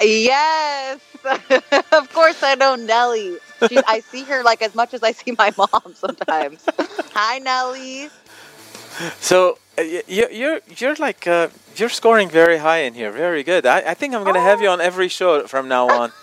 Yes, 0.02 1.00
of 1.93 2.13
course 2.13 2.43
I 2.43 2.55
know 2.55 2.75
Nelly. 2.77 3.39
She, 3.69 3.83
I 3.87 4.01
see 4.01 4.25
her 4.25 4.43
like 4.43 4.63
as 4.63 4.75
much 4.75 4.95
as 4.95 5.03
I 5.03 5.13
see 5.13 5.33
my 5.39 5.53
mom 5.57 5.95
sometimes. 5.95 6.65
Hi, 7.15 7.39
Nelly. 7.39 8.11
So 9.21 9.53
uh, 9.79 9.83
y- 9.83 10.03
y- 10.09 10.29
you're 10.31 10.61
you're 10.77 10.95
like 10.97 11.27
uh, 11.27 11.49
you're 11.77 11.89
scoring 11.89 12.29
very 12.29 12.59
high 12.59 12.79
in 12.89 12.95
here. 12.95 13.11
Very 13.13 13.43
good. 13.43 13.67
I, 13.67 13.79
I 13.91 13.95
think 13.95 14.15
I'm 14.15 14.25
gonna 14.25 14.41
have 14.41 14.61
you 14.61 14.69
on 14.69 14.81
every 14.81 15.09
show 15.09 15.47
from 15.47 15.69
now 15.69 15.89
on. 15.89 16.13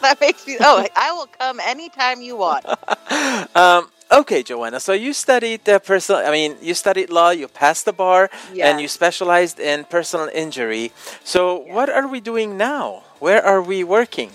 That 0.00 0.18
makes 0.20 0.46
me. 0.46 0.56
Oh, 0.60 0.86
I 0.96 1.12
will 1.12 1.26
come 1.26 1.60
anytime 1.60 2.22
you 2.22 2.34
want. 2.36 2.64
um, 3.54 3.90
okay, 4.10 4.42
Joanna. 4.42 4.80
So 4.80 4.94
you 4.94 5.12
studied 5.12 5.68
uh, 5.68 5.78
personal. 5.78 6.26
I 6.26 6.30
mean, 6.30 6.56
you 6.62 6.72
studied 6.72 7.10
law. 7.10 7.30
You 7.30 7.48
passed 7.48 7.84
the 7.84 7.92
bar, 7.92 8.30
and 8.58 8.80
you 8.80 8.88
specialized 8.88 9.60
in 9.60 9.84
personal 9.84 10.30
injury. 10.32 10.92
So 11.22 11.56
what 11.58 11.90
are 11.90 12.08
we 12.08 12.20
doing 12.20 12.56
now? 12.56 13.02
Where 13.20 13.44
are 13.44 13.60
we 13.60 13.84
working? 13.84 14.32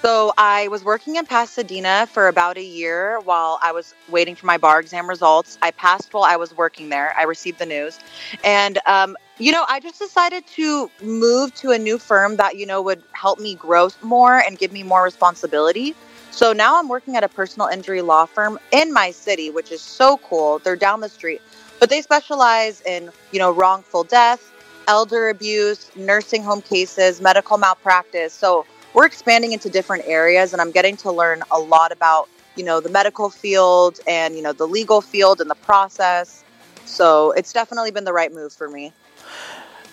So 0.00 0.32
I 0.38 0.68
was 0.68 0.84
working 0.84 1.16
in 1.16 1.26
Pasadena 1.26 2.06
for 2.06 2.28
about 2.28 2.56
a 2.56 2.62
year 2.62 3.18
while 3.20 3.58
I 3.62 3.72
was 3.72 3.94
waiting 4.08 4.36
for 4.36 4.46
my 4.46 4.58
bar 4.58 4.78
exam 4.78 5.08
results. 5.08 5.58
I 5.60 5.72
passed 5.72 6.14
while 6.14 6.22
I 6.22 6.36
was 6.36 6.56
working 6.56 6.88
there. 6.88 7.12
I 7.18 7.24
received 7.24 7.58
the 7.58 7.66
news, 7.66 7.98
and 8.44 8.78
um, 8.86 9.16
you 9.38 9.50
know, 9.50 9.64
I 9.68 9.80
just 9.80 9.98
decided 9.98 10.46
to 10.54 10.88
move 11.02 11.52
to 11.56 11.72
a 11.72 11.78
new 11.78 11.98
firm 11.98 12.36
that 12.36 12.56
you 12.56 12.64
know 12.64 12.80
would 12.82 13.02
help 13.10 13.40
me 13.40 13.56
grow 13.56 13.90
more 14.02 14.38
and 14.38 14.56
give 14.56 14.70
me 14.70 14.84
more 14.84 15.02
responsibility. 15.02 15.96
So 16.30 16.52
now 16.52 16.78
I'm 16.78 16.88
working 16.88 17.16
at 17.16 17.24
a 17.24 17.28
personal 17.28 17.66
injury 17.66 18.02
law 18.02 18.26
firm 18.26 18.60
in 18.70 18.92
my 18.92 19.10
city, 19.10 19.50
which 19.50 19.72
is 19.72 19.80
so 19.80 20.18
cool. 20.18 20.60
They're 20.60 20.76
down 20.76 21.00
the 21.00 21.08
street, 21.08 21.42
but 21.80 21.90
they 21.90 22.02
specialize 22.02 22.82
in 22.82 23.10
you 23.32 23.40
know 23.40 23.50
wrongful 23.50 24.04
death, 24.04 24.51
elder 24.88 25.28
abuse, 25.28 25.90
nursing 25.96 26.42
home 26.42 26.62
cases, 26.62 27.20
medical 27.20 27.58
malpractice. 27.58 28.32
So 28.32 28.66
we're 28.94 29.06
expanding 29.06 29.52
into 29.52 29.68
different 29.70 30.04
areas 30.06 30.52
and 30.52 30.60
I'm 30.60 30.70
getting 30.70 30.96
to 30.98 31.10
learn 31.10 31.42
a 31.50 31.58
lot 31.58 31.92
about, 31.92 32.28
you 32.56 32.64
know, 32.64 32.80
the 32.80 32.90
medical 32.90 33.30
field 33.30 34.00
and, 34.06 34.34
you 34.36 34.42
know, 34.42 34.52
the 34.52 34.66
legal 34.66 35.00
field 35.00 35.40
and 35.40 35.48
the 35.50 35.54
process. 35.56 36.44
So 36.84 37.32
it's 37.32 37.52
definitely 37.52 37.90
been 37.90 38.04
the 38.04 38.12
right 38.12 38.32
move 38.32 38.52
for 38.52 38.68
me. 38.68 38.92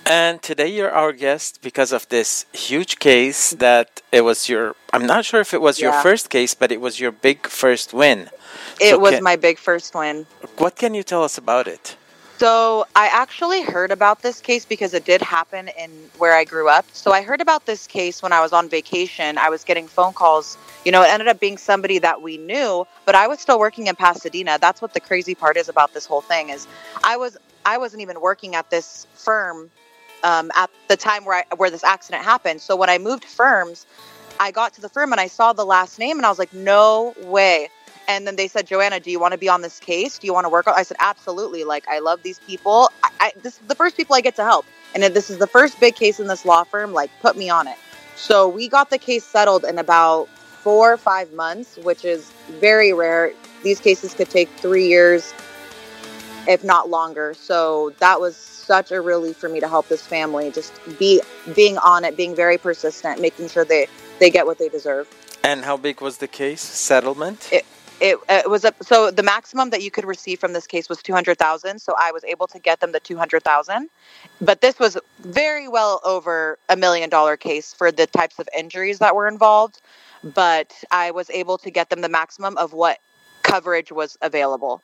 And 0.05 0.41
today 0.41 0.67
you're 0.67 0.89
our 0.91 1.11
guest 1.13 1.61
because 1.61 1.91
of 1.91 2.09
this 2.09 2.45
huge 2.51 2.97
case 2.97 3.51
that 3.51 4.01
it 4.11 4.21
was 4.21 4.49
your. 4.49 4.75
I'm 4.91 5.05
not 5.05 5.23
sure 5.23 5.39
if 5.39 5.53
it 5.53 5.61
was 5.61 5.79
your 5.79 5.93
first 6.01 6.31
case, 6.31 6.55
but 6.55 6.71
it 6.71 6.81
was 6.81 6.99
your 6.99 7.11
big 7.11 7.45
first 7.45 7.93
win. 7.93 8.29
It 8.81 8.89
So 8.89 8.97
was 8.97 9.11
can- 9.11 9.23
my 9.23 9.35
big 9.35 9.59
first 9.59 9.93
win. 9.93 10.25
What 10.57 10.75
can 10.77 10.95
you 10.95 11.03
tell 11.03 11.23
us 11.23 11.37
about 11.37 11.67
it? 11.67 11.95
So 12.39 12.85
I 12.95 13.07
actually 13.07 13.63
heard 13.63 13.91
about 13.91 14.21
this 14.21 14.39
case 14.39 14.63
because 14.63 14.93
it 14.93 15.03
did 15.03 15.21
happen 15.21 15.69
in 15.77 15.91
where 16.19 16.33
I 16.33 16.45
grew 16.45 16.69
up. 16.69 16.85
So 16.93 17.11
I 17.11 17.21
heard 17.21 17.41
about 17.41 17.65
this 17.65 17.85
case 17.85 18.23
when 18.23 18.31
I 18.31 18.39
was 18.39 18.53
on 18.53 18.69
vacation. 18.69 19.37
I 19.37 19.49
was 19.49 19.65
getting 19.65 19.89
phone 19.89 20.13
calls. 20.13 20.57
You 20.85 20.93
know, 20.93 21.01
it 21.01 21.09
ended 21.09 21.27
up 21.27 21.41
being 21.41 21.57
somebody 21.57 21.99
that 21.99 22.21
we 22.21 22.37
knew, 22.37 22.87
but 23.05 23.13
I 23.13 23.27
was 23.27 23.41
still 23.41 23.59
working 23.59 23.87
in 23.87 23.97
Pasadena. 23.97 24.57
That's 24.57 24.81
what 24.81 24.93
the 24.93 25.01
crazy 25.01 25.35
part 25.35 25.57
is 25.57 25.67
about 25.67 25.93
this 25.93 26.05
whole 26.05 26.21
thing 26.21 26.47
is 26.47 26.65
I 27.03 27.17
was 27.17 27.35
I 27.65 27.77
wasn't 27.77 28.03
even 28.03 28.21
working 28.21 28.55
at 28.55 28.69
this 28.69 29.05
firm 29.15 29.69
um, 30.23 30.49
at 30.55 30.69
the 30.87 30.95
time 30.95 31.25
where 31.25 31.43
I, 31.51 31.55
where 31.57 31.69
this 31.69 31.83
accident 31.83 32.23
happened. 32.23 32.61
So 32.61 32.77
when 32.77 32.89
I 32.89 32.99
moved 32.99 33.25
firms, 33.25 33.85
I 34.39 34.51
got 34.51 34.73
to 34.75 34.81
the 34.81 34.87
firm 34.87 35.11
and 35.11 35.19
I 35.19 35.27
saw 35.27 35.51
the 35.51 35.65
last 35.65 35.99
name 35.99 36.17
and 36.17 36.25
I 36.25 36.29
was 36.29 36.39
like, 36.39 36.53
no 36.53 37.13
way. 37.23 37.67
And 38.09 38.25
then 38.25 38.35
they 38.35 38.47
said, 38.47 38.65
Joanna, 38.65 38.99
do 38.99 39.11
you 39.11 39.19
want 39.19 39.33
to 39.33 39.37
be 39.37 39.47
on 39.47 39.61
this 39.61 39.79
case? 39.79 40.17
Do 40.17 40.25
you 40.25 40.33
want 40.33 40.45
to 40.45 40.49
work 40.49 40.65
on? 40.67 40.73
I 40.75 40.81
said, 40.81 40.97
absolutely. 40.99 41.63
Like, 41.63 41.87
I 41.87 41.99
love 41.99 42.23
these 42.23 42.39
people. 42.39 42.89
I, 43.03 43.11
I, 43.19 43.33
this 43.43 43.61
is 43.61 43.67
the 43.67 43.75
first 43.75 43.95
people 43.95 44.15
I 44.15 44.21
get 44.21 44.35
to 44.37 44.43
help. 44.43 44.65
And 44.95 45.03
if 45.03 45.13
this 45.13 45.29
is 45.29 45.37
the 45.37 45.45
first 45.45 45.79
big 45.79 45.95
case 45.95 46.19
in 46.19 46.25
this 46.25 46.43
law 46.43 46.63
firm, 46.63 46.91
like, 46.91 47.11
put 47.21 47.37
me 47.37 47.51
on 47.51 47.67
it. 47.67 47.77
So 48.15 48.49
we 48.49 48.67
got 48.67 48.89
the 48.89 48.97
case 48.97 49.23
settled 49.23 49.63
in 49.63 49.77
about 49.77 50.27
four 50.27 50.91
or 50.91 50.97
five 50.97 51.31
months, 51.33 51.77
which 51.77 52.03
is 52.03 52.31
very 52.59 52.93
rare. 52.93 53.31
These 53.61 53.79
cases 53.79 54.15
could 54.15 54.31
take 54.31 54.49
three 54.57 54.87
years, 54.87 55.31
if 56.47 56.63
not 56.63 56.89
longer. 56.89 57.35
So 57.35 57.93
that 57.99 58.19
was 58.19 58.35
such 58.35 58.91
a 58.91 59.01
relief 59.01 59.37
for 59.37 59.49
me 59.49 59.59
to 59.59 59.67
help 59.67 59.87
this 59.87 60.01
family. 60.01 60.49
Just 60.49 60.73
be 60.97 61.21
being 61.55 61.77
on 61.77 62.03
it, 62.05 62.17
being 62.17 62.35
very 62.35 62.57
persistent, 62.57 63.21
making 63.21 63.49
sure 63.49 63.65
they 63.65 63.87
they 64.17 64.31
get 64.31 64.47
what 64.47 64.57
they 64.57 64.67
deserve. 64.67 65.07
And 65.43 65.63
how 65.63 65.77
big 65.77 66.01
was 66.01 66.17
the 66.17 66.27
case 66.27 66.61
settlement? 66.61 67.49
It, 67.51 67.65
it, 68.01 68.17
it 68.29 68.49
was 68.49 68.65
a, 68.65 68.73
so 68.81 69.11
the 69.11 69.23
maximum 69.23 69.69
that 69.71 69.81
you 69.81 69.91
could 69.91 70.05
receive 70.05 70.39
from 70.39 70.53
this 70.53 70.67
case 70.67 70.89
was 70.89 71.01
200,000 71.03 71.79
so 71.79 71.93
I 71.99 72.11
was 72.11 72.23
able 72.23 72.47
to 72.47 72.59
get 72.59 72.79
them 72.79 72.91
the 72.91 72.99
200,000 72.99 73.89
but 74.41 74.61
this 74.61 74.79
was 74.79 74.97
very 75.19 75.67
well 75.67 76.01
over 76.03 76.57
a 76.69 76.75
million 76.75 77.09
dollar 77.09 77.37
case 77.37 77.73
for 77.73 77.91
the 77.91 78.07
types 78.07 78.39
of 78.39 78.47
injuries 78.57 78.99
that 78.99 79.15
were 79.15 79.27
involved 79.27 79.81
but 80.23 80.73
I 80.91 81.11
was 81.11 81.29
able 81.29 81.57
to 81.59 81.71
get 81.71 81.89
them 81.89 82.01
the 82.01 82.09
maximum 82.09 82.57
of 82.57 82.73
what 82.73 82.99
coverage 83.43 83.91
was 83.91 84.17
available 84.21 84.81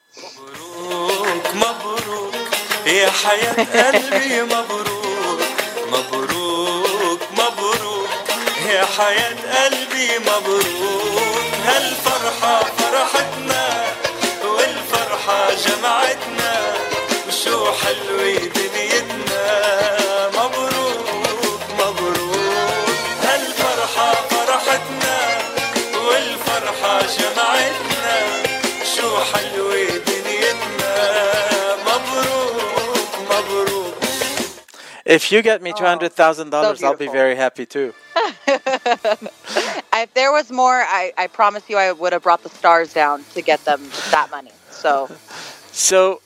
هالفرحة 11.67 12.63
فرحتنا 12.63 13.65
والفرحة 14.43 15.53
جمعتنا 15.53 16.53
وشو 17.27 17.71
حلوة 17.71 18.37
دنيتنا. 18.55 19.43
مبروك 20.29 21.07
مبروك. 21.79 22.35
هالفرحة 23.23 24.11
فرحتنا 24.13 25.17
والفرحة 26.07 26.99
جمعتنا 27.01 28.15
شو 28.95 29.09
حلوة 29.33 29.87
دنيتنا. 30.07 30.93
مبروك 31.81 33.11
مبروك. 33.31 33.95
If 35.07 35.31
you 35.31 35.41
get 35.43 35.61
me 35.61 35.71
two 35.71 35.85
hundred 35.85 36.13
thousand 36.13 36.49
dollars, 36.49 36.81
I'll 36.83 36.95
be 37.07 37.07
very 37.07 37.35
happy 37.35 37.65
too. 37.65 37.93
if 40.03 40.13
there 40.13 40.31
was 40.31 40.51
more 40.51 40.75
I, 40.75 41.13
I 41.17 41.27
promise 41.27 41.63
you 41.69 41.77
I 41.77 41.91
would 41.91 42.13
have 42.13 42.23
brought 42.23 42.43
the 42.43 42.49
stars 42.49 42.93
down 42.93 43.25
to 43.33 43.41
get 43.41 43.63
them 43.65 43.91
that 44.11 44.29
money 44.31 44.51
so 44.69 45.09
So, 45.71 46.21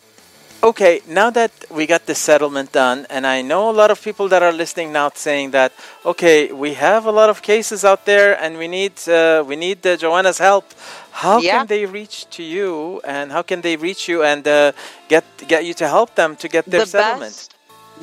okay, 0.62 1.02
now 1.08 1.32
that 1.32 1.52
we 1.72 1.88
got 1.88 2.06
the 2.06 2.14
settlement 2.14 2.72
done, 2.72 3.08
and 3.10 3.26
I 3.26 3.42
know 3.42 3.70
a 3.70 3.74
lot 3.74 3.90
of 3.90 4.00
people 4.02 4.28
that 4.30 4.44
are 4.44 4.52
listening 4.52 4.92
now 4.94 5.10
saying 5.16 5.52
that, 5.52 5.74
okay, 6.06 6.52
we 6.52 6.76
have 6.76 7.06
a 7.08 7.12
lot 7.12 7.30
of 7.30 7.42
cases 7.42 7.84
out 7.84 8.06
there, 8.06 8.40
and 8.40 8.58
we 8.58 8.68
need 8.68 8.94
uh, 9.10 9.44
we 9.48 9.56
need 9.56 9.86
uh, 9.88 9.98
Joanna's 9.98 10.38
help. 10.38 10.66
How 11.12 11.42
Yeah. 11.42 11.58
can 11.58 11.68
they 11.68 11.86
reach 11.86 12.30
to 12.38 12.44
you, 12.44 13.02
and 13.04 13.32
how 13.32 13.42
can 13.42 13.62
they 13.62 13.76
reach 13.76 14.08
you 14.08 14.24
and 14.24 14.48
uh, 14.48 14.72
get 15.08 15.24
get 15.48 15.66
you 15.66 15.74
to 15.76 15.88
help 15.88 16.14
them 16.16 16.36
to 16.36 16.48
get 16.48 16.70
their 16.70 16.82
the 16.82 16.86
settlement? 16.86 17.36
best 17.36 17.56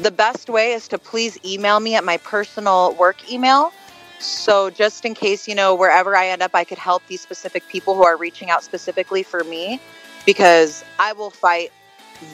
the 0.03 0.11
best 0.11 0.51
way 0.51 0.73
is 0.73 0.89
to 0.89 0.99
please 0.99 1.39
email 1.45 1.79
me 1.81 1.95
at 1.95 2.05
my 2.05 2.19
personal 2.19 2.93
work 2.99 3.17
email 3.31 3.73
so 4.19 4.71
just 4.71 5.05
in 5.05 5.15
case 5.15 5.47
you 5.49 5.55
know 5.55 5.75
wherever 5.75 6.17
i 6.17 6.27
end 6.29 6.43
up 6.43 6.55
i 6.55 6.65
could 6.65 6.79
help 6.79 7.03
these 7.09 7.21
specific 7.21 7.67
people 7.69 7.95
who 7.95 8.05
are 8.05 8.17
reaching 8.17 8.51
out 8.51 8.63
specifically 8.65 9.23
for 9.23 9.45
me 9.45 9.81
because 10.25 10.85
i 10.99 11.13
will 11.13 11.31
fight 11.31 11.71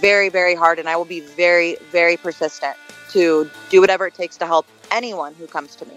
very 0.00 0.28
very 0.28 0.54
hard 0.54 0.78
and 0.78 0.88
i 0.88 0.96
will 0.96 1.04
be 1.04 1.20
very 1.20 1.76
very 1.90 2.16
persistent 2.16 2.76
to 3.10 3.50
do 3.70 3.80
whatever 3.80 4.06
it 4.06 4.14
takes 4.14 4.36
to 4.36 4.46
help 4.46 4.66
anyone 4.90 5.34
who 5.34 5.46
comes 5.46 5.74
to 5.76 5.84
me 5.86 5.96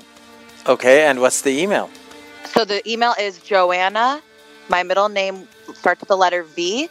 Okay, 0.67 1.05
and 1.05 1.21
what's 1.21 1.41
the 1.41 1.51
email? 1.61 1.89
so 2.45 2.65
the 2.65 2.81
email 2.89 3.13
is 3.19 3.39
joanna 3.39 4.21
my 4.69 4.81
middle 4.83 5.09
name 5.09 5.47
starts 5.73 5.99
with 6.01 6.09
the 6.09 6.17
letter 6.17 6.43
v 6.43 6.89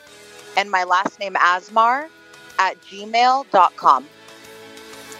and 0.57 0.71
my 0.71 0.85
last 0.85 1.19
name 1.19 1.35
asmar 1.35 2.07
at 2.59 2.81
gmail.com 2.83 4.07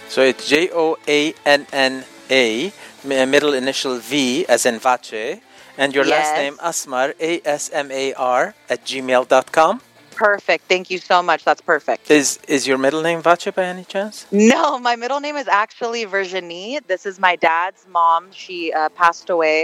So 0.07 0.21
it's 0.21 0.47
J 0.47 0.69
O 0.71 0.95
A 1.07 1.33
N 1.45 1.65
N 1.73 2.05
A, 2.30 2.72
mi- 3.04 3.24
middle 3.26 3.52
initial 3.54 3.98
V 3.98 4.46
as 4.48 4.66
in 4.66 4.78
Vache, 4.78 5.40
and 5.78 5.94
your 5.94 6.04
last 6.04 6.30
Yes. 6.34 6.38
name 6.42 6.56
Asmar, 6.70 7.14
A 7.20 7.40
S 7.44 7.70
M 7.72 7.88
A 7.90 8.12
R, 8.14 8.54
at 8.68 8.84
gmail.com. 8.84 9.80
Perfect. 10.16 10.62
Thank 10.68 10.90
you 10.92 10.98
so 10.98 11.22
much. 11.22 11.40
That's 11.48 11.62
perfect. 11.74 12.10
Is 12.10 12.38
is 12.46 12.66
your 12.68 12.76
middle 12.84 13.00
name 13.08 13.20
Vache 13.22 13.50
by 13.58 13.64
any 13.74 13.84
chance? 13.94 14.14
No, 14.30 14.78
my 14.78 14.94
middle 15.02 15.20
name 15.26 15.36
is 15.42 15.48
actually 15.48 16.04
Virginie. 16.04 16.78
This 16.92 17.02
is 17.10 17.18
my 17.18 17.34
dad's 17.36 17.82
mom. 17.98 18.22
She 18.42 18.58
uh, 18.72 18.88
passed 19.02 19.30
away 19.30 19.56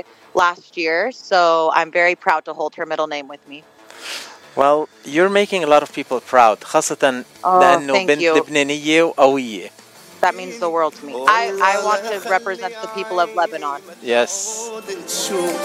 last 0.42 0.76
year, 0.82 1.12
so 1.12 1.70
I'm 1.78 1.90
very 2.00 2.14
proud 2.26 2.42
to 2.48 2.52
hold 2.54 2.72
her 2.76 2.86
middle 2.86 3.06
name 3.16 3.28
with 3.28 3.42
me. 3.52 3.58
Well, 4.56 4.88
you're 5.04 5.28
making 5.28 5.64
a 5.64 5.66
lot 5.66 5.82
of 5.82 5.92
people 5.92 6.18
proud 6.20 6.60
خاصة 6.64 7.24
Oh, 7.44 7.60
لأنه 7.60 7.92
thank 7.92 8.08
بنت 8.08 8.20
you. 8.22 8.34
لبنانية 8.36 9.02
وقوية. 9.02 9.70
That 10.21 10.35
means 10.35 10.59
the 10.59 10.69
world 10.69 10.93
to 10.95 11.05
me. 11.05 11.13
I, 11.27 11.43
I 11.71 11.83
want 11.83 12.01
to 12.05 12.29
represent 12.29 12.73
the 12.81 12.87
people 12.89 13.19
of 13.19 13.33
Lebanon. 13.35 13.81
Yes. 14.01 14.31
تشوف 15.07 15.61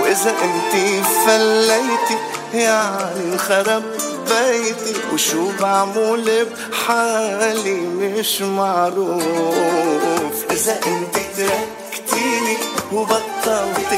واذا 0.00 0.30
انتي 0.30 1.02
فليتي 1.26 2.18
يعني 2.54 3.32
انخرب 3.32 3.82
بيتي 4.28 4.94
وشو 5.12 5.50
بعمل 5.60 6.46
بحالي 6.70 7.80
مش 7.80 8.42
معروف 8.42 9.24
اذا 10.50 10.80
انتي 10.86 11.24
تركتيني 11.36 12.56
وبطلت 12.92 13.92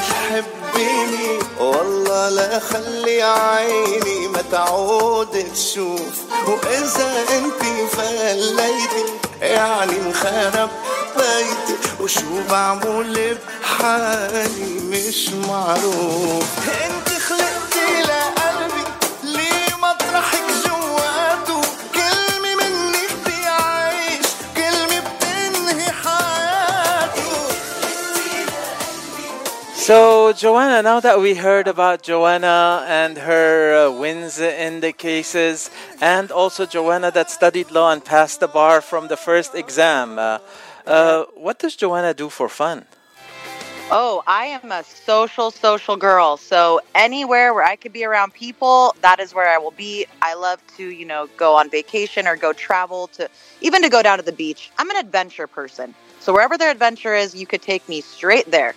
تحبيني 0.72 1.38
والله 1.60 2.28
لا 2.28 2.58
خلي 2.58 3.22
عيني 3.22 4.28
ما 4.28 4.42
تعود 4.50 5.44
تشوف. 5.54 6.16
وإذا 6.46 7.24
انتي 7.30 7.86
فليتي 7.92 9.04
يعني 9.40 9.96
انخرب 10.06 10.70
بيتي 11.16 11.76
وشو 12.00 12.42
بعمل 12.50 13.38
بحالي 13.62 14.80
مش 14.90 15.28
معروف. 15.48 16.44
انت 16.68 17.08
خلقتي 17.08 17.61
So, 30.32 30.38
Joanna, 30.38 30.80
now 30.80 30.98
that 31.00 31.20
we 31.20 31.34
heard 31.34 31.68
about 31.68 32.02
Joanna 32.02 32.86
and 32.88 33.18
her 33.18 33.88
uh, 33.88 33.90
wins 33.90 34.40
in 34.40 34.80
the 34.80 34.92
cases, 34.94 35.70
and 36.00 36.32
also 36.32 36.64
Joanna 36.64 37.10
that 37.10 37.30
studied 37.30 37.70
law 37.70 37.92
and 37.92 38.02
passed 38.02 38.40
the 38.40 38.48
bar 38.48 38.80
from 38.80 39.08
the 39.08 39.16
first 39.18 39.54
exam, 39.54 40.18
uh, 40.18 40.38
uh, 40.86 41.24
what 41.34 41.58
does 41.58 41.76
Joanna 41.76 42.14
do 42.14 42.30
for 42.30 42.48
fun? 42.48 42.86
Oh, 43.90 44.22
I 44.26 44.46
am 44.46 44.72
a 44.72 44.82
social, 44.84 45.50
social 45.50 45.98
girl. 45.98 46.38
So 46.38 46.80
anywhere 46.94 47.52
where 47.52 47.64
I 47.64 47.76
could 47.76 47.92
be 47.92 48.02
around 48.02 48.32
people, 48.32 48.96
that 49.02 49.20
is 49.20 49.34
where 49.34 49.50
I 49.50 49.58
will 49.58 49.72
be. 49.72 50.06
I 50.22 50.32
love 50.32 50.62
to, 50.78 50.88
you 50.88 51.04
know, 51.04 51.28
go 51.36 51.56
on 51.56 51.68
vacation 51.68 52.26
or 52.26 52.36
go 52.36 52.54
travel 52.54 53.08
to, 53.08 53.28
even 53.60 53.82
to 53.82 53.90
go 53.90 54.02
down 54.02 54.16
to 54.16 54.24
the 54.24 54.32
beach. 54.32 54.70
I'm 54.78 54.88
an 54.88 54.96
adventure 54.96 55.46
person. 55.46 55.94
So 56.20 56.32
wherever 56.32 56.56
their 56.56 56.70
adventure 56.70 57.14
is, 57.14 57.34
you 57.34 57.46
could 57.46 57.60
take 57.60 57.86
me 57.86 58.00
straight 58.00 58.50
there. 58.50 58.74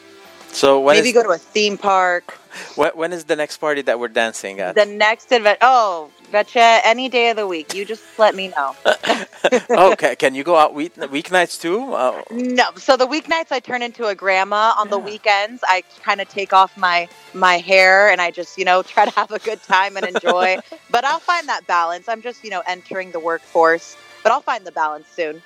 So, 0.55 0.79
when 0.79 0.95
Maybe 0.95 1.09
is- 1.09 1.13
go 1.13 1.21
to 1.23 1.31
a 1.31 1.37
theme 1.37 1.77
park. 1.77 2.37
when- 2.75 2.91
when 2.95 3.11
is 3.11 3.25
the 3.25 3.35
next 3.35 3.57
party 3.57 3.81
that 3.81 3.99
we're 3.99 4.07
dancing 4.07 4.61
at? 4.61 4.75
The 4.75 4.85
next 4.85 5.33
event. 5.33 5.57
Oh, 5.59 6.09
betcha 6.31 6.79
any 6.85 7.09
day 7.09 7.29
of 7.29 7.35
the 7.35 7.45
week. 7.45 7.73
You 7.73 7.83
just 7.83 8.03
let 8.17 8.35
me 8.35 8.47
know. 8.55 8.73
okay, 9.91 10.15
can 10.15 10.33
you 10.33 10.45
go 10.45 10.55
out 10.55 10.73
week 10.73 10.95
weeknights 10.95 11.59
too? 11.59 11.93
Uh, 11.93 12.21
No, 12.31 12.69
so 12.77 12.95
the 12.95 13.05
weeknights 13.05 13.51
I 13.51 13.59
turn 13.59 13.81
into 13.81 14.07
a 14.07 14.15
grandma. 14.15 14.73
On 14.77 14.87
the 14.89 14.97
weekends, 14.97 15.61
I 15.67 15.83
kind 16.01 16.21
of 16.21 16.29
take 16.29 16.53
off 16.53 16.77
my 16.77 17.09
my 17.33 17.57
hair 17.57 18.09
and 18.09 18.21
I 18.21 18.31
just 18.31 18.57
you 18.57 18.63
know 18.63 18.81
try 18.93 19.03
to 19.03 19.11
have 19.11 19.31
a 19.31 19.39
good 19.39 19.61
time 19.61 19.97
and 19.97 20.05
enjoy. 20.07 20.57
but 20.89 21.03
I'll 21.03 21.19
find 21.19 21.49
that 21.49 21.67
balance. 21.67 22.07
I'm 22.07 22.21
just 22.21 22.45
you 22.45 22.49
know 22.49 22.63
entering 22.65 23.11
the 23.11 23.19
workforce, 23.19 23.97
but 24.23 24.31
I'll 24.31 24.41
find 24.41 24.63
the 24.65 24.71
balance 24.71 25.07
soon. 25.13 25.41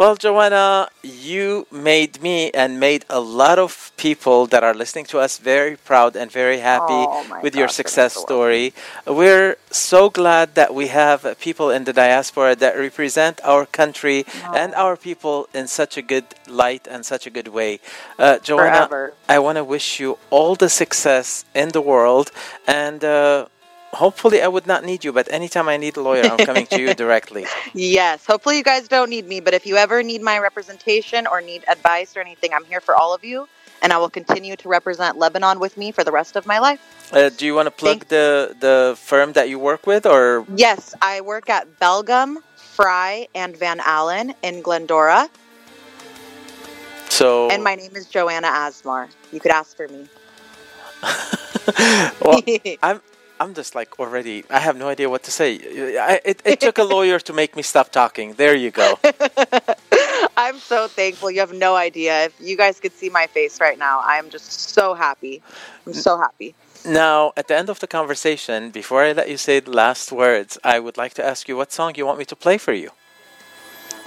Well, 0.00 0.16
Joanna, 0.16 0.88
you 1.02 1.66
made 1.70 2.22
me 2.22 2.50
and 2.52 2.80
made 2.80 3.04
a 3.10 3.20
lot 3.20 3.58
of 3.58 3.92
people 3.98 4.46
that 4.46 4.64
are 4.64 4.72
listening 4.72 5.04
to 5.12 5.18
us 5.18 5.36
very 5.36 5.76
proud 5.76 6.16
and 6.16 6.32
very 6.32 6.60
happy 6.60 7.04
Oh, 7.06 7.40
with 7.42 7.54
your 7.54 7.66
gosh, 7.66 7.74
success 7.74 8.14
story. 8.14 8.72
We're 9.06 9.56
so 9.70 10.08
glad 10.08 10.54
that 10.54 10.72
we 10.74 10.86
have 10.86 11.36
people 11.38 11.68
in 11.68 11.84
the 11.84 11.92
diaspora 11.92 12.56
that 12.56 12.78
represent 12.78 13.42
our 13.44 13.66
country 13.66 14.24
and 14.54 14.74
our 14.74 14.96
people 14.96 15.50
in 15.52 15.68
such 15.68 15.98
a 15.98 16.02
good 16.12 16.24
light 16.48 16.88
and 16.90 17.04
such 17.04 17.26
a 17.26 17.30
good 17.30 17.48
way. 17.48 17.80
Uh, 18.18 18.38
Joanna, 18.38 18.88
Forever. 18.88 19.12
I 19.28 19.38
want 19.38 19.56
to 19.56 19.64
wish 19.64 20.00
you 20.00 20.16
all 20.30 20.54
the 20.54 20.70
success 20.70 21.44
in 21.54 21.68
the 21.76 21.82
world 21.82 22.32
and 22.66 23.04
uh, 23.04 23.48
hopefully 23.92 24.42
I 24.42 24.48
would 24.48 24.66
not 24.66 24.84
need 24.84 25.04
you, 25.04 25.12
but 25.12 25.30
anytime 25.32 25.68
I 25.68 25.76
need 25.76 25.96
a 25.96 26.02
lawyer, 26.02 26.24
I'm 26.24 26.38
coming 26.38 26.66
to 26.66 26.80
you 26.80 26.94
directly. 27.04 27.46
Yes. 27.74 28.26
Hopefully 28.26 28.56
you 28.56 28.62
guys 28.62 28.88
don't 28.88 29.10
need 29.10 29.26
me, 29.26 29.40
but 29.40 29.54
if 29.54 29.66
you 29.66 29.76
ever 29.76 30.02
need 30.02 30.22
my 30.22 30.38
representation 30.38 31.26
or 31.26 31.40
need 31.40 31.64
advice 31.68 32.16
or 32.16 32.20
anything, 32.20 32.52
I'm 32.54 32.64
here 32.64 32.80
for 32.80 32.94
all 32.94 33.14
of 33.14 33.24
you, 33.24 33.48
and 33.82 33.92
I 33.92 33.98
will 33.98 34.10
continue 34.10 34.56
to 34.56 34.68
represent 34.68 35.18
Lebanon 35.18 35.58
with 35.58 35.76
me 35.76 35.92
for 35.92 36.04
the 36.04 36.12
rest 36.12 36.36
of 36.36 36.46
my 36.46 36.58
life. 36.58 36.80
Uh, 37.12 37.28
do 37.30 37.44
you 37.44 37.54
want 37.54 37.66
to 37.66 37.72
plug 37.72 38.06
the 38.06 38.54
the 38.60 38.94
firm 38.96 39.32
that 39.32 39.48
you 39.48 39.58
work 39.58 39.86
with, 39.86 40.06
or 40.06 40.46
Yes, 40.54 40.94
I 41.02 41.20
work 41.22 41.50
at 41.50 41.80
Belgum, 41.80 42.36
Fry, 42.56 43.26
and 43.34 43.56
Van 43.56 43.80
Allen 43.80 44.34
in 44.42 44.62
Glendora, 44.62 45.28
so? 47.08 47.50
and 47.50 47.64
my 47.64 47.74
name 47.74 47.96
is 47.96 48.06
Joanna 48.06 48.46
Asmar. 48.46 49.08
You 49.32 49.40
could 49.40 49.50
ask 49.50 49.76
for 49.76 49.88
me. 49.88 50.06
well, 52.22 52.40
I'm 52.82 53.00
I'm 53.40 53.54
just 53.54 53.74
like 53.74 53.98
already. 53.98 54.44
I 54.50 54.60
have 54.60 54.76
no 54.76 54.88
idea 54.88 55.08
what 55.08 55.22
to 55.24 55.30
say. 55.32 55.58
I, 55.98 56.20
it 56.24 56.42
it 56.44 56.60
took 56.60 56.78
a 56.78 56.84
lawyer 56.84 57.18
to 57.20 57.32
make 57.32 57.56
me 57.56 57.62
stop 57.62 57.90
talking. 57.90 58.34
There 58.34 58.54
you 58.54 58.70
go. 58.70 58.98
I'm 60.36 60.58
so 60.60 60.88
thankful. 60.88 61.30
You 61.30 61.40
have 61.40 61.54
no 61.54 61.74
idea. 61.76 62.26
If 62.26 62.34
you 62.40 62.56
guys 62.56 62.80
could 62.80 62.92
see 62.92 63.10
my 63.10 63.26
face 63.26 63.60
right 63.60 63.78
now, 63.78 64.00
I'm 64.04 64.30
just 64.30 64.52
so 64.76 64.94
happy. 64.94 65.42
I'm 65.86 65.94
so 65.94 66.18
happy. 66.18 66.54
Now, 66.84 67.32
at 67.36 67.48
the 67.48 67.56
end 67.56 67.70
of 67.70 67.80
the 67.80 67.86
conversation, 67.86 68.70
before 68.70 69.02
I 69.04 69.12
let 69.12 69.28
you 69.30 69.36
say 69.38 69.60
the 69.60 69.70
last 69.72 70.12
words, 70.12 70.58
I 70.64 70.78
would 70.80 70.96
like 70.96 71.14
to 71.14 71.24
ask 71.24 71.48
you 71.48 71.56
what 71.56 71.72
song 71.72 71.94
you 71.96 72.06
want 72.06 72.18
me 72.18 72.24
to 72.26 72.36
play 72.36 72.58
for 72.58 72.72
you. 72.72 72.90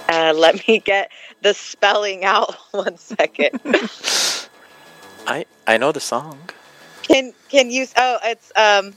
Uh, 0.08 0.32
let 0.36 0.66
me 0.68 0.80
get 0.80 1.10
the 1.42 1.54
spelling 1.54 2.24
out 2.24 2.54
one 2.72 2.96
second. 2.98 3.60
I 5.26 5.46
I 5.66 5.76
know 5.78 5.92
the 5.92 6.00
song. 6.00 6.50
can 7.02 7.32
can 7.48 7.70
you? 7.70 7.86
Oh, 7.96 8.18
it's 8.24 8.52
um, 8.56 8.94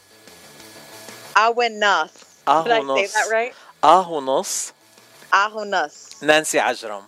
Awenas. 1.36 2.12
Did 2.12 2.72
I 2.72 2.80
say 2.80 2.82
Ahunos. 2.82 3.12
that 3.14 3.28
right? 3.30 3.54
Ahunos. 3.82 4.72
Ahunas. 5.32 6.22
Nancy 6.22 6.58
Ajram. 6.58 7.04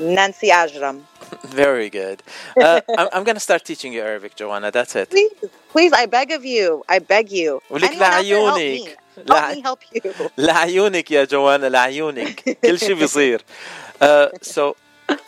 Nancy 0.00 0.48
Ajram. 0.48 1.02
Very 1.44 1.90
good. 1.90 2.22
Uh, 2.60 2.80
I'm, 2.98 3.08
I'm 3.12 3.24
going 3.24 3.36
to 3.36 3.40
start 3.40 3.64
teaching 3.64 3.92
you 3.92 4.00
Arabic, 4.02 4.34
Joanna. 4.36 4.70
That's 4.70 4.94
it. 4.96 5.10
Please, 5.10 5.32
please, 5.70 5.92
I 5.92 6.06
beg 6.06 6.30
of 6.32 6.44
you. 6.44 6.84
I 6.88 6.98
beg 6.98 7.30
you. 7.30 7.60
ولك 7.70 7.84
Anyone 7.84 8.02
out 8.02 8.22
there, 8.24 8.46
help 8.46 8.56
me. 8.56 8.88
لعيونك 8.88 8.96
Help 9.28 9.56
me 9.56 9.60
help 9.62 9.80
you. 9.92 10.30
لعيونك 10.38 11.10
يا 11.10 11.24
جوانا 11.24 11.66
لعيونك 11.66 12.58
كل 12.64 12.78
شيء 12.78 12.94
بيصير 12.94 13.42
uh, 14.00 14.28
so 14.42 14.76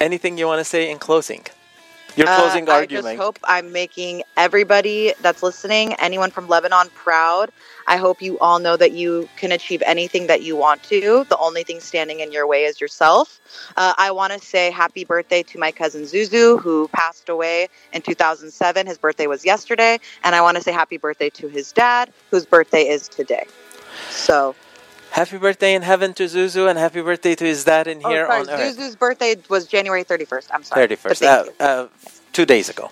anything 0.00 0.38
you 0.38 0.46
want 0.46 0.58
to 0.58 0.64
say 0.64 0.90
in 0.90 0.98
closing 0.98 1.42
Your 2.19 2.27
Uh, 2.27 2.35
closing 2.35 2.69
I 2.69 2.85
just 2.85 3.15
hope 3.15 3.39
I'm 3.45 3.71
making 3.71 4.23
everybody 4.37 5.13
that's 5.21 5.41
listening, 5.41 5.93
anyone 5.93 6.31
from 6.31 6.47
Lebanon, 6.47 6.89
proud. 6.93 7.49
I 7.87 7.97
hope 7.97 8.21
you 8.21 8.37
all 8.39 8.59
know 8.59 8.75
that 8.77 8.91
you 8.91 9.29
can 9.37 9.51
achieve 9.53 9.81
anything 9.85 10.27
that 10.27 10.43
you 10.43 10.55
want 10.55 10.83
to. 10.83 11.25
The 11.29 11.37
only 11.37 11.63
thing 11.63 11.79
standing 11.79 12.19
in 12.19 12.31
your 12.31 12.45
way 12.45 12.65
is 12.65 12.79
yourself. 12.81 13.39
Uh, 13.77 13.93
I 13.97 14.11
want 14.11 14.33
to 14.33 14.39
say 14.39 14.69
happy 14.69 15.05
birthday 15.05 15.43
to 15.43 15.57
my 15.57 15.71
cousin 15.71 16.03
Zuzu, 16.03 16.59
who 16.61 16.89
passed 16.89 17.29
away 17.29 17.69
in 17.93 18.01
2007. 18.01 18.85
His 18.85 18.97
birthday 18.97 19.27
was 19.27 19.45
yesterday. 19.45 19.97
And 20.23 20.35
I 20.35 20.41
want 20.41 20.57
to 20.57 20.63
say 20.63 20.71
happy 20.71 20.97
birthday 20.97 21.29
to 21.31 21.47
his 21.47 21.71
dad, 21.71 22.11
whose 22.31 22.45
birthday 22.45 22.83
is 22.87 23.07
today. 23.07 23.47
So, 24.09 24.55
happy 25.11 25.37
birthday 25.37 25.73
in 25.75 25.81
heaven 25.81 26.13
to 26.15 26.23
Zuzu 26.23 26.69
and 26.69 26.77
happy 26.77 27.01
birthday 27.01 27.35
to 27.35 27.43
his 27.43 27.63
dad 27.63 27.87
in 27.87 28.01
oh, 28.03 28.09
here 28.09 28.25
sorry, 28.25 28.41
on 28.41 28.49
earth 28.49 28.77
Zuzu's 28.77 28.95
birthday 28.95 29.35
was 29.49 29.67
January 29.67 30.03
31st. 30.03 30.47
I'm 30.51 30.63
sorry. 30.63 30.87
31st 30.87 31.23
uh, 31.23 31.63
uh, 31.63 31.87
two 32.33 32.45
days 32.45 32.69
ago. 32.69 32.91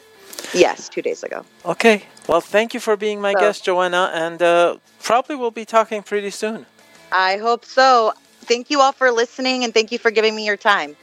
Yes, 0.54 0.88
two 0.90 1.02
days 1.02 1.24
ago. 1.24 1.46
okay 1.66 2.04
well 2.28 2.42
thank 2.42 2.74
you 2.74 2.80
for 2.80 2.96
being 2.96 3.20
my 3.22 3.34
So- 3.34 3.40
guest 3.40 3.66
Joanna 3.66 4.12
and 4.14 4.42
uh, 4.42 4.78
probably 5.02 5.36
we'll 5.36 5.52
be 5.52 5.66
talking 5.66 6.04
pretty 6.04 6.30
soon 6.30 6.66
I 7.12 7.38
hope 7.38 7.64
so. 7.66 8.14
Thank 8.42 8.70
you 8.70 8.82
all 8.82 8.92
for 8.92 9.12
listening 9.12 9.64
and 9.64 9.74
thank 9.74 9.92
you 9.92 10.00
for 10.00 10.12
giving 10.12 10.36
me 10.36 10.46
your 10.46 10.58
time. 10.58 10.96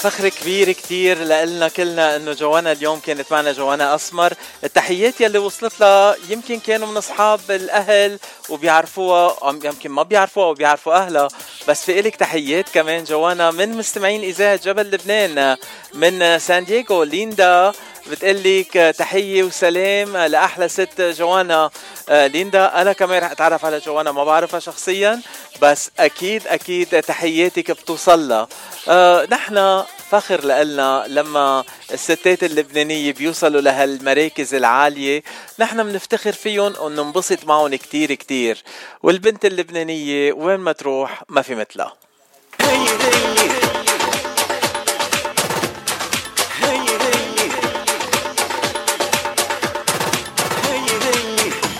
فخر 0.00 0.28
كبير 0.28 0.72
كتير 0.72 1.18
لنا 1.18 1.68
كلنا 1.68 2.16
إنه 2.16 2.32
جوانا 2.32 2.72
اليوم 2.72 3.00
كانت 3.00 3.32
معنا 3.32 3.52
جوانا 3.52 3.94
أسمر. 3.94 4.34
التحيات 4.64 5.20
يلي 5.20 5.38
وصلت 5.38 5.80
لها 5.80 6.16
يمكن 6.28 6.60
كانوا 6.60 6.88
من 6.88 6.96
أصحاب 6.96 7.40
الأهل 7.50 8.18
وبيعرفوها 8.48 9.36
يمكن 9.64 9.90
ما 9.90 10.02
بيعرفوها 10.02 10.46
وبيعرفوا 10.46 10.94
أهلها. 10.94 11.28
بس 11.68 11.84
في 11.84 12.00
إلك 12.00 12.16
تحيات 12.16 12.68
كمان 12.68 13.04
جوانا 13.04 13.50
من 13.50 13.76
مستمعين 13.76 14.22
إذاعة 14.22 14.60
جبل 14.64 14.90
لبنان 14.90 15.56
من 15.94 16.38
سان 16.38 16.64
دييغو. 16.64 17.02
ليندا 17.02 17.72
بتقلك 18.10 18.94
تحية 18.98 19.42
وسلام 19.42 20.16
لأحلى 20.16 20.68
ست 20.68 21.00
جوانا. 21.00 21.70
ليندا 22.08 22.80
أنا 22.80 22.92
كمان 22.92 23.22
رح 23.22 23.30
أتعرف 23.30 23.64
على 23.64 23.78
جوانا 23.78 24.12
ما 24.12 24.24
بعرفها 24.24 24.60
شخصيا 24.60 25.20
بس 25.62 25.90
أكيد 25.98 26.46
أكيد 26.46 27.02
تحياتك 27.02 27.70
بتوصل 27.70 28.28
لها. 28.28 28.48
آه، 28.88 29.26
نحن 29.30 29.82
فخر 30.10 30.44
لنا 30.44 31.04
لما 31.08 31.64
الستات 31.92 32.44
اللبنانية 32.44 33.12
بيوصلوا 33.12 33.60
لهالمراكز 33.60 34.54
العالية 34.54 35.22
نحن 35.58 35.82
بنفتخر 35.84 36.32
فيهم 36.32 36.72
وننبسط 36.80 37.44
معهم 37.44 37.74
كتير 37.74 38.14
كتير. 38.14 38.62
والبنت 39.02 39.44
اللبنانية 39.44 40.32
وين 40.32 40.60
ما 40.60 40.72
تروح 40.72 41.22
ما 41.28 41.42
في 41.42 41.54
مثلها. 41.54 41.94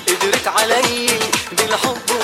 قدرت 0.09 0.49
علي 0.49 1.07
بالحب 1.53 2.20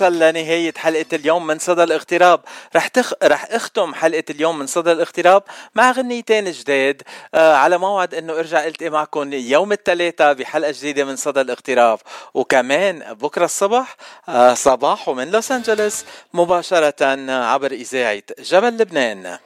هيك 0.00 0.10
بنوصل 0.10 0.18
لنهاية 0.18 0.72
حلقة 0.76 1.06
اليوم 1.12 1.46
من 1.46 1.58
صدى 1.58 1.82
الاغتراب. 1.82 2.40
رح 2.76 2.88
تخ... 2.88 3.12
رح 3.22 3.46
أختم 3.50 3.94
حلقة 3.94 4.24
اليوم 4.30 4.58
من 4.58 4.66
صدى 4.66 4.92
الاغتراب 4.92 5.42
مع 5.74 5.90
غنيتين 5.90 6.50
جداد 6.50 7.02
آه 7.34 7.54
على 7.54 7.78
موعد 7.78 8.14
إنه 8.14 8.32
أرجع 8.32 8.66
ألتقي 8.66 8.90
معكم 8.90 9.32
يوم 9.32 9.72
الثلاثاء 9.72 10.34
بحلقة 10.34 10.70
جديدة 10.70 11.04
من 11.04 11.16
صدى 11.16 11.40
الاغتراب. 11.40 11.98
وكمان 12.34 13.14
بكرة 13.14 13.44
الصبح 13.44 13.96
آه 14.28 14.54
صباح 14.54 15.08
ومن 15.08 15.30
لوس 15.30 15.52
أنجلوس 15.52 16.04
مباشرة 16.34 17.30
عبر 17.30 17.72
إذاعة 17.72 18.22
جبل 18.38 18.68
لبنان. 18.68 19.38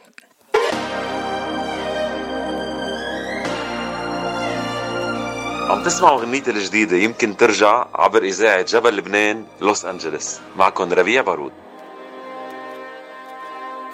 عم 5.70 5.82
تسمعوا 5.82 6.20
غنيتي 6.20 6.50
الجديدة 6.50 6.96
يمكن 6.96 7.36
ترجع 7.36 7.86
عبر 7.94 8.22
إذاعة 8.22 8.62
جبل 8.62 8.96
لبنان 8.96 9.44
لوس 9.60 9.84
أنجلوس. 9.84 10.38
معكم 10.56 10.92
ربيع 10.92 11.22
بارود. 11.22 11.52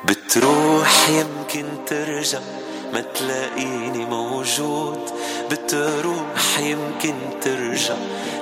بتروح 0.05 1.09
يمكن 1.09 1.65
ترجع 1.87 2.39
ما 2.93 3.01
تلاقيني 3.01 4.05
موجود. 4.05 5.11
بتروح 5.51 6.59
يمكن 6.59 7.15
ترجع 7.41 7.95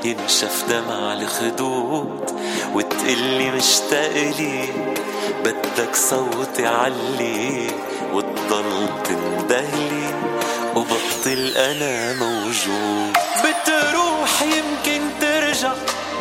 ينشف 0.05 0.65
دمع 0.69 1.13
الخدود. 1.13 2.31
وتقلي 2.75 3.51
مشتاق 3.51 4.13
ليك 4.13 5.03
بدك 5.45 5.97
صوتي 5.97 6.67
علي 6.67 7.71
وتضل 8.13 8.89
تندهلي. 9.05 10.38
وبطل 10.74 11.57
أنا 11.57 12.12
موجود. 12.12 13.12
بتروح 13.39 14.43
يمكن 14.43 15.01
ترجع 15.20 15.73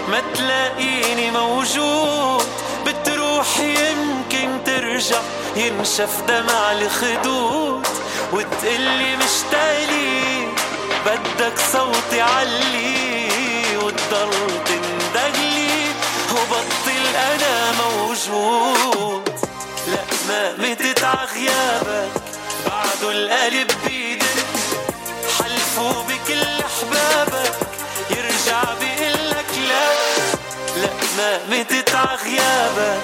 ما 0.09 0.21
تلاقيني 0.35 1.31
موجود. 1.31 2.47
بتروح 2.85 3.59
يمكن 3.59 4.63
ترجع 4.65 5.21
ينشف 5.55 6.21
دمع 6.27 6.71
الخدود. 6.71 7.87
وتقلي 8.33 9.15
مشتاقلي 9.17 10.47
بدك 11.05 11.59
صوتي 11.73 12.21
علي 12.21 13.77
وتضل 13.77 14.31
تندهلي 14.65 15.67
وبطل 16.31 17.15
أنا 17.15 17.71
موجود. 17.71 19.29
لا 19.87 20.03
ما 20.27 20.53
متت 20.57 21.03
عغيابك 21.03 22.11
بعده 22.65 23.11
القلب 23.11 23.71
بيدق 23.85 24.16
حلفوا 25.77 26.03
بكل 26.03 26.43
أحبابك 26.43 27.53
يرجع 28.09 28.63
بيقلك 28.79 29.45
لا. 29.67 30.81
لا 30.81 30.89
ما 31.17 31.39
متت 31.49 31.95
عغيابك. 31.95 33.01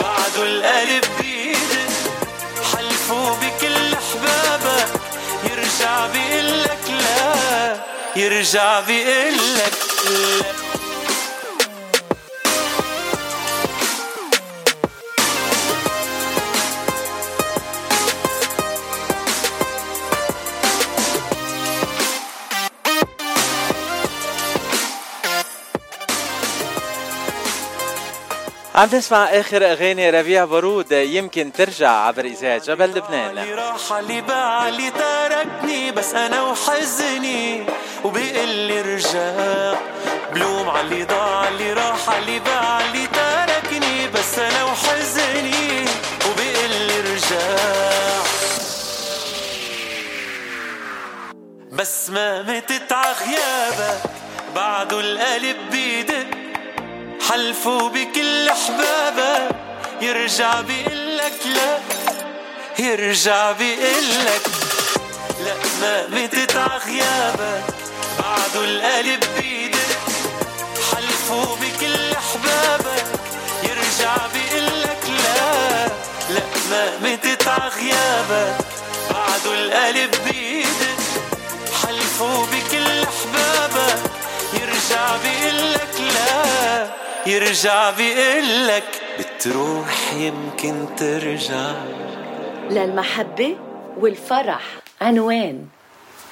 بعده 0.00 0.42
القلب 0.42 1.04
لا. 6.88 7.76
يرجع 8.16 8.80
بيقلك 8.80 9.72
لا. 10.04 10.69
عم 28.74 28.88
تسمع 28.88 29.24
آخر 29.24 29.72
أغاني 29.72 30.10
ربيع 30.10 30.44
بارود 30.44 30.92
يمكن 30.92 31.52
ترجع 31.52 31.90
عبر 31.90 32.24
إذاعة 32.24 32.58
جبل 32.58 32.90
لبنان. 32.90 33.54
راح 33.54 33.92
اللي 33.92 34.20
باع 34.20 34.68
اللي 34.68 34.90
تركني 34.90 35.90
بس 35.90 36.14
أنا 36.14 36.42
وحزني. 36.42 37.66
وبيقول 38.04 38.48
لي 38.48 38.80
رجع 38.80 39.74
بلوم 40.34 40.76
اللي 40.76 41.04
ضاع 41.04 41.48
اللي 41.48 41.72
راح 41.72 42.10
اللي 42.10 42.38
باع 42.38 42.80
اللي 42.80 43.06
تركني 43.06 44.08
بس 44.08 44.38
أنا 44.38 44.64
وحزني. 44.64 45.84
وبيقول 46.30 46.70
لي 46.70 47.00
رجع 47.00 48.20
بس 51.72 52.10
ما 52.10 52.42
متت 52.42 52.92
عغيابك 52.92 54.00
بعده 54.54 55.00
القلب 55.00 55.56
بيدق. 55.70 56.39
حلفوا 57.30 57.88
بكل 57.88 58.48
احبابك 58.48 59.56
يرجع 60.00 60.60
بيقلك 60.60 61.46
لا 61.46 61.78
يرجع 62.78 63.52
بيقلك. 63.52 64.42
لا 65.44 65.54
ما 65.80 66.06
متت 66.08 66.56
عغيابك 66.56 67.64
بعده 68.18 68.64
القلب 68.64 69.24
بيدق 69.38 70.00
حلفوا 70.92 71.56
بكل 71.56 72.12
احبابك 72.12 73.04
يرجع 73.62 74.16
بيقلك 74.34 75.02
لا. 75.08 75.86
لا 76.34 76.42
ما 76.70 76.98
متت 77.02 77.48
عغيابك 77.48 78.56
بعده 79.10 79.54
القلب 79.54 80.10
بيدق 80.24 80.89
يرجع 87.26 87.90
بيقلك 87.90 88.00
لا 88.06 88.76
يرجع 88.76 88.80
بيقلك 88.80 88.84
تروح 89.40 90.12
يمكن 90.12 90.86
ترجع. 90.96 91.72
للمحبة 92.70 93.56
والفرح 93.98 94.62
عنوان 95.00 95.66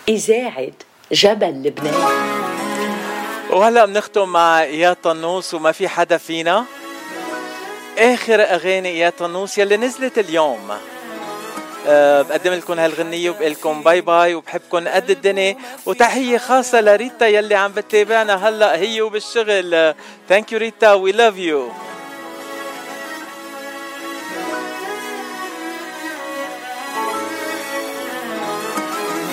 إذاعة 0.08 0.72
جبل 1.12 1.62
لبنان. 1.62 1.94
وهلا 3.50 3.84
بنختم 3.84 4.28
مع 4.28 4.62
إياد 4.62 4.96
طنوس 5.02 5.54
وما 5.54 5.72
في 5.72 5.88
حدا 5.88 6.16
فينا. 6.16 6.64
آخر 7.98 8.42
أغاني 8.42 8.88
إياد 8.88 9.12
طنوس 9.12 9.58
يلي 9.58 9.76
نزلت 9.76 10.18
اليوم. 10.18 10.70
أه 11.90 12.22
بقدم 12.22 12.52
لكم 12.52 12.78
هالغنية 12.78 13.30
وبقول 13.30 13.50
لكم 13.50 13.82
bye 13.82 14.00
bye 14.00 14.34
وبحبكم 14.34 14.88
قد 14.88 15.10
الدنيا. 15.10 15.56
وتحية 15.86 16.38
خاصة 16.38 16.80
لريتا 16.80 17.26
يلي 17.26 17.54
عم 17.54 17.72
بتتابعنا 17.72 18.48
هلا 18.48 18.76
هي 18.76 19.00
وبالشغل. 19.00 19.94
thank 20.28 20.52
you 20.52 20.58
ريتا 20.58 20.92
we 20.92 21.12
love 21.12 21.36
you 21.36 21.68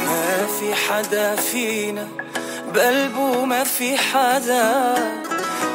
ما 0.05 0.47
في 0.59 0.75
حدا 0.75 1.35
فينا 1.35 2.07
بقلبه 2.75 3.45
ما 3.45 3.63
في 3.63 3.97
حدا. 3.97 4.95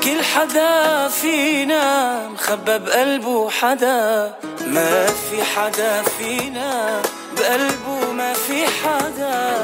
كل 0.04 0.24
حدا 0.24 1.08
فينا 1.08 2.28
مخبى 2.28 2.78
بقلبه 2.78 3.50
حدا. 3.50 4.34
ما 4.66 5.06
في 5.06 5.44
حدا 5.44 6.02
فينا 6.02 7.02
بقلبه 7.36 8.12
ما 8.12 8.32
في 8.32 8.66
حدا. 8.66 9.62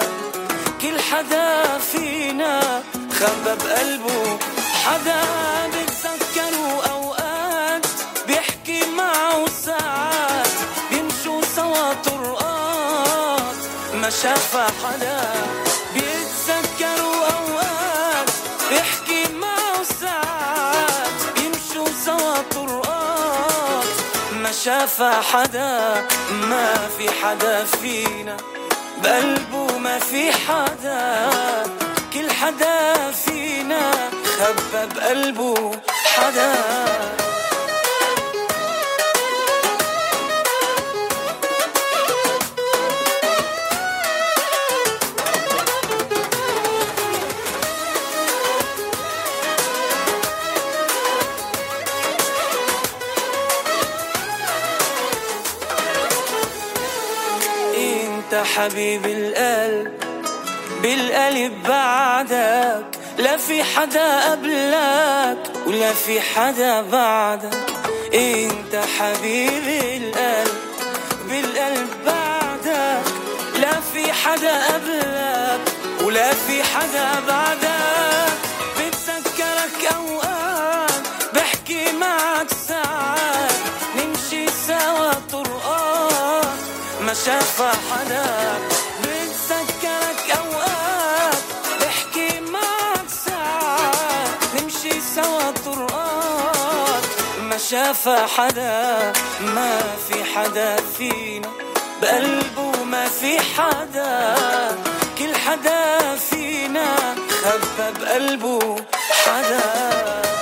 كل 0.82 1.00
حدا 1.00 1.78
فينا 1.92 2.82
خبى 3.12 3.54
بقلبه 3.64 4.38
حدا. 4.84 5.22
بتذكروا 5.68 6.82
أوقات 6.92 7.86
بيحكي 8.26 8.80
معه 8.96 9.46
ساعات 9.64 10.56
بيمشوا 10.90 11.42
سوا 11.56 11.92
طرقات. 12.04 13.56
ما 13.94 14.10
شاف 14.10 14.56
حدا. 14.56 15.20
شاف 24.66 25.02
حدا 25.02 26.06
ما 26.30 26.74
في 26.98 27.10
حدا 27.22 27.64
فينا. 27.64 28.36
بقلبه 29.02 29.78
ما 29.78 29.98
في 29.98 30.32
حدا 30.32 31.30
كل 32.12 32.30
حدا 32.30 33.10
فينا. 33.10 33.90
خبى 34.38 34.86
بقلبه 34.94 35.80
حدا. 36.04 36.54
أنت 58.26 58.44
حبيب 58.56 59.06
القلب 59.06 59.92
بالقلب 60.82 61.62
بعدك 61.68 62.84
لا 63.18 63.36
في 63.36 63.64
حدا 63.64 64.30
قبلك 64.30 65.38
ولا 65.66 65.92
في 65.92 66.20
حدا 66.20 66.82
بعدك. 66.82 67.56
أنت 68.14 68.84
حبيب 68.98 69.66
القلب 69.68 70.58
بالقلب 71.28 71.88
بعدك 72.06 73.04
لا 73.60 73.80
في 73.92 74.12
حدا 74.12 74.74
قبلك 74.74 75.60
ولا 76.02 76.30
في 76.30 76.62
حدا 76.62 77.20
بعدك. 77.28 77.75
ما 87.26 87.32
شاف 87.32 87.62
حدا 87.62 88.58
بتذكرك 89.02 90.38
اوقات 90.38 91.42
بحكي 91.80 92.40
معك 92.40 93.08
ساعات 93.26 94.62
نمشي 94.62 95.00
سوا 95.14 95.50
طرقات 95.50 97.02
ما 97.40 97.58
شاف 97.58 98.08
حدا 98.08 99.12
ما 99.40 99.80
في 100.08 100.24
حدا 100.24 100.76
فينا. 100.98 101.48
بقلبه 102.02 102.84
ما 102.84 103.08
في 103.08 103.40
حدا 103.40 104.34
كل 105.18 105.34
حدا 105.34 106.16
فينا. 106.30 106.96
خبى 107.42 108.00
بقلبه 108.00 108.76
حدا. 109.24 110.35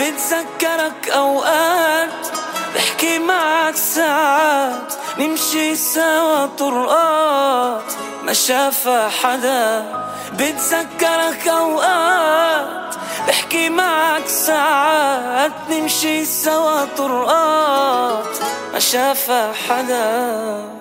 بتذكرك 0.00 1.08
أوقات 1.08 2.26
بحكي 2.74 3.18
معك 3.18 3.76
ساعات 3.76 4.92
نمشي 5.18 5.76
سوا 5.76 6.46
طرقات 6.46 7.92
ما 8.24 8.32
شاف 8.32 8.88
حدا. 9.22 9.84
بتذكرك 10.32 11.48
أوقات 11.48 12.94
بحكي 13.28 13.68
معك 13.68 14.26
ساعات 14.26 15.52
نمشي 15.70 16.24
سوا 16.24 16.84
طرقات 16.84 18.36
ما 18.72 18.78
شاف 18.78 19.30
حدا. 19.68 20.79